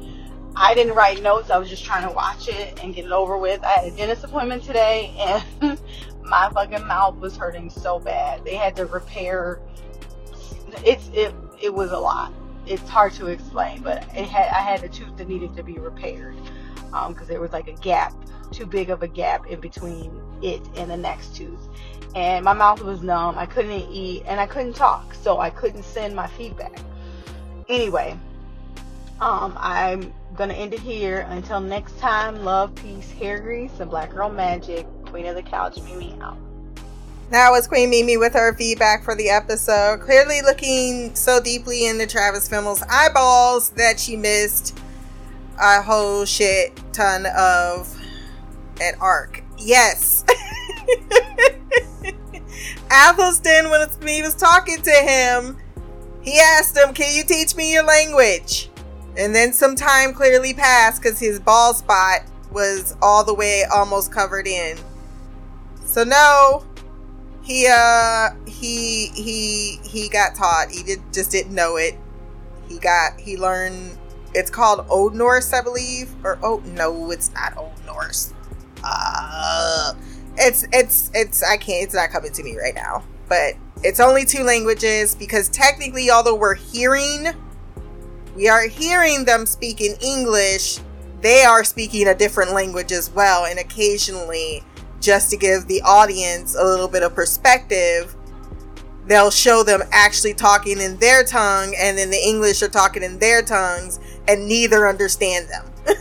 I 0.60 0.74
didn't 0.74 0.94
write 0.94 1.22
notes. 1.22 1.50
I 1.50 1.58
was 1.58 1.68
just 1.68 1.84
trying 1.84 2.08
to 2.08 2.12
watch 2.12 2.48
it 2.48 2.82
and 2.82 2.92
get 2.92 3.04
it 3.04 3.12
over 3.12 3.38
with. 3.38 3.62
I 3.62 3.68
had 3.68 3.92
a 3.92 3.96
dentist 3.96 4.24
appointment 4.24 4.64
today 4.64 5.14
and 5.60 5.78
my 6.24 6.50
fucking 6.52 6.84
mouth 6.84 7.16
was 7.16 7.36
hurting 7.36 7.70
so 7.70 8.00
bad. 8.00 8.44
They 8.44 8.56
had 8.56 8.74
to 8.76 8.86
repair 8.86 9.60
it's 10.84 11.08
it 11.14 11.34
it 11.60 11.72
was 11.72 11.92
a 11.92 11.98
lot. 11.98 12.32
It's 12.66 12.88
hard 12.88 13.12
to 13.14 13.26
explain, 13.26 13.82
but 13.82 14.02
it 14.14 14.28
had 14.28 14.48
I 14.48 14.60
had 14.60 14.82
a 14.84 14.88
tooth 14.88 15.16
that 15.16 15.28
needed 15.28 15.54
to 15.56 15.62
be 15.62 15.78
repaired 15.78 16.36
because 16.90 17.28
there 17.28 17.40
was 17.40 17.52
like 17.52 17.68
a 17.68 17.72
gap, 17.74 18.12
too 18.52 18.66
big 18.66 18.90
of 18.90 19.02
a 19.02 19.08
gap 19.08 19.46
in 19.46 19.60
between 19.60 20.20
it 20.42 20.62
and 20.76 20.90
the 20.90 20.96
next 20.96 21.34
tooth, 21.36 21.68
and 22.14 22.44
my 22.44 22.52
mouth 22.52 22.82
was 22.82 23.02
numb. 23.02 23.38
I 23.38 23.46
couldn't 23.46 23.72
eat 23.72 24.24
and 24.26 24.40
I 24.40 24.46
couldn't 24.46 24.74
talk, 24.74 25.14
so 25.14 25.38
I 25.38 25.50
couldn't 25.50 25.84
send 25.84 26.14
my 26.14 26.26
feedback. 26.26 26.78
Anyway, 27.68 28.18
um, 29.20 29.54
I'm 29.58 30.12
gonna 30.34 30.54
end 30.54 30.74
it 30.74 30.80
here. 30.80 31.26
Until 31.28 31.60
next 31.60 31.98
time, 31.98 32.44
love, 32.44 32.74
peace, 32.74 33.10
hair 33.10 33.40
grease, 33.40 33.80
and 33.80 33.90
black 33.90 34.14
girl 34.14 34.30
magic. 34.30 34.86
Queen 35.06 35.26
of 35.26 35.34
the 35.34 35.42
couch, 35.42 35.80
Mimi 35.82 36.16
out. 36.20 36.36
That 37.30 37.50
was 37.50 37.66
Queen 37.66 37.90
Mimi 37.90 38.16
with 38.16 38.32
her 38.32 38.54
feedback 38.54 39.04
for 39.04 39.14
the 39.14 39.28
episode. 39.28 40.00
Clearly 40.00 40.40
looking 40.40 41.14
so 41.14 41.40
deeply 41.40 41.86
into 41.86 42.06
Travis 42.06 42.48
Fimmel's 42.48 42.82
eyeballs 42.88 43.70
that 43.70 44.00
she 44.00 44.16
missed 44.16 44.78
a 45.60 45.82
whole 45.82 46.24
shit 46.24 46.78
ton 46.92 47.26
of 47.36 47.94
an 48.80 48.94
arc. 49.00 49.42
Yes. 49.58 50.24
Athelstan, 52.90 53.70
when 53.70 53.88
he 54.06 54.22
was 54.22 54.34
talking 54.34 54.80
to 54.82 54.90
him, 54.90 55.56
he 56.22 56.38
asked 56.38 56.76
him, 56.76 56.94
Can 56.94 57.14
you 57.14 57.24
teach 57.24 57.54
me 57.56 57.72
your 57.72 57.84
language? 57.84 58.70
And 59.16 59.34
then 59.34 59.52
some 59.52 59.74
time 59.74 60.14
clearly 60.14 60.54
passed 60.54 61.02
because 61.02 61.18
his 61.18 61.40
ball 61.40 61.74
spot 61.74 62.20
was 62.52 62.96
all 63.02 63.24
the 63.24 63.34
way 63.34 63.64
almost 63.64 64.12
covered 64.12 64.46
in. 64.46 64.78
So 65.84 66.04
no, 66.04 66.64
he 67.42 67.66
uh 67.70 68.30
he 68.46 69.06
he 69.08 69.80
he 69.82 70.08
got 70.08 70.34
taught. 70.34 70.70
He 70.70 70.82
did 70.82 71.00
just 71.12 71.30
didn't 71.30 71.54
know 71.54 71.76
it. 71.76 71.98
He 72.68 72.78
got 72.78 73.18
he 73.18 73.36
learned 73.36 73.97
it's 74.34 74.50
called 74.50 74.86
Old 74.88 75.14
Norse, 75.14 75.52
I 75.52 75.62
believe. 75.62 76.14
Or 76.24 76.38
oh 76.42 76.62
no, 76.66 77.10
it's 77.10 77.32
not 77.32 77.56
Old 77.56 77.84
Norse. 77.86 78.32
Uh 78.84 79.94
it's 80.36 80.66
it's 80.72 81.10
it's 81.14 81.42
I 81.42 81.56
can't 81.56 81.84
it's 81.84 81.94
not 81.94 82.10
coming 82.10 82.32
to 82.32 82.42
me 82.42 82.56
right 82.56 82.74
now. 82.74 83.04
But 83.28 83.54
it's 83.82 84.00
only 84.00 84.24
two 84.24 84.42
languages 84.42 85.14
because 85.14 85.48
technically 85.48 86.10
although 86.10 86.34
we're 86.34 86.54
hearing 86.54 87.28
we 88.34 88.48
are 88.48 88.68
hearing 88.68 89.24
them 89.24 89.46
speak 89.46 89.80
in 89.80 89.96
English, 90.00 90.78
they 91.20 91.42
are 91.42 91.64
speaking 91.64 92.06
a 92.06 92.14
different 92.14 92.52
language 92.52 92.92
as 92.92 93.10
well 93.10 93.46
and 93.46 93.58
occasionally 93.58 94.62
just 95.00 95.30
to 95.30 95.36
give 95.36 95.66
the 95.66 95.82
audience 95.82 96.54
a 96.56 96.64
little 96.64 96.88
bit 96.88 97.02
of 97.02 97.14
perspective, 97.14 98.14
they'll 99.06 99.30
show 99.30 99.62
them 99.62 99.82
actually 99.90 100.34
talking 100.34 100.80
in 100.80 100.96
their 100.98 101.24
tongue 101.24 101.74
and 101.78 101.96
then 101.96 102.10
the 102.10 102.18
English 102.18 102.62
are 102.62 102.68
talking 102.68 103.02
in 103.02 103.18
their 103.18 103.42
tongues 103.42 103.98
and 104.28 104.46
neither 104.46 104.86
understand 104.86 105.48
them. 105.48 105.64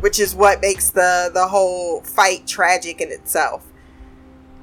Which 0.00 0.18
is 0.18 0.34
what 0.34 0.60
makes 0.62 0.90
the 0.90 1.30
the 1.32 1.46
whole 1.46 2.00
fight 2.00 2.46
tragic 2.46 3.00
in 3.00 3.12
itself. 3.12 3.64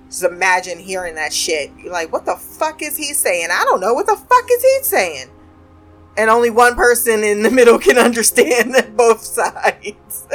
Just 0.09 0.23
imagine 0.23 0.79
hearing 0.79 1.15
that 1.15 1.33
shit. 1.33 1.71
You're 1.79 1.93
like, 1.93 2.11
what 2.11 2.25
the 2.25 2.35
fuck 2.35 2.81
is 2.81 2.97
he 2.97 3.13
saying? 3.13 3.47
I 3.51 3.63
don't 3.63 3.79
know. 3.79 3.93
What 3.93 4.05
the 4.05 4.15
fuck 4.15 4.45
is 4.51 4.61
he 4.61 4.79
saying? 4.83 5.27
And 6.17 6.29
only 6.29 6.49
one 6.49 6.75
person 6.75 7.23
in 7.23 7.41
the 7.41 7.49
middle 7.51 7.79
can 7.79 7.97
understand 7.97 8.75
both 8.95 9.23
sides. 9.23 10.27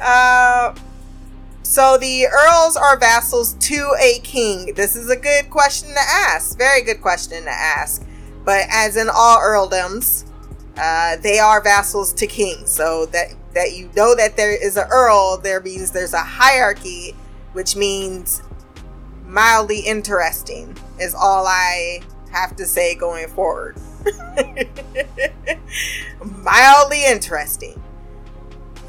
uh, 0.00 0.74
so 1.62 1.98
the 1.98 2.26
earls 2.26 2.76
are 2.76 2.98
vassals 2.98 3.54
to 3.54 3.92
a 4.00 4.20
king. 4.20 4.74
This 4.74 4.94
is 4.94 5.10
a 5.10 5.16
good 5.16 5.50
question 5.50 5.88
to 5.90 6.00
ask. 6.00 6.56
Very 6.56 6.82
good 6.82 7.02
question 7.02 7.42
to 7.42 7.50
ask. 7.50 8.06
But 8.44 8.66
as 8.70 8.96
in 8.96 9.08
all 9.08 9.38
earldoms, 9.38 10.27
uh, 10.78 11.16
they 11.16 11.38
are 11.38 11.62
vassals 11.62 12.12
to 12.14 12.26
kings. 12.26 12.70
So 12.70 13.06
that 13.06 13.34
that 13.54 13.72
you 13.72 13.90
know 13.96 14.14
that 14.14 14.36
there 14.36 14.52
is 14.52 14.76
an 14.76 14.86
earl, 14.90 15.38
there 15.38 15.60
means 15.60 15.90
there's 15.90 16.14
a 16.14 16.22
hierarchy, 16.22 17.14
which 17.52 17.76
means 17.76 18.42
mildly 19.24 19.80
interesting 19.80 20.76
is 20.98 21.14
all 21.14 21.46
I 21.46 22.00
have 22.32 22.56
to 22.56 22.66
say 22.66 22.94
going 22.94 23.28
forward. 23.28 23.76
mildly 26.24 27.04
interesting. 27.06 27.82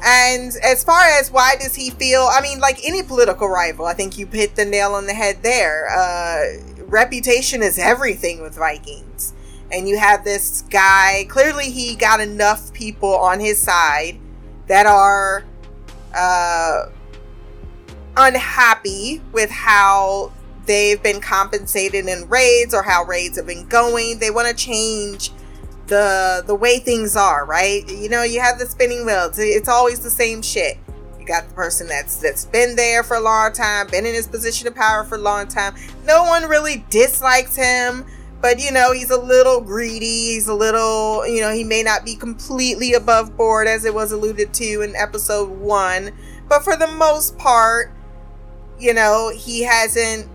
And 0.02 0.52
as 0.62 0.82
far 0.82 1.02
as 1.02 1.30
why 1.30 1.56
does 1.60 1.74
he 1.74 1.90
feel, 1.90 2.26
I 2.30 2.40
mean, 2.40 2.58
like 2.58 2.78
any 2.84 3.02
political 3.02 3.48
rival, 3.48 3.84
I 3.84 3.92
think 3.92 4.16
you 4.16 4.26
hit 4.26 4.56
the 4.56 4.64
nail 4.64 4.94
on 4.94 5.06
the 5.06 5.12
head 5.12 5.42
there. 5.42 5.88
Uh, 5.90 6.84
reputation 6.86 7.62
is 7.62 7.78
everything 7.78 8.40
with 8.40 8.54
Vikings. 8.56 9.34
And 9.72 9.88
you 9.88 9.98
have 9.98 10.24
this 10.24 10.62
guy, 10.70 11.26
clearly, 11.28 11.70
he 11.70 11.94
got 11.94 12.20
enough 12.20 12.72
people 12.72 13.14
on 13.16 13.38
his 13.38 13.60
side 13.60 14.18
that 14.66 14.86
are 14.86 15.44
uh, 16.14 16.86
unhappy 18.16 19.20
with 19.32 19.50
how 19.50 20.32
they've 20.66 21.02
been 21.02 21.20
compensated 21.20 22.06
in 22.06 22.28
raids 22.28 22.74
or 22.74 22.82
how 22.82 23.04
raids 23.04 23.36
have 23.36 23.46
been 23.46 23.66
going. 23.66 24.18
They 24.18 24.30
want 24.30 24.48
to 24.48 24.54
change 24.54 25.32
the 25.86 26.42
the 26.46 26.54
way 26.54 26.78
things 26.78 27.16
are, 27.16 27.44
right? 27.44 27.86
You 27.88 28.08
know, 28.08 28.22
you 28.22 28.40
have 28.40 28.58
the 28.58 28.66
spinning 28.66 29.04
wheels. 29.04 29.38
It's 29.38 29.68
always 29.68 30.00
the 30.00 30.10
same 30.10 30.40
shit. 30.40 30.78
You 31.18 31.26
got 31.26 31.48
the 31.48 31.54
person 31.54 31.86
that's 31.86 32.16
that's 32.16 32.44
been 32.46 32.76
there 32.76 33.02
for 33.02 33.16
a 33.16 33.20
long 33.20 33.52
time, 33.52 33.88
been 33.88 34.06
in 34.06 34.14
his 34.14 34.26
position 34.26 34.68
of 34.68 34.74
power 34.74 35.04
for 35.04 35.16
a 35.16 35.18
long 35.18 35.48
time. 35.48 35.74
No 36.04 36.22
one 36.24 36.44
really 36.48 36.84
dislikes 36.88 37.56
him, 37.56 38.06
but 38.40 38.58
you 38.58 38.72
know, 38.72 38.92
he's 38.92 39.10
a 39.10 39.20
little 39.20 39.60
greedy. 39.60 40.32
He's 40.32 40.48
a 40.48 40.54
little, 40.54 41.26
you 41.26 41.40
know, 41.40 41.52
he 41.52 41.64
may 41.64 41.82
not 41.82 42.04
be 42.04 42.16
completely 42.16 42.94
above 42.94 43.36
board 43.36 43.66
as 43.66 43.84
it 43.84 43.94
was 43.94 44.12
alluded 44.12 44.52
to 44.54 44.82
in 44.82 44.94
episode 44.96 45.50
1, 45.50 46.10
but 46.48 46.64
for 46.64 46.76
the 46.76 46.86
most 46.86 47.36
part, 47.38 47.92
you 48.78 48.94
know, 48.94 49.30
he 49.34 49.62
hasn't 49.62 50.28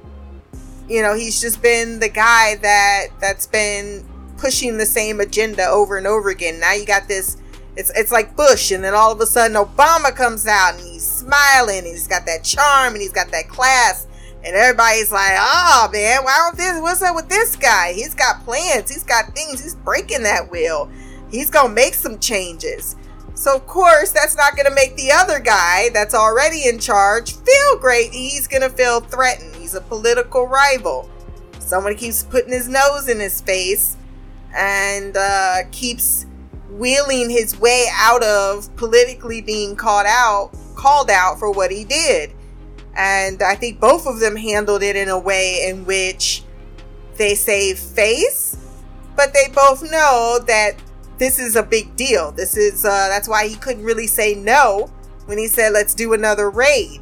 you 0.88 1.01
know, 1.01 1.16
he's 1.16 1.41
just 1.41 1.64
been 1.64 1.99
the 1.99 2.10
guy 2.10 2.56
that 2.58 3.08
that's 3.20 3.47
been 3.47 4.06
pushing 4.38 4.78
the 4.78 4.86
same 4.86 5.20
agenda 5.20 5.66
over 5.68 5.97
and 5.97 6.06
over 6.06 6.30
again. 6.30 6.60
Now 6.60 6.74
you 6.74 6.86
got 6.86 7.08
this 7.08 7.38
it's 7.76 7.91
it's 7.95 8.12
like 8.12 8.36
Bush 8.36 8.72
and 8.72 8.84
then 8.84 8.93
all 8.93 9.12
of 9.12 9.20
a 9.20 9.26
sudden 9.26 9.58
Obama 9.58 10.16
comes 10.16 10.47
out 10.47 10.76
and 10.76 10.84
he's 10.84 11.06
smiling 11.06 11.80
and 11.80 11.88
he's 11.88 12.08
got 12.08 12.26
that 12.26 12.43
charm 12.43 12.93
and 12.93 13.01
he's 13.01 13.12
got 13.12 13.32
that 13.32 13.49
class 13.49 14.05
and 14.46 14.56
everybody's 14.56 15.12
like, 15.12 15.36
"Oh 15.38 15.89
man, 15.91 16.24
why 16.24 16.38
don't 16.38 16.58
this? 16.58 16.80
What's 16.80 17.02
up 17.02 17.16
with 17.16 17.30
this 17.30 17.56
guy? 17.56 17.93
He's 17.93 18.14
got 18.14 18.43
plans. 18.46 18.89
He's 18.89 19.04
got 19.04 19.34
things. 19.36 19.62
He's 19.62 19.76
breaking 19.76 20.24
that 20.24 20.52
wheel. 20.52 20.89
He's 21.32 21.50
gonna 21.50 21.74
make 21.74 21.96
some 21.96 22.20
changes." 22.20 22.96
So 23.34 23.56
of 23.56 23.68
course, 23.68 24.12
that's 24.12 24.38
not 24.38 24.56
gonna 24.56 24.74
make 24.74 24.96
the 24.96 25.12
other 25.12 25.39
guy 25.39 25.89
that's 25.93 26.14
already 26.14 26.68
in 26.68 26.80
charge 26.80 27.36
feel 27.36 27.78
great. 27.80 28.12
He's 28.14 28.48
gonna 28.48 28.70
feel 28.70 29.02
threatened. 29.02 29.56
He's 29.56 29.76
a 29.76 29.82
political 29.82 30.48
rival. 30.48 31.10
Someone 31.60 31.96
keeps 31.96 32.24
putting 32.24 32.54
his 32.54 32.70
nose 32.70 33.10
in 33.10 33.20
his 33.20 33.41
face 33.41 33.98
and 34.56 35.18
uh, 35.18 35.64
keeps 35.72 36.28
wheeling 36.70 37.30
his 37.30 37.60
way 37.60 37.88
out 37.93 38.24
of 38.24 38.74
politically 38.76 39.41
being 39.41 39.76
called 39.76 40.06
out, 40.08 40.52
called 40.76 41.10
out 41.10 41.39
for 41.39 41.52
what 41.52 41.72
he 41.72 41.84
did. 41.84 42.32
And 42.96 43.41
I 43.41 43.56
think 43.56 43.80
both 43.80 44.08
of 44.08 44.20
them 44.20 44.36
handled 44.36 44.82
it 44.82 44.96
in 44.96 45.10
a 45.10 45.20
way 45.20 45.68
in 45.68 45.86
which 45.86 46.43
they 47.18 47.36
save 47.36 47.78
face, 47.78 48.58
but 49.16 49.34
they 49.34 49.52
both 49.54 49.84
know 49.84 50.39
that 50.48 50.76
this 51.18 51.39
is 51.39 51.56
a 51.56 51.64
big 51.64 51.96
deal. 51.96 52.32
This 52.32 52.58
is 52.58 52.86
uh, 52.86 53.08
that's 53.10 53.28
why 53.28 53.48
he 53.48 53.56
couldn't 53.56 53.84
really 53.84 54.08
say 54.08 54.36
no 54.36 54.89
when 55.26 55.38
he 55.38 55.48
said, 55.48 55.72
"Let's 55.74 55.93
do 55.93 56.14
another 56.14 56.50
raid." 56.50 57.02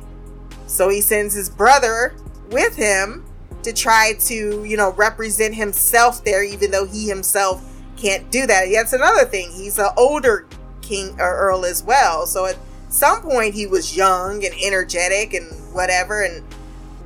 So 0.67 0.89
he 0.89 1.01
sends 1.01 1.33
his 1.33 1.49
brother 1.49 2.15
with 2.51 2.75
him 2.75 3.25
to 3.63 3.73
try 3.73 4.13
to, 4.19 4.63
you 4.63 4.77
know, 4.77 4.91
represent 4.93 5.55
himself 5.55 6.23
there, 6.23 6.43
even 6.43 6.71
though 6.71 6.85
he 6.85 7.07
himself 7.07 7.63
can't 7.97 8.29
do 8.31 8.45
that. 8.45 8.69
That's 8.71 8.93
another 8.93 9.25
thing. 9.25 9.51
He's 9.51 9.79
an 9.79 9.89
older 9.97 10.47
king 10.81 11.15
or 11.19 11.37
earl 11.37 11.65
as 11.65 11.83
well. 11.83 12.25
So 12.27 12.45
at 12.45 12.57
some 12.93 13.21
point 13.21 13.55
he 13.55 13.65
was 13.65 13.97
young 13.97 14.45
and 14.45 14.53
energetic 14.63 15.33
and 15.33 15.47
whatever 15.73 16.21
and 16.21 16.43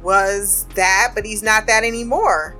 was 0.03 0.65
that, 0.75 1.13
but 1.15 1.25
he's 1.25 1.41
not 1.41 1.65
that 1.67 1.83
anymore. 1.83 2.55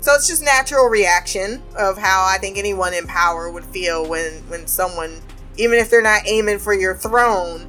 So 0.00 0.14
it's 0.14 0.28
just 0.28 0.44
natural 0.44 0.86
reaction 0.86 1.62
of 1.76 1.98
how 1.98 2.24
I 2.24 2.38
think 2.38 2.56
anyone 2.56 2.94
in 2.94 3.06
power 3.06 3.50
would 3.50 3.64
feel 3.64 4.08
when 4.08 4.34
when 4.48 4.66
someone 4.68 5.20
even 5.56 5.78
if 5.78 5.90
they're 5.90 6.02
not 6.02 6.22
aiming 6.26 6.60
for 6.60 6.72
your 6.72 6.94
throne, 6.94 7.68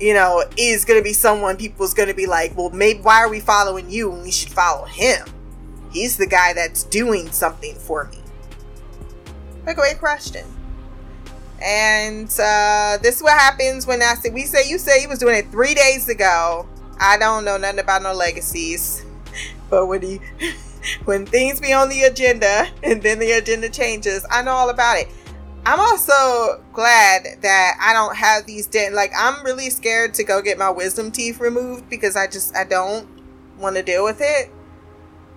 you 0.00 0.14
know, 0.14 0.44
is 0.56 0.84
going 0.84 0.98
to 0.98 1.04
be 1.04 1.12
someone 1.12 1.56
people's 1.56 1.92
going 1.92 2.08
to 2.08 2.14
be 2.14 2.26
like, 2.26 2.56
well, 2.56 2.70
maybe 2.70 3.00
why 3.00 3.20
are 3.20 3.28
we 3.28 3.40
following 3.40 3.90
you 3.90 4.10
when 4.10 4.22
we 4.22 4.30
should 4.30 4.52
follow 4.52 4.86
him? 4.86 5.26
He's 5.92 6.16
the 6.16 6.26
guy 6.26 6.54
that's 6.54 6.84
doing 6.84 7.30
something 7.30 7.74
for 7.74 8.04
me. 8.04 8.18
A 9.66 9.74
great 9.74 9.98
question. 9.98 10.46
And 11.62 12.28
uh, 12.40 12.98
this 13.02 13.16
is 13.16 13.22
what 13.22 13.38
happens 13.38 13.86
when 13.86 14.02
I 14.02 14.14
say, 14.14 14.30
we 14.30 14.42
say, 14.42 14.68
you 14.68 14.78
say 14.78 15.00
he 15.00 15.06
was 15.06 15.18
doing 15.18 15.36
it 15.36 15.50
three 15.50 15.74
days 15.74 16.08
ago. 16.08 16.66
I 17.00 17.18
don't 17.18 17.44
know 17.44 17.56
nothing 17.56 17.80
about 17.80 18.02
no 18.02 18.12
legacies. 18.12 19.04
But 19.70 19.84
when 19.84 20.00
he, 20.00 20.20
when 21.04 21.26
things 21.26 21.60
be 21.60 21.74
on 21.74 21.90
the 21.90 22.04
agenda 22.04 22.68
and 22.82 23.02
then 23.02 23.18
the 23.18 23.32
agenda 23.32 23.68
changes, 23.68 24.24
I 24.30 24.42
know 24.42 24.52
all 24.52 24.70
about 24.70 24.98
it. 24.98 25.08
I'm 25.66 25.78
also 25.78 26.62
glad 26.72 27.26
that 27.42 27.76
I 27.78 27.92
don't 27.92 28.16
have 28.16 28.46
these 28.46 28.66
dent 28.66 28.94
like 28.94 29.12
I'm 29.14 29.44
really 29.44 29.68
scared 29.68 30.14
to 30.14 30.24
go 30.24 30.40
get 30.40 30.56
my 30.56 30.70
wisdom 30.70 31.10
teeth 31.10 31.40
removed 31.40 31.90
because 31.90 32.16
I 32.16 32.26
just 32.26 32.56
I 32.56 32.64
don't 32.64 33.06
want 33.58 33.76
to 33.76 33.82
deal 33.82 34.02
with 34.02 34.22
it. 34.22 34.50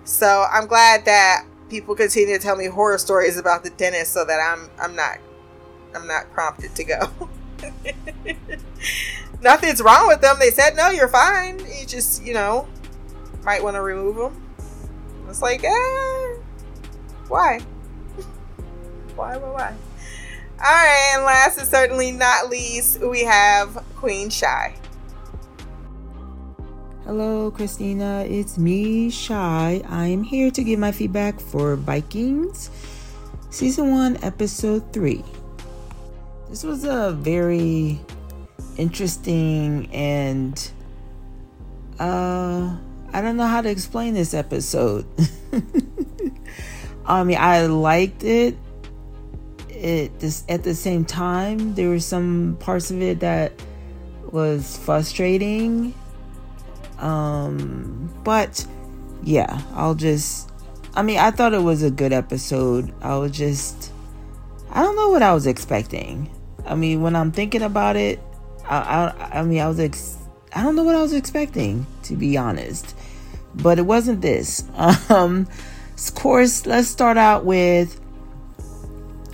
So 0.05 0.45
I'm 0.49 0.67
glad 0.67 1.03
that 1.03 1.45
people 1.69 1.95
continue 1.95 2.37
to 2.37 2.41
tell 2.41 2.55
me 2.55 2.67
horror 2.67 2.97
stories 2.97 3.37
about 3.37 3.63
the 3.63 3.71
dentist 3.71 4.13
so 4.13 4.23
that 4.23 4.39
I'm 4.39 4.69
I'm 4.79 4.95
not 4.95 5.17
I'm 5.95 6.07
not 6.07 6.31
prompted 6.31 6.75
to 6.75 6.83
go. 6.83 7.11
Nothing's 9.41 9.81
wrong 9.81 10.07
with 10.07 10.21
them. 10.21 10.37
They 10.39 10.51
said 10.51 10.75
no, 10.75 10.89
you're 10.89 11.07
fine. 11.07 11.59
You 11.59 11.85
just, 11.85 12.23
you 12.23 12.33
know, 12.33 12.67
might 13.43 13.63
want 13.63 13.75
to 13.75 13.81
remove 13.81 14.15
them. 14.15 14.41
It's 15.29 15.41
like, 15.41 15.63
eh, 15.63 15.69
why? 17.27 17.59
why, 19.15 19.37
why, 19.37 19.49
why? 19.49 19.75
All 20.63 20.71
right, 20.71 21.13
and 21.15 21.23
last 21.23 21.57
and 21.57 21.67
certainly 21.67 22.11
not 22.11 22.49
least, 22.49 22.99
we 22.99 23.23
have 23.23 23.83
Queen 23.95 24.29
Shy. 24.29 24.75
Hello, 27.05 27.49
Christina. 27.49 28.25
It's 28.29 28.59
me, 28.59 29.09
Shy. 29.09 29.81
I'm 29.89 30.21
here 30.21 30.51
to 30.51 30.63
give 30.63 30.79
my 30.79 30.91
feedback 30.91 31.39
for 31.39 31.75
Vikings, 31.75 32.69
Season 33.49 33.89
1, 33.89 34.23
Episode 34.23 34.93
3. 34.93 35.23
This 36.51 36.63
was 36.63 36.83
a 36.83 37.13
very 37.13 37.99
interesting 38.77 39.89
and, 39.91 40.71
uh, 41.99 42.77
I 43.11 43.21
don't 43.21 43.37
know 43.37 43.47
how 43.47 43.61
to 43.61 43.69
explain 43.69 44.13
this 44.13 44.35
episode. 44.35 45.07
I 47.05 47.23
mean, 47.23 47.37
I 47.39 47.65
liked 47.65 48.23
it. 48.23 48.55
It 49.69 50.19
this 50.19 50.43
at 50.47 50.63
the 50.63 50.75
same 50.75 51.05
time, 51.05 51.73
there 51.73 51.89
were 51.89 51.99
some 51.99 52.57
parts 52.59 52.91
of 52.91 53.01
it 53.01 53.21
that 53.21 53.53
was 54.31 54.77
frustrating 54.77 55.95
um, 57.01 58.13
but 58.23 58.65
yeah, 59.23 59.61
I'll 59.73 59.95
just. 59.95 60.49
I 60.93 61.01
mean, 61.01 61.17
I 61.17 61.31
thought 61.31 61.53
it 61.53 61.63
was 61.63 61.83
a 61.83 61.91
good 61.91 62.13
episode. 62.13 62.93
I 63.01 63.17
was 63.17 63.31
just. 63.31 63.91
I 64.69 64.81
don't 64.81 64.95
know 64.95 65.09
what 65.09 65.23
I 65.23 65.33
was 65.33 65.47
expecting. 65.47 66.29
I 66.71 66.75
mean, 66.75 67.01
when 67.01 67.17
I'm 67.17 67.33
thinking 67.33 67.61
about 67.61 67.97
it, 67.97 68.21
I, 68.65 68.77
I, 68.77 69.39
I 69.39 69.43
mean, 69.43 69.59
I 69.59 69.67
was 69.67 69.79
ex- 69.79 70.17
I 70.53 70.63
don't 70.63 70.77
know 70.77 70.83
what 70.83 70.95
I 70.95 71.01
was 71.01 71.11
expecting 71.11 71.85
to 72.03 72.15
be 72.15 72.37
honest, 72.37 72.95
but 73.53 73.77
it 73.77 73.83
wasn't 73.83 74.21
this. 74.21 74.63
Um, 75.09 75.47
of 75.97 76.15
course, 76.15 76.65
let's 76.65 76.87
start 76.87 77.17
out 77.17 77.43
with 77.43 77.99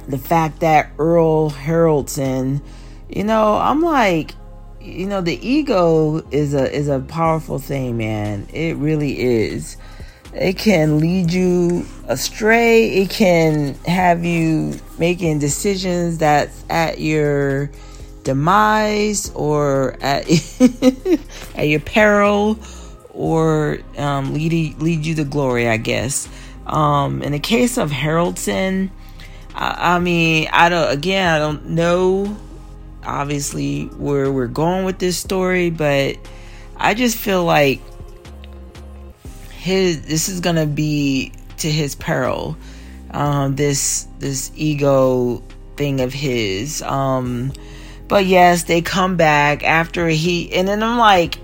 the 0.07 0.17
fact 0.17 0.61
that 0.61 0.89
Earl 0.97 1.51
Haraldson, 1.51 2.61
you 3.07 3.23
know, 3.23 3.55
I'm 3.55 3.81
like, 3.81 4.31
you 4.81 5.05
know 5.05 5.21
the 5.21 5.37
ego 5.47 6.25
is 6.31 6.53
a 6.53 6.73
is 6.73 6.87
a 6.87 6.99
powerful 6.99 7.59
thing 7.59 7.97
man. 7.97 8.47
It 8.51 8.77
really 8.77 9.19
is 9.19 9.77
it 10.37 10.57
can 10.57 10.99
lead 10.99 11.31
you 11.31 11.85
astray. 12.07 13.01
It 13.01 13.09
can 13.09 13.75
have 13.85 14.23
you 14.23 14.79
making 14.97 15.39
decisions 15.39 16.17
that's 16.19 16.63
at 16.69 16.99
your 16.99 17.71
demise 18.23 19.31
or 19.31 19.97
at 20.01 20.29
at 21.55 21.67
your 21.67 21.79
peril 21.79 22.59
or 23.09 23.79
um, 23.97 24.33
lead 24.33 24.79
lead 24.79 25.05
you 25.05 25.15
to 25.15 25.23
glory 25.23 25.67
i 25.67 25.77
guess. 25.77 26.27
Um, 26.65 27.21
in 27.23 27.31
the 27.31 27.39
case 27.39 27.77
of 27.77 27.91
Haraldson, 27.91 28.89
I, 29.55 29.95
I 29.95 29.99
mean 29.99 30.49
i 30.51 30.67
don't 30.67 30.91
again 30.91 31.33
i 31.33 31.39
don't 31.39 31.67
know 31.67 32.37
obviously 33.07 33.85
where 33.85 34.31
we're 34.31 34.47
going 34.47 34.85
with 34.85 34.99
this 34.99 35.17
story, 35.17 35.69
but 35.69 36.17
I 36.75 36.93
just 36.93 37.17
feel 37.17 37.43
like 37.45 37.81
his 39.57 40.01
this 40.03 40.29
is 40.29 40.39
gonna 40.39 40.65
be 40.65 41.31
to 41.57 41.71
his 41.71 41.95
peril. 41.95 42.57
Um, 43.11 43.55
this 43.55 44.07
this 44.19 44.51
ego 44.55 45.43
thing 45.75 46.01
of 46.01 46.13
his. 46.13 46.81
Um, 46.81 47.51
but 48.07 48.25
yes, 48.25 48.63
they 48.63 48.81
come 48.81 49.17
back 49.17 49.63
after 49.63 50.07
he, 50.07 50.53
and 50.53 50.67
then 50.67 50.81
I'm 50.83 50.97
like, 50.97 51.39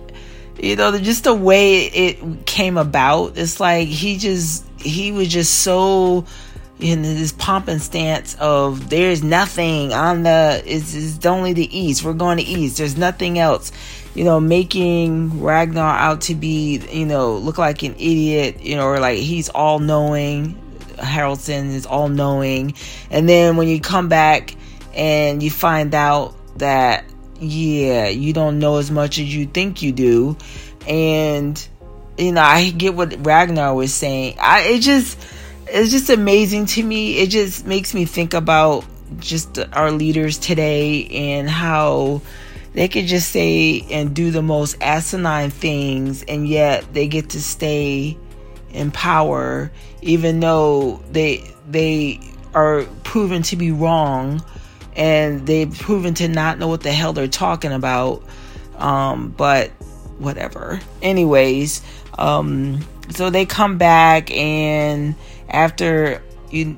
you 0.62 0.76
know, 0.76 0.98
just 0.98 1.26
the 1.26 1.34
way 1.34 1.86
it 1.86 2.46
came 2.46 2.78
about. 2.78 3.38
It's 3.38 3.60
like 3.60 3.88
he 3.88 4.18
just 4.18 4.66
he 4.80 5.12
was 5.12 5.28
just 5.28 5.62
so 5.62 6.26
in 6.80 7.02
this 7.02 7.32
pomp 7.32 7.68
and 7.68 7.82
stance 7.82 8.36
of 8.36 8.90
there's 8.90 9.24
nothing 9.24 9.94
on 9.94 10.24
the 10.24 10.62
it's, 10.66 10.94
it's 10.94 11.26
only 11.26 11.54
the 11.54 11.78
east 11.78 12.04
we're 12.04 12.14
going 12.14 12.38
to 12.38 12.44
east 12.44 12.78
there's 12.78 12.98
nothing 12.98 13.40
else 13.40 13.72
you 14.16 14.24
know 14.24 14.40
making 14.40 15.42
ragnar 15.42 15.98
out 15.98 16.22
to 16.22 16.36
be 16.36 16.80
you 16.92 17.06
know 17.06 17.38
look 17.38 17.58
like 17.58 17.84
an 17.84 17.94
idiot 17.96 18.62
you 18.62 18.76
know 18.76 18.86
or 18.86 19.00
like 19.00 19.18
he's 19.18 19.50
all 19.50 19.80
knowing 19.80 20.60
haraldson 20.98 21.74
is 21.74 21.86
all 21.86 22.08
knowing 22.08 22.74
and 23.10 23.28
then 23.28 23.58
when 23.58 23.68
you 23.68 23.80
come 23.80 24.08
back 24.10 24.56
and 24.94 25.42
you 25.42 25.50
find 25.50 25.94
out 25.96 26.36
that 26.58 27.04
yeah 27.40 28.08
you 28.08 28.34
don't 28.34 28.60
know 28.60 28.78
as 28.78 28.92
much 28.92 29.18
as 29.18 29.34
you 29.34 29.46
think 29.46 29.82
you 29.82 29.92
do. 29.92 30.38
And 30.88 31.68
you 32.18 32.32
know 32.32 32.42
i 32.42 32.70
get 32.70 32.94
what 32.94 33.26
ragnar 33.26 33.74
was 33.74 33.94
saying. 33.94 34.38
I 34.40 34.62
it 34.62 34.80
just 34.80 35.18
it's 35.68 35.92
just 35.92 36.10
amazing 36.10 36.68
to 36.68 36.84
me. 36.84 37.18
It 37.18 37.30
just 37.30 37.66
makes 37.66 37.94
me 37.94 38.06
think 38.06 38.34
about 38.34 38.86
just 39.20 39.60
our 39.74 39.92
leaders 39.92 40.38
today 40.38 41.08
and 41.08 41.50
how 41.50 42.22
they 42.74 42.88
could 42.88 43.06
just 43.06 43.32
say 43.32 43.86
and 43.92 44.16
do 44.16 44.32
the 44.32 44.42
most 44.42 44.78
asinine 44.82 45.50
things 45.50 46.24
and 46.24 46.48
yet 46.48 46.94
they 46.94 47.08
get 47.08 47.30
to 47.32 47.42
stay 47.42 48.18
in 48.72 48.92
power 48.92 49.72
even 50.02 50.40
though 50.40 51.02
they 51.12 51.44
they 51.70 52.20
are 52.54 52.84
proven 53.04 53.42
to 53.44 53.56
be 53.56 53.72
wrong 53.72 54.44
and 54.96 55.46
they've 55.48 55.78
proven 55.80 56.14
to 56.14 56.28
not 56.28 56.60
know 56.60 56.68
what 56.68 56.82
the 56.82 56.92
hell 56.92 57.14
they're 57.14 57.28
talking 57.28 57.72
about. 57.72 58.24
Um, 58.78 59.30
but 59.30 59.70
whatever. 60.20 60.80
Anyways 61.02 61.82
um, 62.18 62.80
so 63.10 63.30
they 63.30 63.46
come 63.46 63.78
back 63.78 64.32
and 64.32 65.16
after 65.50 66.22
you 66.52 66.78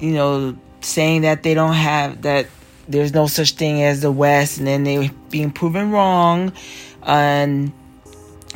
you 0.00 0.12
know 0.12 0.56
saying 0.80 1.22
that 1.22 1.42
they 1.42 1.54
don't 1.54 1.74
have 1.74 2.22
that 2.22 2.46
there's 2.88 3.12
no 3.12 3.26
such 3.26 3.52
thing 3.52 3.82
as 3.82 4.00
the 4.00 4.10
West, 4.10 4.58
and 4.58 4.66
then 4.66 4.84
they're 4.84 5.10
being 5.30 5.50
proven 5.50 5.90
wrong, 5.90 6.52
and 7.02 7.72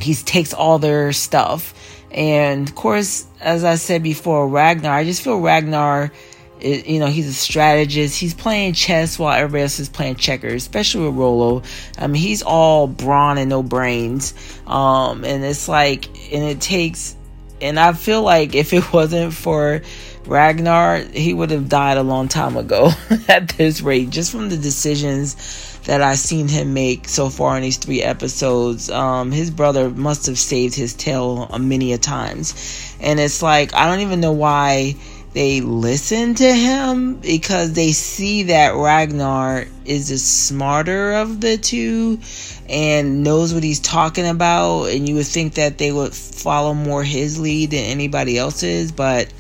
he 0.00 0.14
takes 0.14 0.52
all 0.52 0.78
their 0.78 1.12
stuff. 1.12 1.74
And 2.10 2.68
of 2.68 2.74
course, 2.74 3.26
as 3.40 3.64
I 3.64 3.76
said 3.76 4.02
before, 4.02 4.48
Ragnar, 4.48 4.92
I 4.92 5.04
just 5.04 5.22
feel 5.22 5.40
Ragnar, 5.40 6.12
is, 6.60 6.86
you 6.86 6.98
know, 6.98 7.06
he's 7.06 7.28
a 7.28 7.32
strategist. 7.32 8.18
He's 8.18 8.34
playing 8.34 8.74
chess 8.74 9.18
while 9.18 9.36
everybody 9.36 9.62
else 9.62 9.78
is 9.78 9.88
playing 9.88 10.16
checkers, 10.16 10.62
especially 10.62 11.06
with 11.06 11.16
Rollo. 11.16 11.62
I 11.98 12.06
mean, 12.06 12.22
he's 12.22 12.42
all 12.42 12.86
brawn 12.86 13.38
and 13.38 13.50
no 13.50 13.62
brains. 13.62 14.34
Um, 14.66 15.24
and 15.24 15.44
it's 15.44 15.68
like, 15.68 16.06
and 16.32 16.44
it 16.44 16.60
takes 16.60 17.16
and 17.62 17.78
I 17.78 17.92
feel 17.92 18.22
like 18.22 18.54
if 18.54 18.72
it 18.72 18.92
wasn't 18.92 19.32
for 19.32 19.80
Ragnar, 20.26 20.98
he 20.98 21.34
would 21.34 21.50
have 21.50 21.68
died 21.68 21.96
a 21.96 22.02
long 22.02 22.28
time 22.28 22.56
ago 22.56 22.90
at 23.28 23.48
this 23.50 23.80
rate, 23.80 24.10
just 24.10 24.30
from 24.30 24.48
the 24.48 24.56
decisions 24.56 25.80
that 25.84 26.00
I've 26.00 26.18
seen 26.18 26.48
him 26.48 26.74
make 26.74 27.08
so 27.08 27.28
far 27.28 27.56
in 27.56 27.62
these 27.62 27.76
three 27.76 28.02
episodes. 28.02 28.88
Um, 28.88 29.32
his 29.32 29.50
brother 29.50 29.90
must 29.90 30.26
have 30.26 30.38
saved 30.38 30.74
his 30.74 30.94
tail 30.94 31.48
many 31.58 31.92
a 31.92 31.98
times. 31.98 32.94
And 33.00 33.18
it's 33.18 33.42
like, 33.42 33.74
I 33.74 33.86
don't 33.86 34.00
even 34.00 34.20
know 34.20 34.32
why 34.32 34.94
they 35.32 35.62
listen 35.62 36.34
to 36.34 36.52
him 36.52 37.16
because 37.16 37.72
they 37.72 37.92
see 37.92 38.44
that 38.44 38.74
Ragnar 38.74 39.64
is 39.84 40.08
the 40.08 40.18
smarter 40.18 41.14
of 41.14 41.40
the 41.40 41.56
two 41.56 42.20
and 42.68 43.24
knows 43.24 43.54
what 43.54 43.62
he's 43.62 43.80
talking 43.80 44.26
about 44.26 44.84
and 44.84 45.08
you 45.08 45.14
would 45.14 45.26
think 45.26 45.54
that 45.54 45.78
they 45.78 45.90
would 45.90 46.14
follow 46.14 46.74
more 46.74 47.02
his 47.02 47.40
lead 47.40 47.70
than 47.70 47.84
anybody 47.84 48.36
else's 48.36 48.92
but 48.92 49.32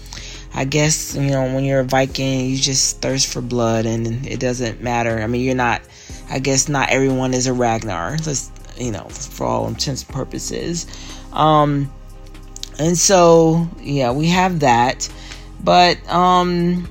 I 0.54 0.64
guess 0.64 1.14
you 1.14 1.30
know 1.30 1.54
when 1.54 1.64
you're 1.64 1.80
a 1.80 1.84
Viking 1.84 2.50
you 2.50 2.56
just 2.56 3.00
thirst 3.00 3.32
for 3.32 3.40
blood 3.40 3.86
and 3.86 4.26
it 4.26 4.40
doesn't 4.40 4.82
matter. 4.82 5.20
I 5.20 5.26
mean 5.26 5.42
you're 5.42 5.54
not 5.54 5.82
I 6.30 6.38
guess 6.38 6.68
not 6.68 6.90
everyone 6.90 7.34
is 7.34 7.46
a 7.46 7.52
Ragnar. 7.52 8.18
Let's 8.26 8.50
you 8.76 8.90
know 8.90 9.08
for 9.08 9.46
all 9.46 9.68
intents 9.68 10.02
and 10.02 10.14
purposes. 10.14 10.86
Um 11.32 11.90
and 12.78 12.96
so 12.96 13.68
yeah, 13.80 14.12
we 14.12 14.28
have 14.28 14.60
that. 14.60 15.08
But 15.62 16.06
um 16.10 16.88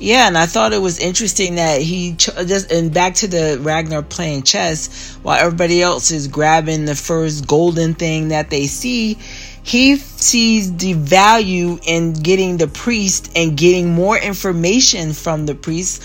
yeah, 0.00 0.28
and 0.28 0.38
I 0.38 0.46
thought 0.46 0.72
it 0.72 0.80
was 0.80 0.98
interesting 0.98 1.56
that 1.56 1.82
he 1.82 2.14
ch- 2.14 2.30
just 2.46 2.72
and 2.72 2.92
back 2.92 3.14
to 3.16 3.28
the 3.28 3.58
Ragnar 3.60 4.02
playing 4.02 4.44
chess 4.44 5.18
while 5.22 5.38
everybody 5.38 5.82
else 5.82 6.10
is 6.10 6.26
grabbing 6.26 6.86
the 6.86 6.94
first 6.94 7.46
golden 7.46 7.94
thing 7.94 8.28
that 8.28 8.48
they 8.48 8.66
see. 8.66 9.18
He 9.62 9.96
sees 9.96 10.74
the 10.76 10.94
value 10.94 11.78
in 11.84 12.14
getting 12.14 12.56
the 12.56 12.66
priest 12.66 13.30
and 13.36 13.56
getting 13.56 13.92
more 13.92 14.18
information 14.18 15.12
from 15.12 15.46
the 15.46 15.54
priest 15.54 16.02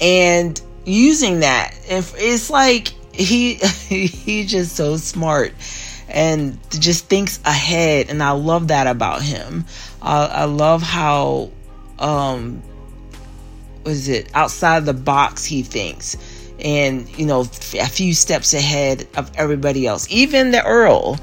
and 0.00 0.60
using 0.84 1.40
that. 1.40 1.74
And 1.88 2.04
it's 2.16 2.50
like 2.50 2.88
he 3.12 3.54
he's 3.88 4.50
just 4.50 4.76
so 4.76 4.96
smart 4.96 5.52
and 6.08 6.58
just 6.70 7.06
thinks 7.06 7.40
ahead 7.44 8.10
and 8.10 8.22
I 8.22 8.30
love 8.30 8.68
that 8.68 8.86
about 8.86 9.22
him. 9.22 9.64
I 10.02 10.44
love 10.44 10.82
how 10.82 11.50
um 11.98 12.62
was 13.84 14.08
it 14.08 14.28
outside 14.34 14.84
the 14.84 14.94
box 14.94 15.44
he 15.44 15.62
thinks 15.62 16.16
and 16.60 17.08
you 17.18 17.26
know 17.26 17.40
a 17.40 17.86
few 17.86 18.14
steps 18.14 18.54
ahead 18.54 19.06
of 19.16 19.30
everybody 19.36 19.86
else 19.86 20.06
even 20.10 20.50
the 20.50 20.64
earl 20.64 21.18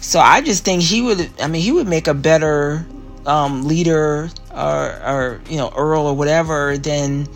so 0.00 0.20
i 0.20 0.40
just 0.40 0.64
think 0.64 0.82
he 0.82 1.00
would 1.00 1.30
i 1.40 1.46
mean 1.46 1.62
he 1.62 1.72
would 1.72 1.88
make 1.88 2.06
a 2.06 2.14
better 2.14 2.86
um, 3.26 3.68
leader 3.68 4.30
or, 4.54 5.02
or 5.06 5.40
you 5.50 5.58
know 5.58 5.70
earl 5.76 6.06
or 6.06 6.14
whatever 6.14 6.78
than 6.78 7.28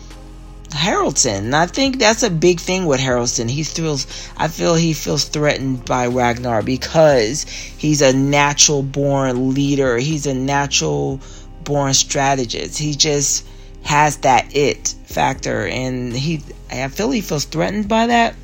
Haraldson. 0.73 1.37
And 1.39 1.55
I 1.55 1.67
think 1.67 1.99
that's 1.99 2.23
a 2.23 2.29
big 2.29 2.59
thing 2.59 2.85
with 2.85 2.99
Haraldson. 2.99 3.49
He 3.49 3.63
feels 3.63 4.07
I 4.37 4.47
feel 4.47 4.75
he 4.75 4.93
feels 4.93 5.25
threatened 5.25 5.85
by 5.85 6.07
Ragnar 6.07 6.63
because 6.63 7.43
he's 7.43 8.01
a 8.01 8.13
natural 8.13 8.83
born 8.83 9.53
leader. 9.53 9.97
He's 9.97 10.25
a 10.25 10.33
natural 10.33 11.19
born 11.63 11.93
strategist. 11.93 12.77
He 12.77 12.93
just 12.95 13.45
has 13.83 14.17
that 14.17 14.55
it 14.55 14.95
factor 15.05 15.67
and 15.67 16.13
he 16.13 16.41
I 16.71 16.87
feel 16.87 17.11
he 17.11 17.21
feels 17.21 17.45
threatened 17.45 17.87
by 17.87 18.07
that. 18.07 18.35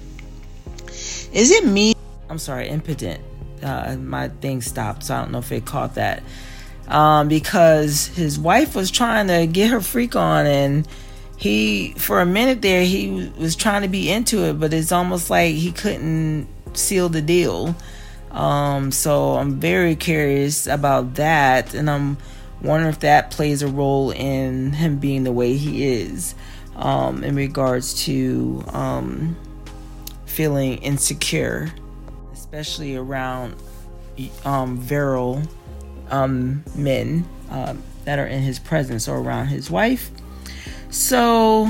Is 1.33 1.51
it 1.51 1.65
me? 1.65 1.93
I'm 2.29 2.39
sorry, 2.39 2.69
impotent. 2.69 3.21
Uh, 3.61 3.97
my 3.97 4.29
thing 4.29 4.61
stopped, 4.61 5.05
so 5.05 5.15
I 5.15 5.21
don't 5.21 5.31
know 5.31 5.39
if 5.39 5.51
it 5.51 5.65
caught 5.65 5.95
that. 5.95 6.23
Um, 6.87 7.27
because 7.27 8.07
his 8.07 8.39
wife 8.39 8.75
was 8.75 8.89
trying 8.89 9.27
to 9.27 9.45
get 9.45 9.69
her 9.69 9.81
freak 9.81 10.15
on 10.15 10.47
and 10.47 10.87
he 11.39 11.93
for 11.93 12.19
a 12.19 12.25
minute 12.25 12.61
there 12.61 12.83
he 12.83 13.31
was 13.37 13.55
trying 13.55 13.83
to 13.83 13.87
be 13.87 14.11
into 14.11 14.43
it 14.43 14.59
but 14.59 14.73
it's 14.73 14.91
almost 14.91 15.29
like 15.29 15.55
he 15.55 15.71
couldn't 15.71 16.47
seal 16.73 17.07
the 17.07 17.21
deal 17.21 17.75
um, 18.31 18.91
so 18.91 19.35
i'm 19.35 19.57
very 19.57 19.95
curious 19.95 20.67
about 20.67 21.15
that 21.15 21.73
and 21.73 21.89
i'm 21.89 22.17
wondering 22.61 22.89
if 22.89 22.99
that 22.99 23.31
plays 23.31 23.61
a 23.61 23.67
role 23.67 24.11
in 24.11 24.73
him 24.73 24.97
being 24.97 25.23
the 25.23 25.31
way 25.31 25.55
he 25.55 25.85
is 25.85 26.35
um, 26.75 27.23
in 27.23 27.35
regards 27.35 28.03
to 28.03 28.61
um, 28.73 29.37
feeling 30.25 30.77
insecure 30.79 31.71
especially 32.51 32.95
around 32.95 33.55
um, 34.43 34.77
virile 34.77 35.41
um, 36.09 36.63
men 36.75 37.27
uh, 37.51 37.75
that 38.05 38.17
are 38.17 38.25
in 38.25 38.41
his 38.41 38.57
presence 38.57 39.07
or 39.07 39.17
around 39.17 39.47
his 39.47 39.69
wife. 39.69 40.09
So 40.89 41.67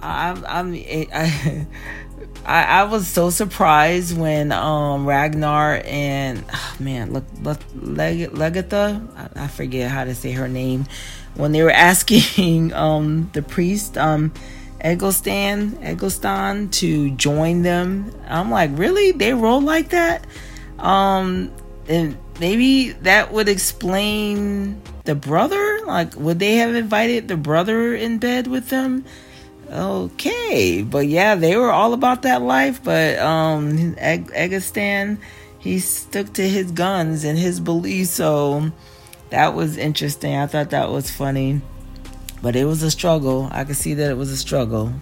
I'm, 0.00 0.44
I'm 0.46 0.74
I, 0.74 1.66
I, 2.46 2.62
I 2.62 2.84
was 2.84 3.08
so 3.08 3.30
surprised 3.30 4.16
when 4.16 4.52
um 4.52 5.04
Ragnar 5.04 5.82
and 5.84 6.44
oh 6.52 6.76
man 6.78 7.12
look 7.12 7.24
look 7.42 7.58
Leg, 7.74 8.30
Legatha 8.30 9.06
I, 9.16 9.44
I 9.44 9.48
forget 9.48 9.90
how 9.90 10.04
to 10.04 10.14
say 10.14 10.30
her 10.32 10.48
name 10.48 10.86
when 11.34 11.50
they 11.50 11.62
were 11.62 11.70
asking 11.88 12.72
um 12.72 13.30
the 13.32 13.42
priest 13.42 13.98
um 13.98 14.32
Egglestan 14.80 15.78
Egglestan 15.82 16.70
to 16.70 17.10
join 17.12 17.62
them 17.62 18.12
I'm 18.28 18.50
like 18.50 18.70
really 18.74 19.12
they 19.12 19.34
roll 19.34 19.60
like 19.60 19.90
that 19.90 20.26
um 20.78 21.50
and 21.88 22.16
maybe 22.38 22.92
that 22.92 23.32
would 23.32 23.48
explain 23.48 24.80
the 25.04 25.14
brother? 25.14 25.80
Like, 25.86 26.14
would 26.16 26.38
they 26.38 26.56
have 26.56 26.74
invited 26.74 27.28
the 27.28 27.36
brother 27.36 27.94
in 27.94 28.18
bed 28.18 28.46
with 28.46 28.68
them? 28.68 29.04
Okay, 29.70 30.82
but 30.82 31.06
yeah, 31.06 31.34
they 31.34 31.56
were 31.56 31.72
all 31.72 31.94
about 31.94 32.22
that 32.22 32.42
life. 32.42 32.82
But 32.84 33.18
um, 33.18 33.94
Eg- 33.98 34.30
Egglestan, 34.34 35.18
he 35.58 35.78
stuck 35.78 36.32
to 36.34 36.46
his 36.46 36.70
guns 36.72 37.24
and 37.24 37.38
his 37.38 37.58
beliefs. 37.58 38.10
So 38.10 38.70
that 39.30 39.54
was 39.54 39.76
interesting. 39.76 40.36
I 40.36 40.46
thought 40.46 40.70
that 40.70 40.90
was 40.90 41.10
funny, 41.10 41.60
but 42.42 42.56
it 42.56 42.64
was 42.64 42.82
a 42.82 42.90
struggle. 42.90 43.48
I 43.50 43.64
could 43.64 43.76
see 43.76 43.94
that 43.94 44.10
it 44.10 44.16
was 44.16 44.30
a 44.30 44.36
struggle. 44.36 44.92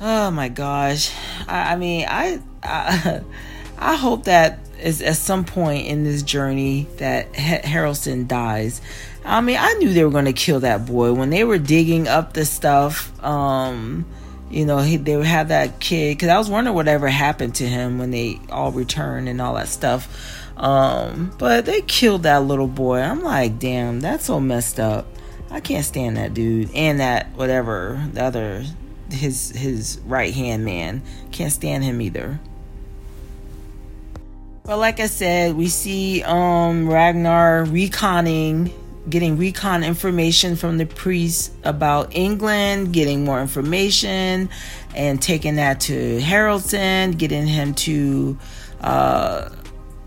Oh 0.00 0.30
my 0.30 0.48
gosh! 0.48 1.12
I, 1.48 1.72
I 1.72 1.76
mean, 1.76 2.06
I, 2.08 2.40
I 2.62 3.22
I 3.78 3.96
hope 3.96 4.24
that 4.24 4.60
is 4.80 5.02
at 5.02 5.16
some 5.16 5.44
point 5.44 5.86
in 5.86 6.04
this 6.04 6.22
journey 6.22 6.86
that 6.98 7.32
Haraldson 7.32 8.28
dies. 8.28 8.80
I 9.24 9.40
mean, 9.40 9.56
I 9.58 9.74
knew 9.74 9.92
they 9.92 10.04
were 10.04 10.10
going 10.10 10.24
to 10.24 10.32
kill 10.32 10.60
that 10.60 10.86
boy 10.86 11.12
when 11.12 11.30
they 11.30 11.44
were 11.44 11.58
digging 11.58 12.08
up 12.08 12.32
the 12.32 12.44
stuff. 12.44 13.12
Um, 13.22 14.06
you 14.50 14.64
know, 14.64 14.78
he, 14.78 14.96
they 14.96 15.16
would 15.16 15.26
have 15.26 15.48
that 15.48 15.80
kid 15.80 16.16
because 16.16 16.28
I 16.28 16.38
was 16.38 16.48
wondering 16.48 16.74
whatever 16.74 17.08
happened 17.08 17.56
to 17.56 17.68
him 17.68 17.98
when 17.98 18.10
they 18.10 18.40
all 18.50 18.72
returned 18.72 19.28
and 19.28 19.40
all 19.40 19.54
that 19.54 19.68
stuff. 19.68 20.08
Um, 20.56 21.32
but 21.38 21.66
they 21.66 21.82
killed 21.82 22.22
that 22.22 22.42
little 22.42 22.66
boy. 22.66 23.00
I'm 23.00 23.22
like, 23.22 23.58
damn, 23.58 24.00
that's 24.00 24.24
so 24.24 24.40
messed 24.40 24.80
up. 24.80 25.06
I 25.50 25.60
can't 25.60 25.84
stand 25.84 26.16
that 26.16 26.34
dude 26.34 26.70
and 26.74 27.00
that 27.00 27.28
whatever 27.34 28.06
the 28.12 28.22
other 28.22 28.64
his 29.10 29.50
his 29.50 29.98
right 30.04 30.34
hand 30.34 30.64
man 30.64 31.02
can't 31.32 31.52
stand 31.52 31.84
him 31.84 32.00
either. 32.00 32.38
But 34.64 34.78
like 34.78 35.00
I 35.00 35.06
said, 35.06 35.56
we 35.56 35.68
see 35.68 36.22
um, 36.24 36.90
Ragnar 36.90 37.64
reconning, 37.64 38.70
getting 39.08 39.38
recon 39.38 39.82
information 39.82 40.56
from 40.56 40.76
the 40.76 40.84
priest 40.84 41.52
about 41.64 42.14
England, 42.14 42.92
getting 42.92 43.24
more 43.24 43.40
information, 43.40 44.50
and 44.94 45.22
taking 45.22 45.56
that 45.56 45.80
to 45.80 46.18
Haraldson, 46.20 47.16
getting 47.16 47.46
him 47.46 47.72
to 47.76 48.38
uh, 48.82 49.48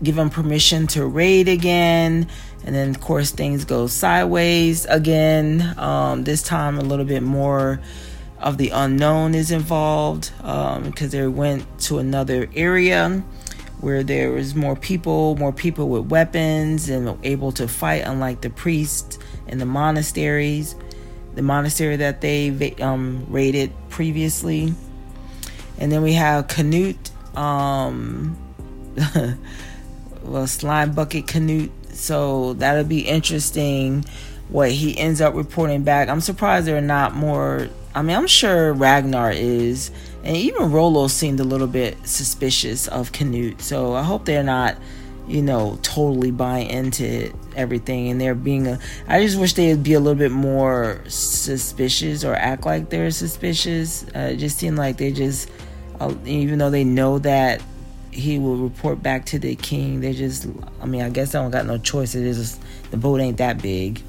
give 0.00 0.16
him 0.16 0.30
permission 0.30 0.86
to 0.88 1.06
raid 1.06 1.48
again. 1.48 2.28
And 2.64 2.74
then, 2.74 2.90
of 2.90 3.00
course, 3.00 3.30
things 3.30 3.64
go 3.64 3.86
sideways 3.86 4.84
again. 4.86 5.74
Um, 5.78 6.24
this 6.24 6.42
time, 6.42 6.78
a 6.78 6.82
little 6.82 7.04
bit 7.04 7.22
more 7.22 7.80
of 8.38 8.58
the 8.58 8.70
unknown 8.70 9.34
is 9.34 9.50
involved 9.50 10.32
because 10.38 10.76
um, 10.78 11.10
they 11.10 11.26
went 11.26 11.80
to 11.80 11.98
another 11.98 12.48
area 12.54 13.22
where 13.80 14.04
there 14.04 14.30
was 14.30 14.54
more 14.54 14.76
people, 14.76 15.36
more 15.36 15.52
people 15.52 15.88
with 15.88 16.06
weapons 16.06 16.88
and 16.88 17.18
able 17.24 17.50
to 17.50 17.66
fight, 17.66 18.02
unlike 18.04 18.40
the 18.40 18.50
priests 18.50 19.18
in 19.48 19.58
the 19.58 19.66
monasteries, 19.66 20.76
the 21.34 21.42
monastery 21.42 21.96
that 21.96 22.20
they 22.20 22.74
um, 22.80 23.26
raided 23.28 23.72
previously. 23.88 24.72
And 25.78 25.90
then 25.90 26.02
we 26.02 26.12
have 26.12 26.46
Canute, 26.46 27.10
um, 27.36 28.36
well, 30.22 30.46
slime 30.46 30.92
bucket 30.92 31.26
Canute. 31.26 31.72
So 32.02 32.54
that'll 32.54 32.84
be 32.84 33.00
interesting 33.00 34.04
what 34.48 34.72
he 34.72 34.98
ends 34.98 35.20
up 35.20 35.34
reporting 35.34 35.84
back. 35.84 36.08
I'm 36.08 36.20
surprised 36.20 36.66
there 36.66 36.76
are 36.76 36.80
not 36.80 37.14
more. 37.14 37.68
I 37.94 38.02
mean, 38.02 38.16
I'm 38.16 38.26
sure 38.26 38.72
Ragnar 38.72 39.30
is 39.30 39.90
and 40.24 40.36
even 40.36 40.70
Rollo 40.70 41.08
seemed 41.08 41.40
a 41.40 41.44
little 41.44 41.66
bit 41.66 42.06
suspicious 42.06 42.86
of 42.88 43.12
Canute. 43.12 43.60
So 43.60 43.94
I 43.94 44.02
hope 44.02 44.24
they're 44.24 44.42
not, 44.42 44.76
you 45.26 45.42
know, 45.42 45.78
totally 45.82 46.30
buying 46.30 46.70
into 46.70 47.32
everything 47.56 48.08
and 48.08 48.20
they're 48.20 48.34
being 48.34 48.66
a. 48.66 48.78
I 49.08 49.22
just 49.22 49.38
wish 49.38 49.54
they'd 49.54 49.82
be 49.82 49.94
a 49.94 50.00
little 50.00 50.18
bit 50.18 50.32
more 50.32 51.00
suspicious 51.08 52.24
or 52.24 52.34
act 52.34 52.66
like 52.66 52.88
they're 52.88 53.10
suspicious. 53.10 54.04
Uh, 54.14 54.30
it 54.32 54.36
just 54.36 54.58
seemed 54.58 54.78
like 54.78 54.96
they 54.96 55.12
just, 55.12 55.50
uh, 56.00 56.14
even 56.24 56.58
though 56.58 56.70
they 56.70 56.84
know 56.84 57.18
that 57.20 57.62
he 58.12 58.38
will 58.38 58.56
report 58.56 59.02
back 59.02 59.26
to 59.26 59.38
the 59.38 59.56
king, 59.56 60.00
they 60.00 60.12
just. 60.12 60.46
I 60.80 60.86
mean, 60.86 61.02
I 61.02 61.10
guess 61.10 61.34
I 61.34 61.42
don't 61.42 61.50
got 61.50 61.66
no 61.66 61.78
choice. 61.78 62.14
It 62.14 62.24
is 62.24 62.58
the 62.90 62.96
boat 62.96 63.20
ain't 63.20 63.38
that 63.38 63.60
big, 63.60 64.00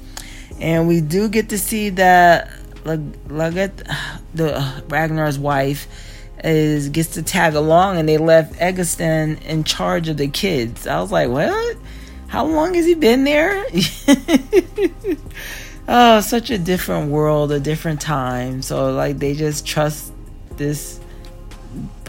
and 0.60 0.86
we 0.86 1.00
do 1.00 1.28
get 1.28 1.48
to 1.48 1.58
see 1.58 1.90
that 1.90 2.48
Laget, 2.84 3.82
the 4.34 4.84
Ragnar's 4.88 5.38
wife, 5.38 5.86
is 6.42 6.90
gets 6.90 7.14
to 7.14 7.22
tag 7.22 7.54
along, 7.54 7.98
and 7.98 8.08
they 8.08 8.18
left 8.18 8.60
Eggleston 8.60 9.38
in 9.38 9.64
charge 9.64 10.08
of 10.08 10.16
the 10.16 10.28
kids. 10.28 10.86
I 10.86 11.00
was 11.00 11.10
like, 11.10 11.30
what? 11.30 11.76
How 12.28 12.44
long 12.44 12.74
has 12.74 12.84
he 12.84 12.94
been 12.94 13.24
there? 13.24 13.64
oh, 15.88 16.20
such 16.20 16.50
a 16.50 16.58
different 16.58 17.10
world, 17.10 17.52
a 17.52 17.60
different 17.60 18.00
time. 18.00 18.60
So 18.60 18.92
like 18.92 19.18
they 19.18 19.34
just 19.34 19.66
trust 19.66 20.12
this 20.56 21.00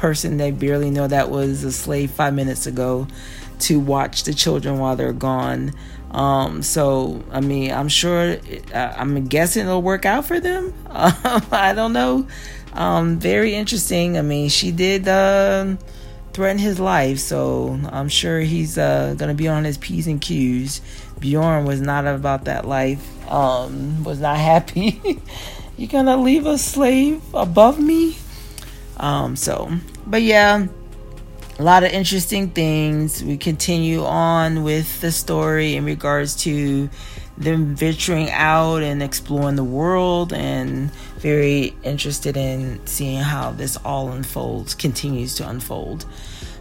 person 0.06 0.38
they 0.38 0.52
barely 0.52 0.92
know 0.92 1.08
that 1.08 1.32
was 1.32 1.64
a 1.64 1.72
slave 1.72 2.12
five 2.12 2.32
minutes 2.32 2.68
ago 2.68 3.08
to 3.58 3.80
watch 3.80 4.24
the 4.26 4.36
children 4.36 4.78
while 4.78 4.96
they're 4.96 5.12
gone. 5.12 5.74
Um, 6.12 6.62
so 6.62 7.24
I 7.32 7.42
mean, 7.42 7.72
I'm 7.72 7.90
sure. 7.90 8.38
I'm 8.72 9.26
guessing 9.26 9.66
it'll 9.66 9.82
work 9.82 10.06
out 10.06 10.26
for 10.26 10.40
them. 10.40 10.74
Um, 10.96 11.42
I 11.52 11.74
don't 11.74 11.92
know. 11.92 12.28
Um, 12.74 13.18
very 13.18 13.56
interesting. 13.56 14.16
I 14.18 14.22
mean, 14.22 14.50
she 14.50 14.72
did 14.72 15.08
uh, 15.08 15.76
threaten 16.34 16.60
his 16.60 16.80
life. 16.80 17.18
So 17.18 17.80
I'm 17.92 18.08
sure 18.08 18.40
he's 18.42 18.78
uh, 18.78 19.16
gonna 19.18 19.34
be 19.34 19.48
on 19.48 19.64
his 19.64 19.80
p's 19.80 20.06
and 20.06 20.22
q's. 20.22 20.82
Bjorn 21.20 21.66
was 21.66 21.82
not 21.82 22.06
about 22.06 22.46
that 22.46 22.68
life. 22.68 23.04
Um, 23.30 24.04
was 24.04 24.20
not 24.20 24.38
happy. 24.38 25.02
You're 25.78 25.90
gonna 25.90 26.18
leave 26.18 26.46
a 26.46 26.60
slave 26.60 27.24
above 27.34 27.80
me? 27.80 28.18
So, 29.36 29.70
but 30.08 30.22
yeah, 30.22 30.68
a 31.58 31.64
lot 31.64 31.84
of 31.84 31.92
interesting 31.92 32.50
things. 32.50 33.24
We 33.24 33.38
continue 33.38 34.04
on 34.04 34.64
with 34.64 35.02
the 35.02 35.12
story 35.12 35.76
in 35.76 35.86
regards 35.86 36.36
to 36.44 36.90
them 37.38 37.76
venturing 37.76 38.30
out 38.32 38.82
and 38.82 39.04
exploring 39.04 39.56
the 39.56 39.64
world 39.64 40.32
and 40.32 40.92
very 41.20 41.74
interested 41.84 42.38
in 42.38 42.86
seeing 42.86 43.20
how 43.20 43.52
this 43.52 43.78
all 43.78 44.12
unfolds 44.12 44.74
continues 44.74 45.36
to 45.36 45.50
unfold 45.50 46.06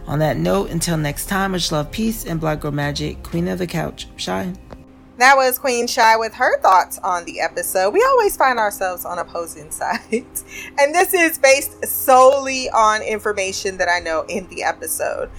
on 0.07 0.19
that 0.19 0.37
note 0.37 0.69
until 0.69 0.97
next 0.97 1.27
time 1.27 1.51
much 1.51 1.71
love 1.71 1.91
peace 1.91 2.25
and 2.25 2.39
black 2.39 2.59
girl 2.59 2.71
magic 2.71 3.23
queen 3.23 3.47
of 3.47 3.57
the 3.57 3.65
couch 3.65 4.07
shy 4.17 4.51
That 5.17 5.37
was 5.37 5.57
Queen 5.57 5.87
Shy 5.87 6.17
with 6.17 6.33
her 6.33 6.59
thoughts 6.59 6.99
on 6.99 7.23
the 7.23 7.39
episode. 7.39 7.91
We 7.91 8.03
always 8.03 8.35
find 8.35 8.59
ourselves 8.59 9.05
on 9.05 9.17
opposing 9.17 9.71
sides. 9.71 10.43
And 10.77 10.93
this 10.93 11.13
is 11.13 11.37
based 11.37 11.85
solely 11.85 12.69
on 12.69 13.01
information 13.01 13.77
that 13.77 13.87
I 13.87 13.99
know 13.99 14.25
in 14.27 14.47
the 14.47 14.63
episode. 14.63 15.29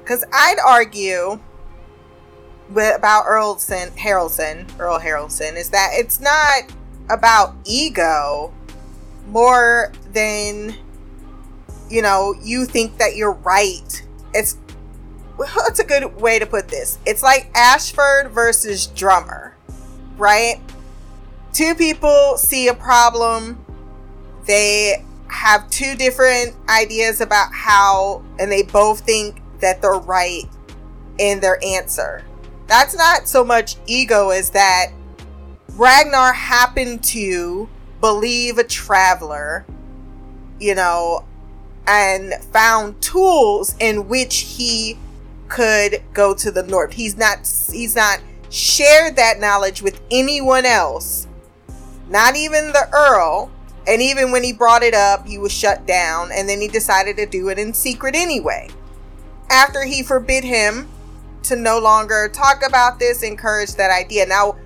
Because 0.00 0.24
I'd 0.32 0.58
argue 0.66 1.38
with, 2.68 2.96
about 2.96 3.24
Earlson, 3.24 3.90
Harrelson, 3.96 4.68
Earl 4.78 4.98
Haraldson, 4.98 5.56
is 5.56 5.70
that 5.70 5.90
it's 5.94 6.20
not 6.20 6.64
about 7.08 7.54
ego 7.64 8.52
more 9.28 9.92
than, 10.12 10.74
you 11.88 12.02
know, 12.02 12.34
you 12.42 12.66
think 12.66 12.98
that 12.98 13.16
you're 13.16 13.32
right. 13.32 14.02
It's 14.34 14.54
what's 15.36 15.78
a 15.78 15.84
good 15.84 16.20
way 16.20 16.38
to 16.38 16.46
put 16.46 16.68
this? 16.68 16.98
It's 17.06 17.22
like 17.22 17.50
Ashford 17.54 18.30
versus 18.30 18.86
Drummer, 18.88 19.56
right? 20.16 20.60
Two 21.52 21.74
people 21.74 22.36
see 22.38 22.68
a 22.68 22.74
problem, 22.74 23.62
they 24.46 25.04
have 25.28 25.68
two 25.70 25.94
different 25.96 26.54
ideas 26.68 27.20
about 27.20 27.52
how, 27.52 28.22
and 28.38 28.50
they 28.50 28.62
both 28.62 29.00
think 29.00 29.40
that 29.60 29.80
they're 29.82 29.92
right 29.92 30.44
in 31.18 31.40
their 31.40 31.62
answer. 31.64 32.24
That's 32.66 32.96
not 32.96 33.28
so 33.28 33.44
much 33.44 33.76
ego 33.86 34.30
as 34.30 34.50
that 34.50 34.86
Ragnar 35.74 36.32
happened 36.32 37.02
to 37.04 37.68
believe 38.00 38.58
a 38.58 38.64
traveler, 38.64 39.64
you 40.58 40.74
know, 40.74 41.24
and 41.86 42.34
found 42.52 43.00
tools 43.00 43.74
in 43.80 44.08
which 44.08 44.38
he 44.38 44.98
could 45.52 46.02
go 46.14 46.32
to 46.32 46.50
the 46.50 46.62
north. 46.62 46.94
He's 46.94 47.18
not 47.18 47.40
he's 47.70 47.94
not 47.94 48.20
shared 48.48 49.16
that 49.16 49.38
knowledge 49.38 49.82
with 49.82 50.00
anyone 50.10 50.64
else. 50.64 51.28
Not 52.08 52.36
even 52.36 52.68
the 52.68 52.88
earl. 52.92 53.50
And 53.86 54.00
even 54.00 54.30
when 54.30 54.44
he 54.44 54.52
brought 54.52 54.82
it 54.82 54.94
up, 54.94 55.26
he 55.26 55.36
was 55.38 55.52
shut 55.52 55.86
down 55.86 56.30
and 56.32 56.48
then 56.48 56.60
he 56.60 56.68
decided 56.68 57.16
to 57.16 57.26
do 57.26 57.50
it 57.50 57.58
in 57.58 57.74
secret 57.74 58.14
anyway. 58.14 58.70
After 59.50 59.84
he 59.84 60.02
forbid 60.02 60.42
him 60.42 60.88
to 61.42 61.56
no 61.56 61.78
longer 61.78 62.30
talk 62.32 62.62
about 62.66 62.98
this, 62.98 63.22
encourage 63.22 63.74
that 63.74 63.90
idea. 63.90 64.24
Now, 64.24 64.56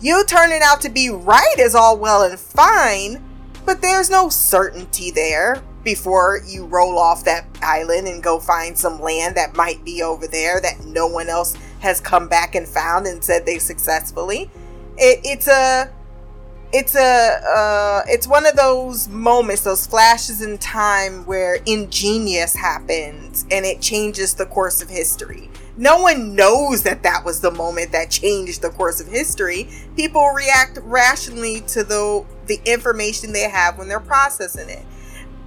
you 0.00 0.24
turning 0.26 0.60
out 0.62 0.80
to 0.82 0.88
be 0.88 1.10
right 1.10 1.58
is 1.58 1.74
all 1.74 1.98
well 1.98 2.22
and 2.22 2.38
fine, 2.38 3.24
but 3.64 3.80
there's 3.80 4.10
no 4.10 4.28
certainty 4.28 5.10
there 5.10 5.62
before 5.88 6.42
you 6.46 6.66
roll 6.66 6.98
off 6.98 7.24
that 7.24 7.46
island 7.62 8.06
and 8.06 8.22
go 8.22 8.38
find 8.38 8.76
some 8.76 9.00
land 9.00 9.34
that 9.34 9.56
might 9.56 9.82
be 9.86 10.02
over 10.02 10.26
there 10.26 10.60
that 10.60 10.84
no 10.84 11.06
one 11.06 11.30
else 11.30 11.56
has 11.80 11.98
come 11.98 12.28
back 12.28 12.54
and 12.54 12.68
found 12.68 13.06
and 13.06 13.24
said 13.24 13.46
they 13.46 13.58
successfully. 13.58 14.50
It, 14.98 15.20
it's 15.24 15.48
a 15.48 15.90
it's 16.74 16.94
a 16.94 17.00
uh, 17.00 18.02
it's 18.06 18.28
one 18.28 18.44
of 18.44 18.54
those 18.54 19.08
moments 19.08 19.62
those 19.62 19.86
flashes 19.86 20.42
in 20.42 20.58
time 20.58 21.24
where 21.24 21.54
ingenious 21.64 22.54
happens 22.54 23.46
and 23.50 23.64
it 23.64 23.80
changes 23.80 24.34
the 24.34 24.44
course 24.44 24.82
of 24.82 24.90
history. 24.90 25.48
No 25.78 26.02
one 26.02 26.34
knows 26.34 26.82
that 26.82 27.02
that 27.04 27.24
was 27.24 27.40
the 27.40 27.50
moment 27.52 27.92
that 27.92 28.10
changed 28.10 28.60
the 28.60 28.68
course 28.68 29.00
of 29.00 29.06
history. 29.06 29.70
People 29.96 30.28
react 30.36 30.80
rationally 30.82 31.62
to 31.68 31.82
the 31.82 32.26
the 32.44 32.60
information 32.66 33.32
they 33.32 33.48
have 33.48 33.78
when 33.78 33.88
they're 33.88 34.00
processing 34.00 34.68
it 34.68 34.84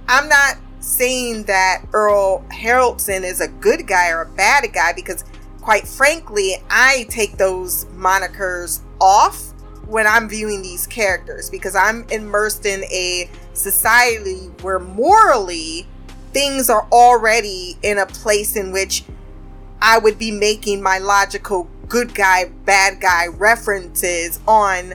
i'm 0.08 0.28
not 0.28 0.56
saying 0.80 1.44
that 1.44 1.84
earl 1.92 2.44
haraldson 2.50 3.22
is 3.22 3.40
a 3.40 3.48
good 3.48 3.86
guy 3.86 4.10
or 4.10 4.22
a 4.22 4.28
bad 4.30 4.64
guy 4.72 4.92
because 4.92 5.24
quite 5.60 5.86
frankly 5.86 6.54
i 6.70 7.06
take 7.08 7.36
those 7.36 7.84
monikers 7.86 8.80
off 9.00 9.52
when 9.86 10.06
I'm 10.06 10.28
viewing 10.28 10.62
these 10.62 10.86
characters 10.86 11.50
because 11.50 11.76
I'm 11.76 12.06
immersed 12.08 12.64
in 12.64 12.84
a 12.84 13.28
society 13.52 14.50
where 14.62 14.78
morally 14.78 15.86
things 16.32 16.70
are 16.70 16.86
already 16.90 17.76
in 17.82 17.98
a 17.98 18.06
place 18.06 18.56
in 18.56 18.72
which 18.72 19.04
I 19.82 19.98
would 19.98 20.18
be 20.18 20.30
making 20.30 20.82
my 20.82 20.98
logical 20.98 21.68
good 21.88 22.14
guy, 22.14 22.46
bad 22.64 23.00
guy 23.00 23.26
references 23.26 24.40
on 24.48 24.94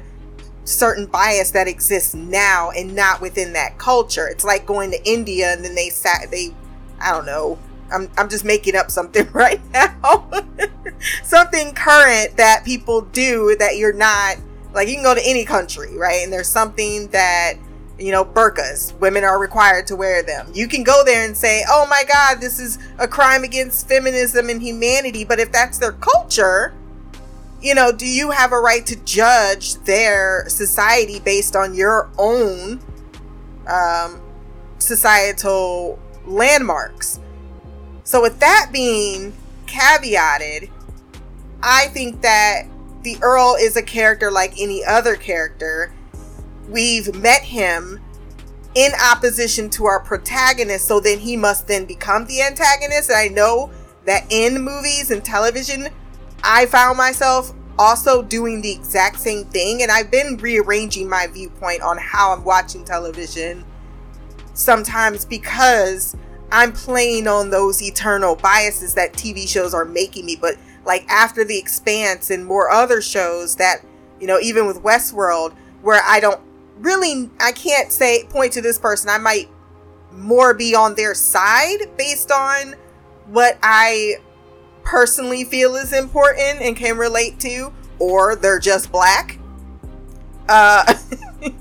certain 0.68 1.06
bias 1.06 1.52
that 1.52 1.68
exists 1.68 2.14
now 2.14 2.72
and 2.72 2.96
not 2.96 3.22
within 3.22 3.54
that 3.54 3.78
culture. 3.78 4.28
It's 4.28 4.44
like 4.44 4.66
going 4.66 4.92
to 4.92 5.10
India 5.10 5.54
and 5.54 5.64
then 5.64 5.76
they 5.76 5.90
sat 5.90 6.30
they 6.32 6.54
I 7.00 7.12
don't 7.12 7.26
know. 7.26 7.58
I'm 7.92 8.10
I'm 8.18 8.30
just 8.30 8.44
making 8.44 8.76
up 8.76 8.92
something 8.92 9.30
right 9.34 9.62
now. 9.72 10.30
something 11.24 11.74
current 11.74 12.38
that 12.38 12.64
people 12.66 13.02
do 13.02 13.56
that 13.60 13.78
you're 13.78 13.94
not 13.94 14.38
like 14.74 14.90
you 14.90 14.96
can 14.96 15.04
go 15.04 15.16
to 15.16 15.26
any 15.26 15.46
country, 15.46 15.96
right? 15.98 16.24
And 16.24 16.32
there's 16.32 16.50
something 16.50 17.08
that 17.08 17.56
you 18.00 18.12
know, 18.12 18.24
burqas. 18.24 18.98
Women 19.00 19.24
are 19.24 19.40
required 19.40 19.88
to 19.88 19.96
wear 19.96 20.22
them. 20.22 20.52
You 20.54 20.68
can 20.68 20.84
go 20.84 21.04
there 21.04 21.26
and 21.26 21.36
say, 21.36 21.64
oh 21.68 21.88
my 21.90 22.04
God, 22.08 22.40
this 22.40 22.60
is 22.60 22.78
a 23.00 23.08
crime 23.08 23.44
against 23.44 23.88
feminism 23.88 24.50
and 24.50 24.62
humanity. 24.62 25.24
But 25.24 25.40
if 25.40 25.52
that's 25.52 25.80
their 25.80 25.94
culture, 25.94 26.76
you 27.62 27.74
know, 27.74 27.92
do 27.92 28.06
you 28.06 28.32
have 28.32 28.52
a 28.52 28.60
right 28.60 28.86
to 28.86 28.96
judge 29.04 29.76
their 29.86 30.46
society 30.48 31.20
based 31.20 31.56
on 31.56 31.74
your 31.74 32.10
own 32.18 32.80
um, 33.68 34.22
societal 34.78 36.00
landmarks? 36.26 37.20
So, 38.04 38.22
with 38.22 38.40
that 38.40 38.70
being 38.72 39.34
caveated, 39.66 40.70
I 41.62 41.88
think 41.88 42.22
that 42.22 42.68
the 43.04 43.18
Earl 43.22 43.56
is 43.60 43.76
a 43.76 43.82
character 43.82 44.32
like 44.32 44.54
any 44.60 44.84
other 44.86 45.16
character 45.16 45.94
we've 46.70 47.14
met 47.16 47.42
him 47.42 48.02
in 48.76 48.92
opposition 49.12 49.70
to 49.72 49.86
our 49.86 50.00
protagonist 50.00 50.86
so 50.86 51.00
then 51.00 51.18
he 51.18 51.36
must 51.36 51.68
then 51.68 51.86
become 51.86 52.26
the 52.26 52.42
antagonist 52.42 53.10
and 53.10 53.18
i 53.18 53.28
know 53.28 53.72
that 54.06 54.26
in 54.30 54.62
movies 54.62 55.10
and 55.10 55.24
television 55.24 55.88
i 56.44 56.66
found 56.66 56.98
myself 56.98 57.54
also 57.80 58.24
doing 58.24 58.62
the 58.62 58.72
exact 58.72 59.20
same 59.20 59.46
thing 59.46 59.82
and 59.82 59.92
i've 59.92 60.10
been 60.12 60.38
rearranging 60.38 61.08
my 61.08 61.28
viewpoint 61.28 61.82
on 61.82 61.98
how 61.98 62.34
i'm 62.34 62.44
watching 62.44 62.84
television 62.84 63.64
sometimes 64.54 65.26
because 65.26 66.16
i'm 66.52 66.72
playing 66.72 67.28
on 67.28 67.50
those 67.50 67.82
eternal 67.82 68.36
biases 68.36 68.94
that 68.94 69.14
tv 69.14 69.48
shows 69.48 69.74
are 69.74 69.86
making 69.86 70.26
me 70.26 70.36
but 70.36 70.56
like 70.86 71.06
after 71.10 71.44
the 71.44 71.58
expanse 71.58 72.30
and 72.30 72.46
more 72.46 72.70
other 72.72 73.02
shows 73.02 73.56
that 73.58 73.84
you 74.20 74.26
know 74.26 74.40
even 74.40 74.66
with 74.66 74.82
westworld 74.82 75.54
where 75.82 76.02
i 76.06 76.20
don't 76.20 76.42
really 76.80 77.30
I 77.40 77.52
can't 77.52 77.92
say 77.92 78.26
point 78.26 78.54
to 78.54 78.62
this 78.62 78.80
person. 78.80 79.10
I 79.10 79.18
might 79.18 79.50
more 80.12 80.54
be 80.54 80.76
on 80.76 80.96
their 80.96 81.14
side 81.14 81.98
based 81.98 82.32
on 82.32 82.76
what 83.28 83.58
I 83.62 84.18
personally 84.88 85.44
feel 85.44 85.76
is 85.76 85.92
important 85.92 86.62
and 86.62 86.76
can 86.78 86.98
relate 86.98 87.40
to, 87.42 87.74
or 88.00 88.38
they're 88.38 88.60
just 88.60 88.90
black. 88.90 89.38
Uh 90.48 90.94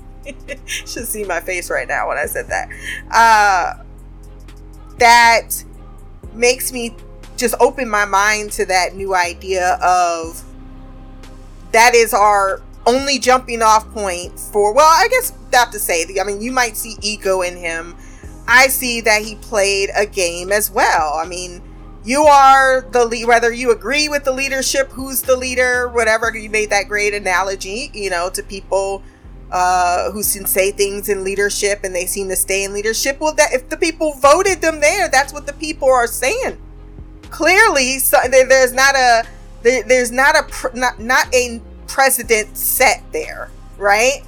should 0.65 1.05
see 1.05 1.25
my 1.25 1.41
face 1.41 1.69
right 1.69 1.87
now 1.87 2.07
when 2.07 2.17
I 2.17 2.25
said 2.25 2.47
that. 2.47 2.69
Uh 3.11 3.83
that 4.97 5.63
makes 6.33 6.71
me 6.71 6.95
just 7.35 7.53
open 7.59 7.89
my 7.89 8.05
mind 8.05 8.51
to 8.53 8.65
that 8.65 8.95
new 8.95 9.13
idea 9.13 9.77
of 9.83 10.43
that 11.73 11.93
is 11.93 12.13
our 12.13 12.61
only 12.85 13.19
jumping 13.19 13.61
off 13.61 13.91
point 13.91 14.39
for 14.39 14.73
well 14.73 14.87
i 14.87 15.07
guess 15.09 15.33
that 15.51 15.71
to 15.71 15.77
say 15.77 16.05
i 16.19 16.23
mean 16.23 16.41
you 16.41 16.51
might 16.51 16.75
see 16.75 16.95
ego 17.01 17.41
in 17.41 17.55
him 17.55 17.95
i 18.47 18.67
see 18.67 19.01
that 19.01 19.21
he 19.21 19.35
played 19.35 19.89
a 19.95 20.05
game 20.05 20.51
as 20.51 20.71
well 20.71 21.13
i 21.15 21.27
mean 21.27 21.61
you 22.07 22.23
are 22.23 22.81
the 22.91 23.05
lead 23.05 23.25
whether 23.25 23.51
you 23.51 23.71
agree 23.71 24.07
with 24.07 24.23
the 24.23 24.31
leadership 24.31 24.89
who's 24.89 25.21
the 25.21 25.35
leader 25.35 25.87
whatever 25.89 26.35
you 26.35 26.49
made 26.49 26.69
that 26.69 26.87
great 26.87 27.13
analogy 27.13 27.91
you 27.93 28.09
know 28.09 28.29
to 28.29 28.41
people 28.41 29.03
uh, 29.49 30.11
who 30.11 30.21
say 30.23 30.71
things 30.71 31.07
in 31.07 31.23
leadership 31.23 31.79
and 31.83 31.95
they 31.95 32.05
seem 32.05 32.27
to 32.27 32.35
stay 32.35 32.63
in 32.63 32.73
leadership 32.73 33.19
well 33.19 33.33
that 33.33 33.53
if 33.53 33.69
the 33.69 33.77
people 33.77 34.13
voted 34.13 34.61
them 34.61 34.79
there 34.79 35.07
that's 35.07 35.31
what 35.31 35.45
the 35.45 35.53
people 35.53 35.89
are 35.89 36.07
saying 36.07 36.57
clearly 37.29 37.99
so, 37.99 38.17
there, 38.29 38.47
there's 38.47 38.73
not 38.73 38.95
a 38.95 39.23
there, 39.63 39.83
there's 39.83 40.11
not 40.11 40.35
a 40.35 40.77
not 40.77 40.99
not 40.99 41.33
a 41.33 41.61
precedent 41.87 42.55
set 42.55 43.03
there, 43.11 43.49
right? 43.77 44.21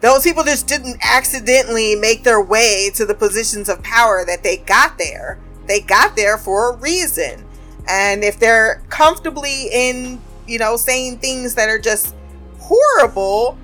Those 0.00 0.22
people 0.22 0.44
just 0.44 0.68
didn't 0.68 0.98
accidentally 1.02 1.96
make 1.96 2.22
their 2.22 2.40
way 2.40 2.90
to 2.94 3.04
the 3.04 3.14
positions 3.14 3.68
of 3.68 3.82
power 3.82 4.24
that 4.24 4.44
they 4.44 4.58
got 4.58 4.96
there. 4.96 5.40
They 5.68 5.80
got 5.80 6.16
there 6.16 6.38
for 6.38 6.72
a 6.72 6.76
reason. 6.76 7.44
And 7.86 8.24
if 8.24 8.38
they're 8.38 8.82
comfortably 8.88 9.68
in, 9.70 10.20
you 10.46 10.58
know, 10.58 10.76
saying 10.76 11.18
things 11.18 11.54
that 11.54 11.68
are 11.68 11.78
just 11.78 12.14
horrible, 12.58 13.56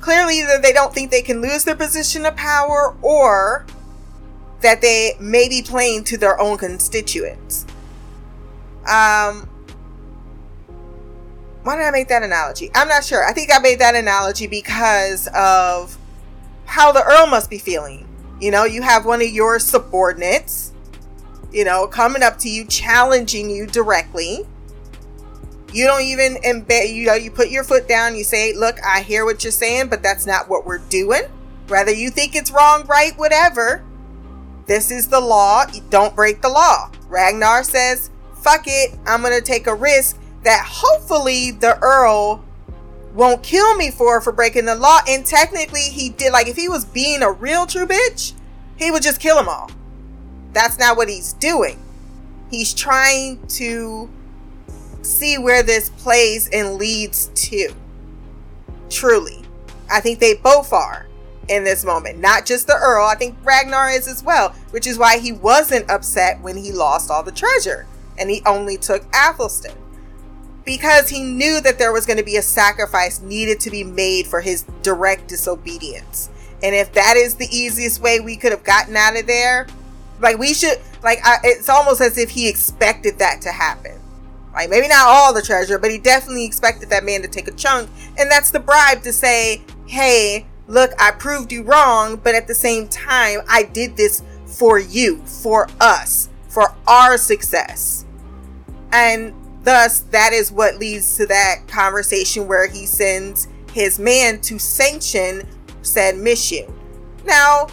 clearly 0.00 0.40
either 0.40 0.58
they 0.60 0.72
don't 0.72 0.94
think 0.94 1.10
they 1.10 1.22
can 1.22 1.42
lose 1.42 1.64
their 1.64 1.76
position 1.76 2.24
of 2.26 2.36
power 2.36 2.96
or 3.02 3.66
that 4.60 4.80
they 4.80 5.14
may 5.20 5.48
be 5.48 5.62
playing 5.62 6.04
to 6.04 6.16
their 6.16 6.40
own 6.40 6.56
constituents. 6.56 7.66
Um, 8.86 9.48
why 11.62 11.76
did 11.76 11.84
I 11.84 11.90
make 11.90 12.08
that 12.08 12.22
analogy? 12.22 12.70
I'm 12.74 12.88
not 12.88 13.04
sure. 13.04 13.24
I 13.24 13.32
think 13.32 13.50
I 13.54 13.58
made 13.58 13.78
that 13.78 13.94
analogy 13.94 14.46
because 14.46 15.28
of 15.34 15.96
how 16.64 16.90
the 16.90 17.04
Earl 17.04 17.26
must 17.26 17.50
be 17.50 17.58
feeling. 17.58 18.08
You 18.40 18.50
know, 18.50 18.64
you 18.64 18.82
have 18.82 19.06
one 19.06 19.20
of 19.20 19.28
your 19.28 19.58
subordinates, 19.58 20.71
you 21.52 21.64
know, 21.64 21.86
coming 21.86 22.22
up 22.22 22.38
to 22.38 22.48
you, 22.48 22.64
challenging 22.64 23.50
you 23.50 23.66
directly. 23.66 24.46
You 25.72 25.86
don't 25.86 26.02
even 26.02 26.36
embed, 26.42 26.92
you 26.92 27.06
know, 27.06 27.14
you 27.14 27.30
put 27.30 27.48
your 27.48 27.64
foot 27.64 27.88
down, 27.88 28.14
you 28.16 28.24
say, 28.24 28.52
Look, 28.54 28.76
I 28.84 29.02
hear 29.02 29.24
what 29.24 29.42
you're 29.42 29.50
saying, 29.50 29.88
but 29.88 30.02
that's 30.02 30.26
not 30.26 30.48
what 30.48 30.66
we're 30.66 30.78
doing. 30.78 31.22
Whether 31.68 31.92
you 31.92 32.10
think 32.10 32.34
it's 32.34 32.50
wrong, 32.50 32.84
right, 32.86 33.16
whatever, 33.18 33.84
this 34.66 34.90
is 34.90 35.08
the 35.08 35.20
law. 35.20 35.64
Don't 35.90 36.14
break 36.14 36.42
the 36.42 36.48
law. 36.48 36.90
Ragnar 37.08 37.64
says, 37.64 38.10
Fuck 38.34 38.64
it, 38.66 38.98
I'm 39.06 39.22
going 39.22 39.38
to 39.38 39.44
take 39.44 39.66
a 39.66 39.74
risk 39.74 40.18
that 40.44 40.64
hopefully 40.66 41.52
the 41.52 41.78
Earl 41.78 42.44
won't 43.14 43.42
kill 43.42 43.76
me 43.76 43.90
for 43.90 44.20
for 44.20 44.32
breaking 44.32 44.64
the 44.66 44.74
law. 44.74 45.00
And 45.08 45.24
technically, 45.24 45.82
he 45.82 46.10
did. 46.10 46.32
Like, 46.32 46.48
if 46.48 46.56
he 46.56 46.68
was 46.68 46.84
being 46.84 47.22
a 47.22 47.30
real 47.30 47.66
true 47.66 47.86
bitch, 47.86 48.32
he 48.76 48.90
would 48.90 49.02
just 49.02 49.20
kill 49.20 49.36
them 49.36 49.48
all. 49.48 49.70
That's 50.52 50.78
not 50.78 50.96
what 50.96 51.08
he's 51.08 51.32
doing. 51.34 51.78
He's 52.50 52.74
trying 52.74 53.46
to 53.48 54.10
see 55.02 55.38
where 55.38 55.62
this 55.62 55.90
plays 55.90 56.48
and 56.52 56.74
leads 56.74 57.26
to. 57.34 57.74
Truly. 58.90 59.42
I 59.90 60.00
think 60.00 60.18
they 60.18 60.34
both 60.34 60.72
are 60.72 61.06
in 61.48 61.64
this 61.64 61.84
moment. 61.84 62.18
Not 62.18 62.46
just 62.46 62.66
the 62.66 62.76
Earl. 62.76 63.06
I 63.06 63.14
think 63.14 63.36
Ragnar 63.42 63.90
is 63.90 64.06
as 64.06 64.22
well, 64.22 64.50
which 64.70 64.86
is 64.86 64.98
why 64.98 65.18
he 65.18 65.32
wasn't 65.32 65.90
upset 65.90 66.40
when 66.40 66.56
he 66.56 66.72
lost 66.72 67.10
all 67.10 67.22
the 67.22 67.32
treasure 67.32 67.86
and 68.18 68.30
he 68.30 68.42
only 68.46 68.76
took 68.76 69.04
Athelstan 69.14 69.76
because 70.64 71.08
he 71.08 71.22
knew 71.22 71.60
that 71.60 71.78
there 71.78 71.92
was 71.92 72.06
going 72.06 72.18
to 72.18 72.22
be 72.22 72.36
a 72.36 72.42
sacrifice 72.42 73.20
needed 73.20 73.58
to 73.60 73.70
be 73.70 73.82
made 73.82 74.26
for 74.26 74.40
his 74.40 74.64
direct 74.82 75.28
disobedience. 75.28 76.30
And 76.62 76.74
if 76.74 76.92
that 76.92 77.16
is 77.16 77.34
the 77.34 77.48
easiest 77.50 78.00
way 78.00 78.20
we 78.20 78.36
could 78.36 78.52
have 78.52 78.62
gotten 78.62 78.96
out 78.96 79.18
of 79.18 79.26
there, 79.26 79.66
like 80.22 80.38
we 80.38 80.54
should, 80.54 80.78
like 81.02 81.18
I, 81.24 81.36
it's 81.44 81.68
almost 81.68 82.00
as 82.00 82.16
if 82.16 82.30
he 82.30 82.48
expected 82.48 83.18
that 83.18 83.40
to 83.42 83.50
happen. 83.50 83.98
Like 84.54 84.70
maybe 84.70 84.88
not 84.88 85.06
all 85.06 85.32
the 85.32 85.42
treasure, 85.42 85.78
but 85.78 85.90
he 85.90 85.98
definitely 85.98 86.44
expected 86.44 86.90
that 86.90 87.04
man 87.04 87.22
to 87.22 87.28
take 87.28 87.48
a 87.48 87.52
chunk, 87.52 87.90
and 88.18 88.30
that's 88.30 88.50
the 88.50 88.60
bribe 88.60 89.02
to 89.02 89.12
say, 89.12 89.62
"Hey, 89.86 90.46
look, 90.68 90.92
I 90.98 91.10
proved 91.10 91.52
you 91.52 91.62
wrong, 91.62 92.16
but 92.16 92.34
at 92.34 92.46
the 92.46 92.54
same 92.54 92.88
time, 92.88 93.40
I 93.48 93.64
did 93.64 93.96
this 93.96 94.22
for 94.46 94.78
you, 94.78 95.22
for 95.24 95.68
us, 95.80 96.28
for 96.48 96.74
our 96.86 97.18
success." 97.18 98.04
And 98.92 99.34
Thus, 99.62 100.00
that 100.10 100.32
is 100.32 100.50
what 100.50 100.78
leads 100.78 101.16
to 101.16 101.26
that 101.26 101.68
conversation 101.68 102.48
where 102.48 102.66
he 102.66 102.84
sends 102.84 103.46
his 103.72 103.98
man 103.98 104.40
to 104.42 104.58
sanction 104.58 105.46
said 105.82 106.16
mission. 106.16 106.72
Now, 107.24 107.68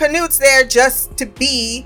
Canute's 0.00 0.38
there 0.38 0.64
just 0.64 1.14
to 1.18 1.26
be 1.26 1.84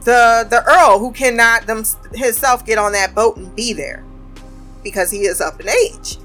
the 0.00 0.46
the 0.48 0.62
Earl 0.66 0.98
who 0.98 1.12
cannot 1.12 1.66
them, 1.66 1.82
himself 2.12 2.66
get 2.66 2.76
on 2.76 2.92
that 2.92 3.14
boat 3.14 3.38
and 3.38 3.54
be 3.56 3.72
there 3.72 4.04
because 4.84 5.10
he 5.10 5.20
is 5.20 5.40
up 5.40 5.58
in 5.60 5.68
age. 5.68 6.18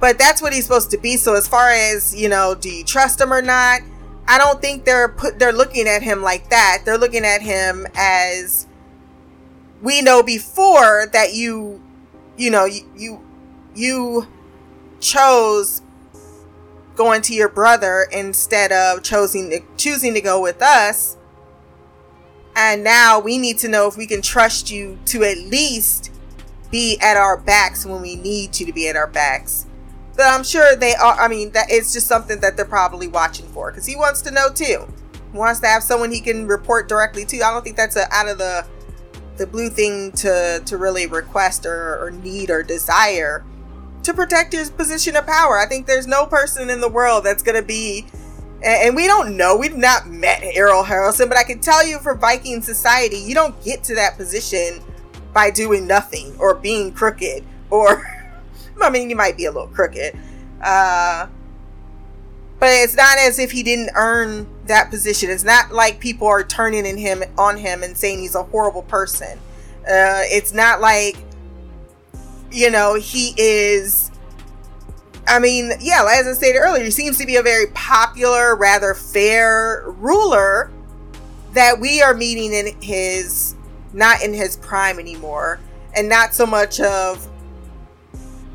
But 0.00 0.18
that's 0.18 0.40
what 0.40 0.54
he's 0.54 0.64
supposed 0.64 0.90
to 0.92 0.98
be. 0.98 1.16
So 1.16 1.34
as 1.34 1.46
far 1.46 1.70
as, 1.70 2.14
you 2.14 2.28
know, 2.28 2.54
do 2.54 2.70
you 2.70 2.84
trust 2.84 3.20
him 3.20 3.32
or 3.32 3.42
not? 3.42 3.80
I 4.26 4.38
don't 4.38 4.62
think 4.62 4.86
they're 4.86 5.10
put 5.10 5.38
they're 5.38 5.52
looking 5.52 5.86
at 5.86 6.02
him 6.02 6.22
like 6.22 6.48
that. 6.48 6.82
They're 6.86 6.98
looking 6.98 7.26
at 7.26 7.42
him 7.42 7.86
as 7.94 8.66
we 9.82 10.00
know 10.00 10.22
before 10.22 11.06
that 11.12 11.34
you 11.34 11.82
you 12.38 12.50
know 12.50 12.64
you 12.64 12.90
you, 12.96 13.26
you 13.74 14.26
chose 15.00 15.82
going 16.98 17.22
to 17.22 17.32
your 17.32 17.48
brother 17.48 18.08
instead 18.12 18.72
of 18.72 19.04
choosing 19.04 19.48
to, 19.50 19.60
choosing 19.76 20.12
to 20.14 20.20
go 20.20 20.42
with 20.42 20.60
us. 20.60 21.16
And 22.56 22.82
now 22.82 23.20
we 23.20 23.38
need 23.38 23.56
to 23.58 23.68
know 23.68 23.86
if 23.86 23.96
we 23.96 24.04
can 24.04 24.20
trust 24.20 24.68
you 24.68 24.98
to 25.06 25.22
at 25.22 25.38
least 25.38 26.10
be 26.72 26.98
at 27.00 27.16
our 27.16 27.36
backs 27.36 27.86
when 27.86 28.02
we 28.02 28.16
need 28.16 28.58
you 28.58 28.66
to 28.66 28.72
be 28.72 28.88
at 28.88 28.96
our 28.96 29.06
backs. 29.06 29.64
But 30.16 30.26
i'm 30.26 30.42
sure 30.42 30.74
they 30.74 30.96
are 30.96 31.14
i 31.14 31.28
mean 31.28 31.52
that 31.52 31.66
it's 31.70 31.92
just 31.92 32.08
something 32.08 32.40
that 32.40 32.56
they're 32.56 32.66
probably 32.66 33.06
watching 33.06 33.46
for 33.46 33.70
because 33.70 33.86
he 33.86 33.94
wants 33.94 34.20
to 34.22 34.32
know 34.32 34.48
too. 34.52 34.92
He 35.32 35.38
wants 35.38 35.60
to 35.60 35.68
have 35.68 35.84
someone 35.84 36.10
he 36.10 36.20
can 36.20 36.48
report 36.48 36.88
directly 36.88 37.24
to. 37.26 37.40
I 37.42 37.52
don't 37.52 37.62
think 37.62 37.76
that's 37.76 37.94
a, 37.94 38.12
out 38.12 38.28
of 38.28 38.38
the 38.38 38.66
the 39.36 39.46
blue 39.46 39.70
thing 39.70 40.10
to 40.12 40.60
to 40.66 40.76
really 40.76 41.06
request 41.06 41.64
or, 41.64 42.04
or 42.04 42.10
need 42.10 42.50
or 42.50 42.64
desire 42.64 43.44
to 44.08 44.14
protect 44.14 44.54
his 44.54 44.70
position 44.70 45.16
of 45.16 45.26
power. 45.26 45.58
I 45.58 45.66
think 45.66 45.86
there's 45.86 46.06
no 46.06 46.24
person 46.24 46.70
in 46.70 46.80
the 46.80 46.88
world 46.88 47.24
that's 47.24 47.42
going 47.42 47.60
to 47.60 47.66
be, 47.66 48.06
and 48.64 48.96
we 48.96 49.06
don't 49.06 49.36
know, 49.36 49.54
we've 49.54 49.76
not 49.76 50.08
met 50.08 50.42
Earl 50.56 50.82
Haraldson, 50.82 51.28
but 51.28 51.36
I 51.36 51.44
can 51.44 51.60
tell 51.60 51.86
you 51.86 51.98
for 51.98 52.14
Viking 52.14 52.62
society, 52.62 53.18
you 53.18 53.34
don't 53.34 53.62
get 53.62 53.84
to 53.84 53.94
that 53.96 54.16
position 54.16 54.80
by 55.34 55.50
doing 55.50 55.86
nothing 55.86 56.34
or 56.38 56.54
being 56.54 56.90
crooked 56.90 57.44
or, 57.68 58.02
I 58.80 58.88
mean, 58.88 59.10
you 59.10 59.16
might 59.16 59.36
be 59.36 59.44
a 59.44 59.52
little 59.52 59.68
crooked, 59.68 60.18
uh, 60.62 61.26
but 62.58 62.70
it's 62.70 62.96
not 62.96 63.18
as 63.18 63.38
if 63.38 63.50
he 63.52 63.62
didn't 63.62 63.90
earn 63.94 64.48
that 64.68 64.88
position. 64.88 65.28
It's 65.28 65.44
not 65.44 65.70
like 65.70 66.00
people 66.00 66.26
are 66.26 66.42
turning 66.42 66.86
in 66.86 66.96
him 66.96 67.22
on 67.36 67.58
him 67.58 67.82
and 67.82 67.94
saying 67.94 68.20
he's 68.20 68.34
a 68.34 68.42
horrible 68.42 68.82
person. 68.82 69.38
Uh, 69.80 70.24
it's 70.24 70.54
not 70.54 70.80
like 70.80 71.16
you 72.50 72.70
know 72.70 72.94
he 72.94 73.34
is. 73.36 74.10
I 75.26 75.38
mean, 75.38 75.72
yeah, 75.80 76.06
as 76.10 76.26
I 76.26 76.32
stated 76.32 76.58
earlier, 76.58 76.84
he 76.84 76.90
seems 76.90 77.18
to 77.18 77.26
be 77.26 77.36
a 77.36 77.42
very 77.42 77.66
popular, 77.68 78.56
rather 78.56 78.94
fair 78.94 79.84
ruler 79.86 80.70
that 81.52 81.80
we 81.80 82.00
are 82.00 82.14
meeting 82.14 82.52
in 82.52 82.80
his 82.80 83.54
not 83.92 84.22
in 84.22 84.32
his 84.32 84.56
prime 84.56 84.98
anymore, 84.98 85.60
and 85.94 86.08
not 86.08 86.34
so 86.34 86.46
much 86.46 86.80
of 86.80 87.28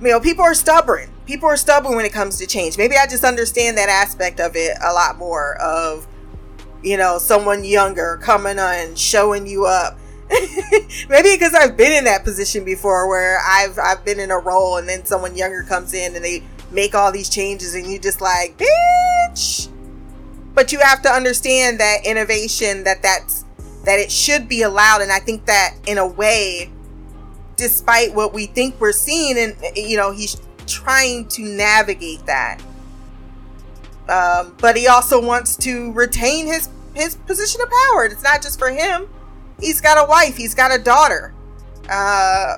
you 0.02 0.10
know 0.10 0.20
people 0.20 0.44
are 0.44 0.54
stubborn 0.54 1.10
people 1.26 1.48
are 1.48 1.56
stubborn 1.56 1.96
when 1.96 2.04
it 2.04 2.12
comes 2.12 2.38
to 2.38 2.46
change. 2.46 2.78
Maybe 2.78 2.98
I 2.98 3.08
just 3.08 3.24
understand 3.24 3.78
that 3.78 3.88
aspect 3.88 4.42
of 4.42 4.58
it 4.58 4.78
a 4.84 4.92
lot 4.92 5.18
more 5.18 5.56
of 5.56 6.06
you 6.84 6.98
know, 6.98 7.18
someone 7.18 7.64
younger 7.64 8.20
coming 8.22 8.60
on 8.60 8.96
showing 8.96 9.48
you 9.48 9.66
up. 9.66 9.98
Maybe 11.10 11.34
because 11.34 11.54
I've 11.54 11.78
been 11.78 11.92
in 11.92 12.06
that 12.06 12.24
position 12.24 12.64
before 12.64 13.08
where 13.08 13.40
I've 13.46 13.78
I've 13.78 14.06
been 14.06 14.20
in 14.20 14.32
a 14.32 14.38
role 14.38 14.78
and 14.78 14.88
then 14.88 15.06
someone 15.06 15.36
younger 15.36 15.64
comes 15.64 15.94
in 15.94 16.16
and 16.16 16.24
they 16.24 16.44
make 16.72 16.96
all 16.96 17.12
these 17.12 17.30
changes 17.30 17.76
and 17.76 17.86
you 17.86 18.00
just 18.00 18.22
like, 18.22 18.58
bitch. 18.58 19.70
But 20.56 20.72
you 20.72 20.80
have 20.80 21.02
to 21.04 21.10
understand 21.10 21.80
that 21.80 22.06
innovation 22.06 22.84
that 22.86 23.02
that's 23.02 23.46
that 23.86 24.00
it 24.00 24.12
should 24.12 24.48
be 24.48 24.62
allowed 24.62 25.02
and 25.02 25.12
I 25.12 25.20
think 25.20 25.46
that 25.46 25.76
in 25.86 25.98
a 25.98 26.08
way 26.08 26.72
despite 27.58 28.14
what 28.14 28.34
we 28.34 28.46
think 28.46 28.80
we're 28.80 28.92
seeing 28.92 29.38
and 29.38 29.56
you 29.76 29.98
know 29.98 30.12
he's 30.12 30.42
trying 30.66 31.28
to 31.30 31.44
navigate 31.44 32.26
that. 32.26 32.62
Um, 34.10 34.56
but 34.60 34.76
he 34.76 34.88
also 34.88 35.22
wants 35.22 35.56
to 35.58 35.92
retain 35.94 36.48
his 36.48 36.70
his 36.94 37.16
position 37.16 37.62
of 37.62 37.70
power. 37.70 38.06
It's 38.06 38.24
not 38.24 38.42
just 38.42 38.60
for 38.60 38.70
him. 38.70 39.08
He's 39.64 39.82
got 39.82 40.04
a 40.04 40.08
wife. 40.10 40.36
He's 40.36 40.54
got 40.54 40.74
a 40.74 40.82
daughter. 40.82 41.34
Uh, 41.90 42.58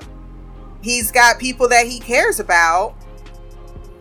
he's 0.82 1.12
got 1.12 1.40
people 1.40 1.70
that 1.70 1.88
he 1.88 2.00
cares 2.00 2.40
about, 2.40 2.96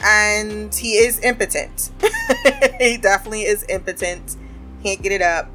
and 0.00 0.74
he 0.74 0.94
is 0.94 1.20
impotent. 1.20 1.90
he 2.80 2.96
definitely 2.96 3.42
is 3.42 3.64
impotent. 3.68 4.36
Can't 4.82 5.02
get 5.02 5.12
it 5.12 5.22
up. 5.22 5.48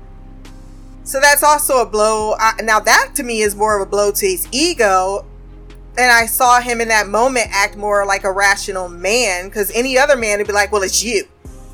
So 1.04 1.20
that's 1.20 1.42
also 1.42 1.82
a 1.82 1.86
blow. 1.86 2.36
now 2.62 2.80
that 2.80 3.14
to 3.16 3.24
me 3.24 3.42
is 3.42 3.56
more 3.56 3.76
of 3.80 3.88
a 3.88 3.90
blow 3.90 4.12
to 4.12 4.26
his 4.28 4.48
ego 4.52 5.26
and 6.00 6.10
I 6.10 6.28
saw 6.28 6.62
him 6.62 6.80
in 6.80 6.88
that 6.88 7.08
moment 7.08 7.48
act 7.52 7.76
more 7.76 8.06
like 8.06 8.24
a 8.24 8.32
rational 8.32 8.88
man 8.88 9.50
because 9.50 9.70
any 9.72 9.98
other 9.98 10.16
man 10.16 10.38
would 10.38 10.48
be 10.48 10.54
like, 10.54 10.72
well, 10.72 10.82
it's 10.82 11.04
you. 11.04 11.26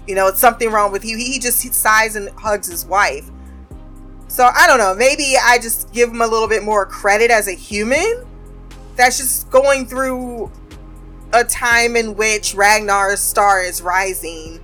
You 0.08 0.16
know, 0.16 0.28
it's 0.28 0.40
something 0.40 0.72
wrong 0.72 0.92
with 0.92 1.06
you. 1.06 1.16
He 1.16 1.38
just 1.38 1.62
sighs 1.74 2.16
and 2.16 2.30
hugs 2.30 2.68
his 2.68 2.86
wife. 2.86 3.30
So 4.36 4.52
I 4.54 4.68
don't 4.68 4.80
know. 4.80 4.94
Maybe 4.94 5.36
I 5.42 5.60
just 5.60 5.94
give 5.94 6.10
him 6.10 6.20
a 6.20 6.28
little 6.28 6.50
bit 6.50 6.62
more 6.62 6.86
credit 6.86 7.32
as 7.32 7.48
a 7.48 7.54
human. 7.54 8.26
That's 8.98 9.18
just 9.18 9.50
going 9.50 9.86
through 9.86 10.52
a 11.32 11.46
time 11.46 11.96
in 11.96 12.18
which 12.18 12.54
Ragnar's 12.54 13.22
star 13.22 13.62
is 13.62 13.82
rising, 13.82 14.62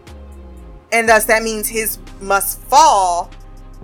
and 0.91 1.07
thus 1.07 1.23
that 1.23 1.41
means 1.41 1.69
his 1.69 1.99
must 2.19 2.59
fall. 2.63 3.31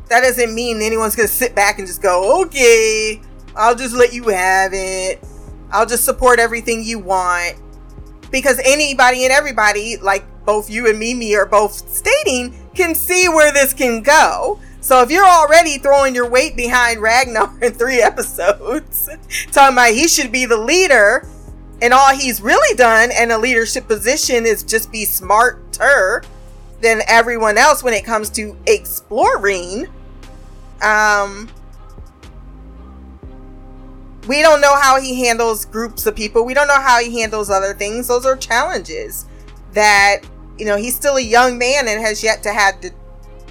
That 0.10 0.24
doesn't 0.24 0.54
mean 0.54 0.82
anyone's 0.82 1.16
gonna 1.16 1.30
sit 1.30 1.56
back 1.56 1.80
and 1.80 1.88
just 1.88 2.02
go, 2.02 2.44
okay, 2.44 3.22
I'll 3.56 3.76
just 3.76 3.96
let 3.96 4.12
you 4.12 4.28
have 4.28 4.74
it. 4.74 5.26
I'll 5.72 5.86
just 5.86 6.04
support 6.04 6.38
everything 6.38 6.84
you 6.84 7.00
want. 7.00 7.56
Because 8.30 8.60
anybody 8.66 9.24
and 9.24 9.32
everybody, 9.32 9.96
like 9.96 10.26
both 10.44 10.70
you 10.70 10.90
and 10.90 11.00
Mimi 11.00 11.34
are 11.38 11.46
both 11.46 11.72
stating, 11.72 12.54
can 12.76 12.94
see 12.94 13.30
where 13.30 13.54
this 13.54 13.74
can 13.74 14.02
go. 14.02 14.60
So 14.88 15.02
if 15.02 15.12
you're 15.12 15.28
already 15.28 15.80
throwing 15.80 16.16
your 16.16 16.30
weight 16.30 16.56
behind 16.56 17.02
Ragnar 17.02 17.54
in 17.62 17.74
three 17.74 18.02
episodes, 18.02 19.10
talking 19.52 19.74
about 19.74 19.90
he 19.90 20.08
should 20.08 20.32
be 20.32 20.46
the 20.46 20.56
leader, 20.56 21.28
and 21.82 21.94
all 21.94 22.16
he's 22.16 22.40
really 22.40 22.74
done 22.78 23.10
in 23.12 23.32
a 23.32 23.38
leadership 23.38 23.86
position 23.86 24.46
is 24.46 24.64
just 24.64 24.90
be 24.90 25.04
smarter 25.04 26.24
than 26.80 27.02
everyone 27.10 27.58
else 27.58 27.84
when 27.84 27.94
it 27.94 28.06
comes 28.06 28.30
to 28.30 28.56
exploring. 28.66 29.88
Um, 30.82 31.50
we 34.26 34.42
don't 34.42 34.62
know 34.62 34.80
how 34.80 35.02
he 35.02 35.26
handles 35.26 35.66
groups 35.66 36.06
of 36.06 36.16
people. 36.16 36.46
We 36.46 36.54
don't 36.54 36.70
know 36.70 36.80
how 36.80 37.02
he 37.02 37.20
handles 37.20 37.50
other 37.50 37.74
things. 37.74 38.08
Those 38.08 38.26
are 38.26 38.38
challenges 38.38 39.26
that 39.74 40.22
you 40.58 40.66
know 40.66 40.78
he's 40.78 40.96
still 40.96 41.18
a 41.18 41.22
young 41.22 41.58
man 41.58 41.90
and 41.90 42.00
has 42.00 42.24
yet 42.24 42.42
to 42.44 42.54
have 42.54 42.80
to, 42.80 42.92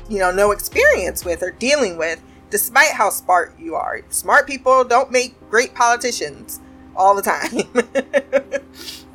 you 0.08 0.18
know, 0.18 0.30
no 0.30 0.50
experience 0.50 1.24
with 1.24 1.42
or 1.42 1.50
dealing 1.52 1.96
with. 1.96 2.20
Despite 2.48 2.92
how 2.92 3.10
smart 3.10 3.54
you 3.58 3.74
are, 3.74 4.02
smart 4.08 4.46
people 4.46 4.84
don't 4.84 5.10
make 5.10 5.34
great 5.50 5.74
politicians 5.74 6.60
all 6.94 7.14
the 7.14 7.22
time, 7.22 7.62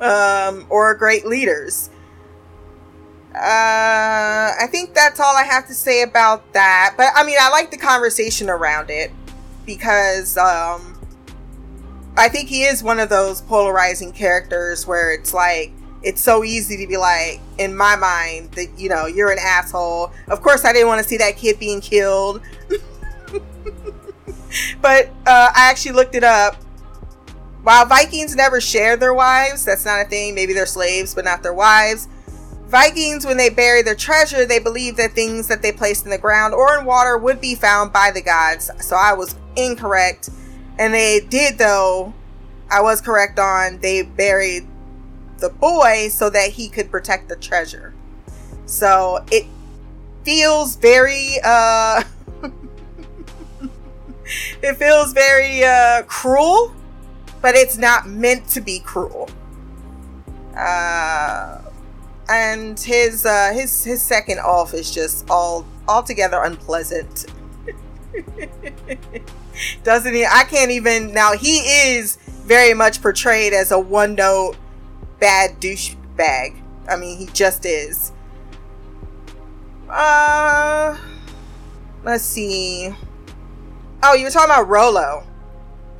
um, 0.00 0.66
or 0.68 0.94
great 0.94 1.26
leaders. 1.26 1.88
Uh, 3.34 4.52
I 4.60 4.66
think 4.70 4.92
that's 4.92 5.18
all 5.18 5.34
I 5.34 5.44
have 5.44 5.66
to 5.68 5.74
say 5.74 6.02
about 6.02 6.52
that. 6.52 6.94
But 6.98 7.08
I 7.14 7.24
mean, 7.24 7.38
I 7.40 7.48
like 7.48 7.70
the 7.70 7.78
conversation 7.78 8.50
around 8.50 8.90
it 8.90 9.10
because 9.64 10.36
um, 10.36 10.98
I 12.16 12.28
think 12.28 12.50
he 12.50 12.64
is 12.64 12.82
one 12.82 13.00
of 13.00 13.08
those 13.08 13.40
polarizing 13.40 14.12
characters 14.12 14.86
where 14.86 15.12
it's 15.12 15.32
like 15.32 15.72
it's 16.02 16.20
so 16.20 16.44
easy 16.44 16.76
to 16.78 16.86
be 16.86 16.96
like, 16.96 17.40
in 17.58 17.76
my 17.76 17.96
mind, 17.96 18.52
that 18.52 18.78
you 18.78 18.88
know 18.88 19.06
you're 19.06 19.30
an 19.30 19.38
asshole. 19.40 20.12
Of 20.28 20.42
course, 20.42 20.64
I 20.64 20.72
didn't 20.72 20.88
want 20.88 21.02
to 21.02 21.08
see 21.08 21.16
that 21.18 21.36
kid 21.36 21.58
being 21.58 21.80
killed, 21.80 22.42
but 24.80 25.08
uh, 25.26 25.50
I 25.54 25.70
actually 25.70 25.92
looked 25.92 26.14
it 26.14 26.24
up. 26.24 26.56
While 27.62 27.86
Vikings 27.86 28.34
never 28.34 28.60
share 28.60 28.96
their 28.96 29.14
wives, 29.14 29.64
that's 29.64 29.84
not 29.84 30.04
a 30.04 30.08
thing. 30.08 30.34
Maybe 30.34 30.52
they're 30.52 30.66
slaves, 30.66 31.14
but 31.14 31.24
not 31.24 31.44
their 31.44 31.54
wives. 31.54 32.08
Vikings, 32.66 33.26
when 33.26 33.36
they 33.36 33.50
bury 33.50 33.82
their 33.82 33.94
treasure, 33.94 34.46
they 34.46 34.58
believe 34.58 34.96
that 34.96 35.12
things 35.12 35.46
that 35.46 35.62
they 35.62 35.70
placed 35.70 36.04
in 36.04 36.10
the 36.10 36.18
ground 36.18 36.54
or 36.54 36.78
in 36.78 36.86
water 36.86 37.18
would 37.18 37.40
be 37.40 37.54
found 37.54 37.92
by 37.92 38.10
the 38.10 38.22
gods. 38.22 38.70
So 38.80 38.96
I 38.96 39.12
was 39.12 39.36
incorrect. 39.56 40.30
And 40.78 40.92
they 40.92 41.20
did, 41.20 41.58
though, 41.58 42.14
I 42.70 42.80
was 42.80 43.02
correct 43.02 43.38
on 43.38 43.78
they 43.80 44.02
buried 44.02 44.66
the 45.42 45.50
boy 45.50 46.08
so 46.08 46.30
that 46.30 46.50
he 46.52 46.70
could 46.70 46.90
protect 46.90 47.28
the 47.28 47.36
treasure. 47.36 47.92
So 48.64 49.22
it 49.30 49.44
feels 50.24 50.76
very, 50.76 51.34
uh, 51.44 52.02
it 54.62 54.76
feels 54.76 55.12
very, 55.12 55.62
uh, 55.64 56.04
cruel, 56.04 56.72
but 57.42 57.54
it's 57.54 57.76
not 57.76 58.08
meant 58.08 58.48
to 58.50 58.62
be 58.62 58.78
cruel. 58.78 59.28
Uh, 60.56 61.60
and 62.28 62.78
his 62.78 63.26
uh, 63.26 63.52
his 63.52 63.84
his 63.84 64.00
second 64.00 64.38
off 64.38 64.74
is 64.74 64.90
just 64.90 65.28
all 65.28 65.66
altogether 65.88 66.42
unpleasant. 66.42 67.26
Doesn't 69.82 70.14
he? 70.14 70.24
I 70.24 70.44
can't 70.44 70.70
even 70.70 71.12
now. 71.12 71.32
He 71.32 71.58
is 71.58 72.16
very 72.46 72.74
much 72.74 73.02
portrayed 73.02 73.52
as 73.52 73.72
a 73.72 73.78
one 73.78 74.14
note 74.14 74.56
bad 75.22 75.60
douchebag. 75.60 76.60
I 76.88 76.96
mean, 76.96 77.16
he 77.16 77.26
just 77.26 77.64
is. 77.64 78.10
Uh, 79.88 80.98
let's 82.02 82.24
see. 82.24 82.92
Oh, 84.02 84.14
you 84.14 84.24
were 84.24 84.30
talking 84.30 84.50
about 84.50 84.68
Rollo. 84.68 85.24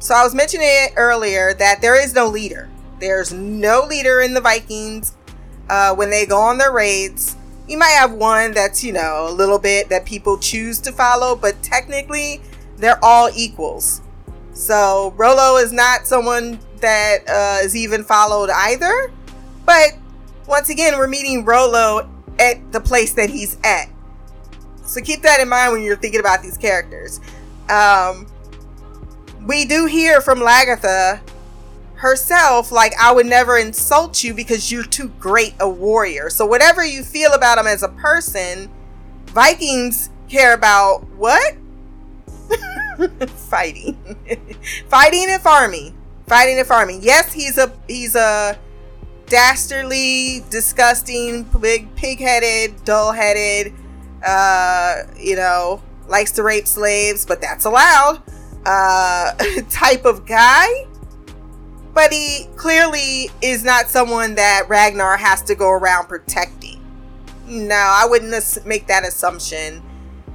So 0.00 0.12
I 0.12 0.24
was 0.24 0.34
mentioning 0.34 0.66
it 0.68 0.94
earlier 0.96 1.54
that 1.54 1.80
there 1.80 2.02
is 2.02 2.12
no 2.14 2.26
leader. 2.26 2.68
There's 2.98 3.32
no 3.32 3.86
leader 3.88 4.20
in 4.22 4.34
the 4.34 4.40
Vikings 4.40 5.14
uh, 5.70 5.94
when 5.94 6.10
they 6.10 6.26
go 6.26 6.38
on 6.38 6.58
their 6.58 6.72
raids. 6.72 7.36
You 7.68 7.78
might 7.78 7.96
have 7.96 8.12
one 8.12 8.50
that's, 8.50 8.82
you 8.82 8.92
know, 8.92 9.28
a 9.28 9.32
little 9.32 9.60
bit 9.60 9.88
that 9.90 10.04
people 10.04 10.36
choose 10.36 10.80
to 10.80 10.90
follow, 10.90 11.36
but 11.36 11.62
technically 11.62 12.40
they're 12.76 12.98
all 13.04 13.30
equals. 13.36 14.00
So 14.52 15.14
Rollo 15.16 15.58
is 15.58 15.72
not 15.72 16.08
someone 16.08 16.58
that 16.82 17.28
uh, 17.28 17.64
is 17.64 17.74
even 17.74 18.04
followed 18.04 18.50
either. 18.50 19.12
But 19.64 19.96
once 20.46 20.68
again, 20.68 20.98
we're 20.98 21.08
meeting 21.08 21.44
Rollo 21.44 22.08
at 22.38 22.72
the 22.72 22.80
place 22.80 23.14
that 23.14 23.30
he's 23.30 23.56
at. 23.64 23.88
So 24.84 25.00
keep 25.00 25.22
that 25.22 25.40
in 25.40 25.48
mind 25.48 25.72
when 25.72 25.82
you're 25.82 25.96
thinking 25.96 26.20
about 26.20 26.42
these 26.42 26.58
characters. 26.58 27.20
Um, 27.70 28.26
we 29.46 29.64
do 29.64 29.86
hear 29.86 30.20
from 30.20 30.38
Lagertha 30.40 31.20
herself 32.02 32.72
like 32.72 32.92
i 33.00 33.12
would 33.12 33.26
never 33.26 33.56
insult 33.56 34.24
you 34.24 34.34
because 34.34 34.72
you're 34.72 34.82
too 34.82 35.06
great 35.20 35.54
a 35.60 35.68
warrior 35.70 36.28
so 36.28 36.44
whatever 36.44 36.84
you 36.84 37.00
feel 37.00 37.32
about 37.32 37.58
him 37.58 37.66
as 37.68 37.84
a 37.84 37.88
person 37.90 38.68
vikings 39.26 40.10
care 40.28 40.52
about 40.52 41.06
what 41.10 41.54
fighting 43.28 43.96
fighting 44.88 45.26
and 45.28 45.40
farming 45.40 45.96
fighting 46.26 46.58
and 46.58 46.66
farming 46.66 47.00
yes 47.02 47.32
he's 47.32 47.58
a 47.58 47.72
he's 47.88 48.14
a 48.14 48.58
dastardly 49.26 50.44
disgusting 50.50 51.44
big 51.60 51.94
pig-headed 51.96 52.84
dull-headed 52.84 53.72
uh 54.26 55.02
you 55.18 55.36
know 55.36 55.80
likes 56.08 56.32
to 56.32 56.42
rape 56.42 56.66
slaves 56.66 57.24
but 57.24 57.40
that's 57.40 57.64
allowed 57.64 58.22
uh 58.66 59.32
type 59.70 60.04
of 60.04 60.26
guy 60.26 60.66
but 61.94 62.12
he 62.12 62.46
clearly 62.56 63.30
is 63.42 63.64
not 63.64 63.88
someone 63.88 64.34
that 64.36 64.68
Ragnar 64.68 65.16
has 65.16 65.42
to 65.42 65.54
go 65.54 65.70
around 65.70 66.08
protecting. 66.08 66.80
No, 67.46 67.74
I 67.74 68.06
wouldn't 68.08 68.34
make 68.64 68.86
that 68.86 69.04
assumption. 69.04 69.82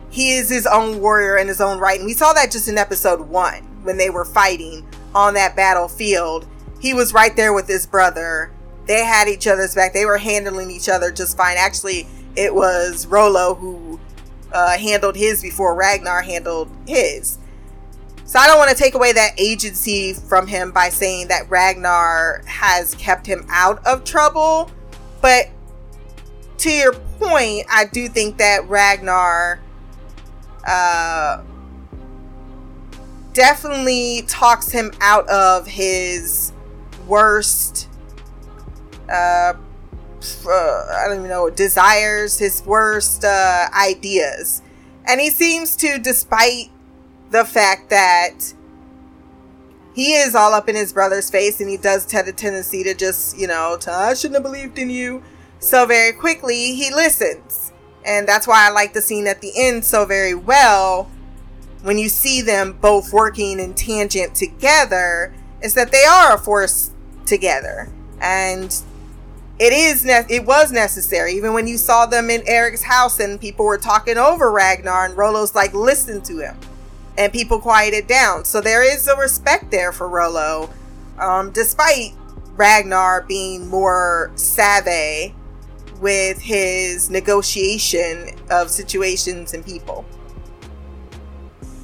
He 0.09 0.35
is 0.35 0.49
his 0.49 0.67
own 0.67 1.01
warrior 1.01 1.37
in 1.37 1.47
his 1.47 1.59
own 1.59 1.79
right. 1.79 1.97
And 1.97 2.05
we 2.05 2.13
saw 2.13 2.33
that 2.33 2.51
just 2.51 2.67
in 2.67 2.77
episode 2.77 3.21
one 3.21 3.63
when 3.83 3.97
they 3.97 4.09
were 4.09 4.25
fighting 4.25 4.87
on 5.17 5.33
that 5.33 5.55
battlefield. 5.55 6.45
He 6.79 6.93
was 6.93 7.11
right 7.11 7.35
there 7.35 7.51
with 7.51 7.67
his 7.67 7.87
brother. 7.87 8.51
They 8.85 9.03
had 9.03 9.27
each 9.27 9.47
other's 9.47 9.73
back. 9.73 9.91
They 9.91 10.05
were 10.05 10.19
handling 10.19 10.69
each 10.69 10.87
other 10.87 11.11
just 11.11 11.35
fine. 11.35 11.57
Actually, 11.57 12.07
it 12.35 12.53
was 12.53 13.07
Rollo 13.07 13.55
who 13.55 13.99
uh, 14.53 14.77
handled 14.77 15.15
his 15.15 15.41
before 15.41 15.73
Ragnar 15.75 16.21
handled 16.21 16.69
his. 16.87 17.39
So 18.25 18.37
I 18.37 18.45
don't 18.45 18.59
want 18.59 18.69
to 18.69 18.77
take 18.77 18.93
away 18.93 19.11
that 19.13 19.31
agency 19.39 20.13
from 20.13 20.45
him 20.45 20.71
by 20.71 20.89
saying 20.89 21.29
that 21.29 21.49
Ragnar 21.49 22.43
has 22.45 22.93
kept 22.95 23.25
him 23.25 23.43
out 23.49 23.83
of 23.87 24.03
trouble. 24.03 24.69
But 25.19 25.49
to 26.59 26.69
your 26.69 26.93
point, 26.93 27.65
I 27.71 27.85
do 27.85 28.07
think 28.07 28.37
that 28.37 28.69
Ragnar 28.69 29.59
uh, 30.67 31.41
definitely 33.37 34.23
talks 34.27 34.71
him 34.71 34.91
out 34.99 35.29
of 35.29 35.67
his 35.67 36.51
worst 37.05 37.87
uh, 39.07 39.53
uh, 40.45 40.49
I 40.49 41.05
don't 41.07 41.19
even 41.19 41.29
know 41.29 41.49
desires, 41.51 42.39
his 42.39 42.63
worst 42.65 43.23
uh, 43.23 43.67
ideas, 43.79 44.63
and 45.05 45.21
he 45.21 45.29
seems 45.29 45.75
to, 45.77 45.99
despite 45.99 46.71
the 47.29 47.45
fact 47.45 47.91
that 47.91 48.53
he 49.93 50.15
is 50.15 50.33
all 50.33 50.55
up 50.55 50.67
in 50.67 50.75
his 50.75 50.91
brother's 50.91 51.29
face 51.29 51.61
and 51.61 51.69
he 51.69 51.77
does 51.77 52.11
have 52.11 52.27
a 52.27 52.31
tendency 52.31 52.83
to 52.83 52.95
just, 52.95 53.37
you 53.37 53.45
know, 53.45 53.77
to, 53.81 53.91
I 53.91 54.15
shouldn't 54.15 54.35
have 54.35 54.43
believed 54.43 54.79
in 54.79 54.89
you. 54.89 55.23
So 55.59 55.85
very 55.85 56.13
quickly, 56.13 56.75
he 56.75 56.93
listens. 56.93 57.71
And 58.05 58.27
that's 58.27 58.47
why 58.47 58.67
I 58.67 58.71
like 58.71 58.93
the 58.93 59.01
scene 59.01 59.27
at 59.27 59.41
the 59.41 59.51
end 59.55 59.83
so 59.85 60.05
very 60.05 60.33
well 60.33 61.09
when 61.87 61.97
you 61.97 62.09
see 62.09 62.41
them 62.41 62.73
both 62.81 63.13
working 63.13 63.61
in 63.61 63.73
tangent 63.73 64.35
together 64.35 65.33
is 65.63 65.73
that 65.73 65.89
they 65.89 66.03
are 66.03 66.35
a 66.35 66.37
force 66.37 66.91
together. 67.25 67.87
And 68.19 68.75
it 69.57 69.71
is 69.71 70.03
ne- 70.03 70.25
it 70.29 70.45
was 70.45 70.69
necessary 70.69 71.31
even 71.31 71.53
when 71.53 71.65
you 71.65 71.77
saw 71.77 72.05
them 72.05 72.29
in 72.29 72.43
Eric's 72.45 72.83
house 72.83 73.21
and 73.21 73.39
people 73.39 73.63
were 73.65 73.77
talking 73.77 74.17
over 74.17 74.51
Ragnar 74.51 75.05
and 75.05 75.15
Rollo's 75.15 75.55
like 75.55 75.73
listen 75.73 76.19
to 76.23 76.39
him 76.39 76.57
and 77.17 77.31
people 77.31 77.57
quieted 77.57 78.05
down. 78.05 78.43
So 78.43 78.59
there 78.59 78.83
is 78.83 79.07
a 79.07 79.15
respect 79.15 79.71
there 79.71 79.93
for 79.93 80.09
Rollo, 80.09 80.69
um, 81.19 81.51
despite 81.51 82.11
Ragnar 82.57 83.21
being 83.21 83.65
more 83.65 84.33
savvy 84.35 85.33
with 86.01 86.37
his 86.37 87.09
negotiation 87.09 88.31
of 88.51 88.69
situations 88.69 89.53
and 89.53 89.65
people. 89.65 90.03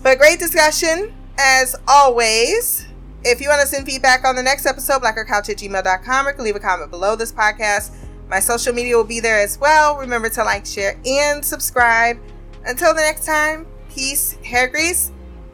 But 0.04 0.18
great 0.18 0.38
discussion, 0.38 1.14
as 1.40 1.78
always. 1.88 2.86
If 3.24 3.40
you 3.40 3.48
want 3.48 3.62
to 3.62 3.68
send 3.68 3.86
feedback 3.86 4.26
on 4.26 4.36
the 4.36 4.44
next 4.44 4.66
episode, 4.66 5.02
blackercouch 5.02 5.50
at 5.50 5.58
gmail.com, 5.58 6.28
or 6.28 6.34
can 6.34 6.44
leave 6.44 6.58
a 6.58 6.60
comment 6.60 6.92
below 6.92 7.16
this 7.16 7.32
podcast. 7.32 7.96
My 8.28 8.42
social 8.42 8.74
media 8.74 8.98
will 8.98 9.06
be 9.06 9.22
there 9.22 9.40
as 9.40 9.58
well. 9.58 9.98
Remember 9.98 10.28
to 10.28 10.44
like, 10.44 10.66
share, 10.66 11.00
and 11.06 11.44
subscribe. 11.44 12.20
Until 12.66 12.94
the 12.94 13.00
next 13.00 13.26
time, 13.26 13.66
peace, 13.90 14.34
hair 14.44 14.68
grease, 14.68 15.12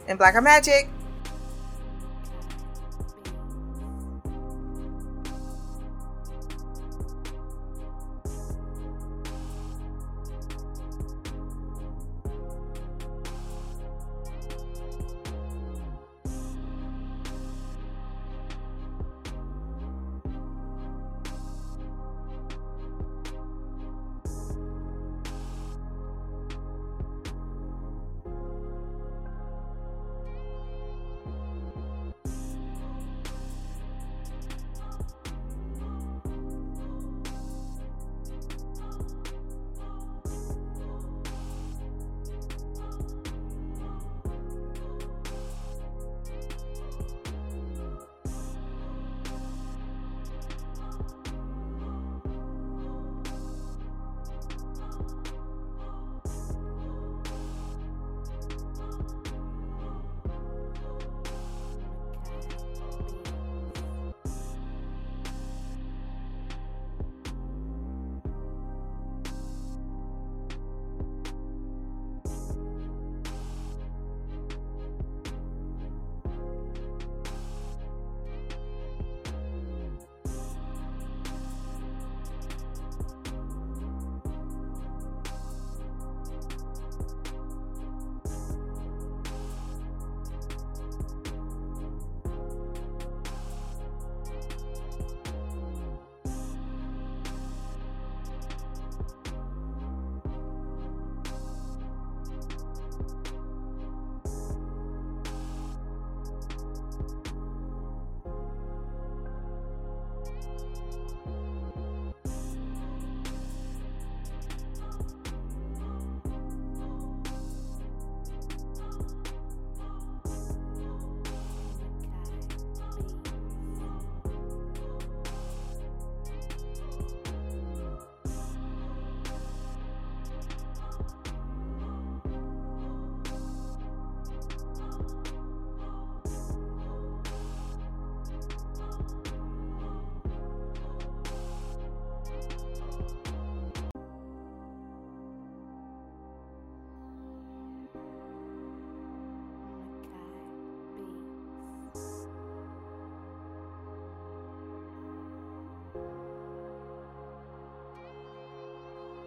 and 0.08 0.18
blacker 0.18 0.40
magic. 0.40 0.88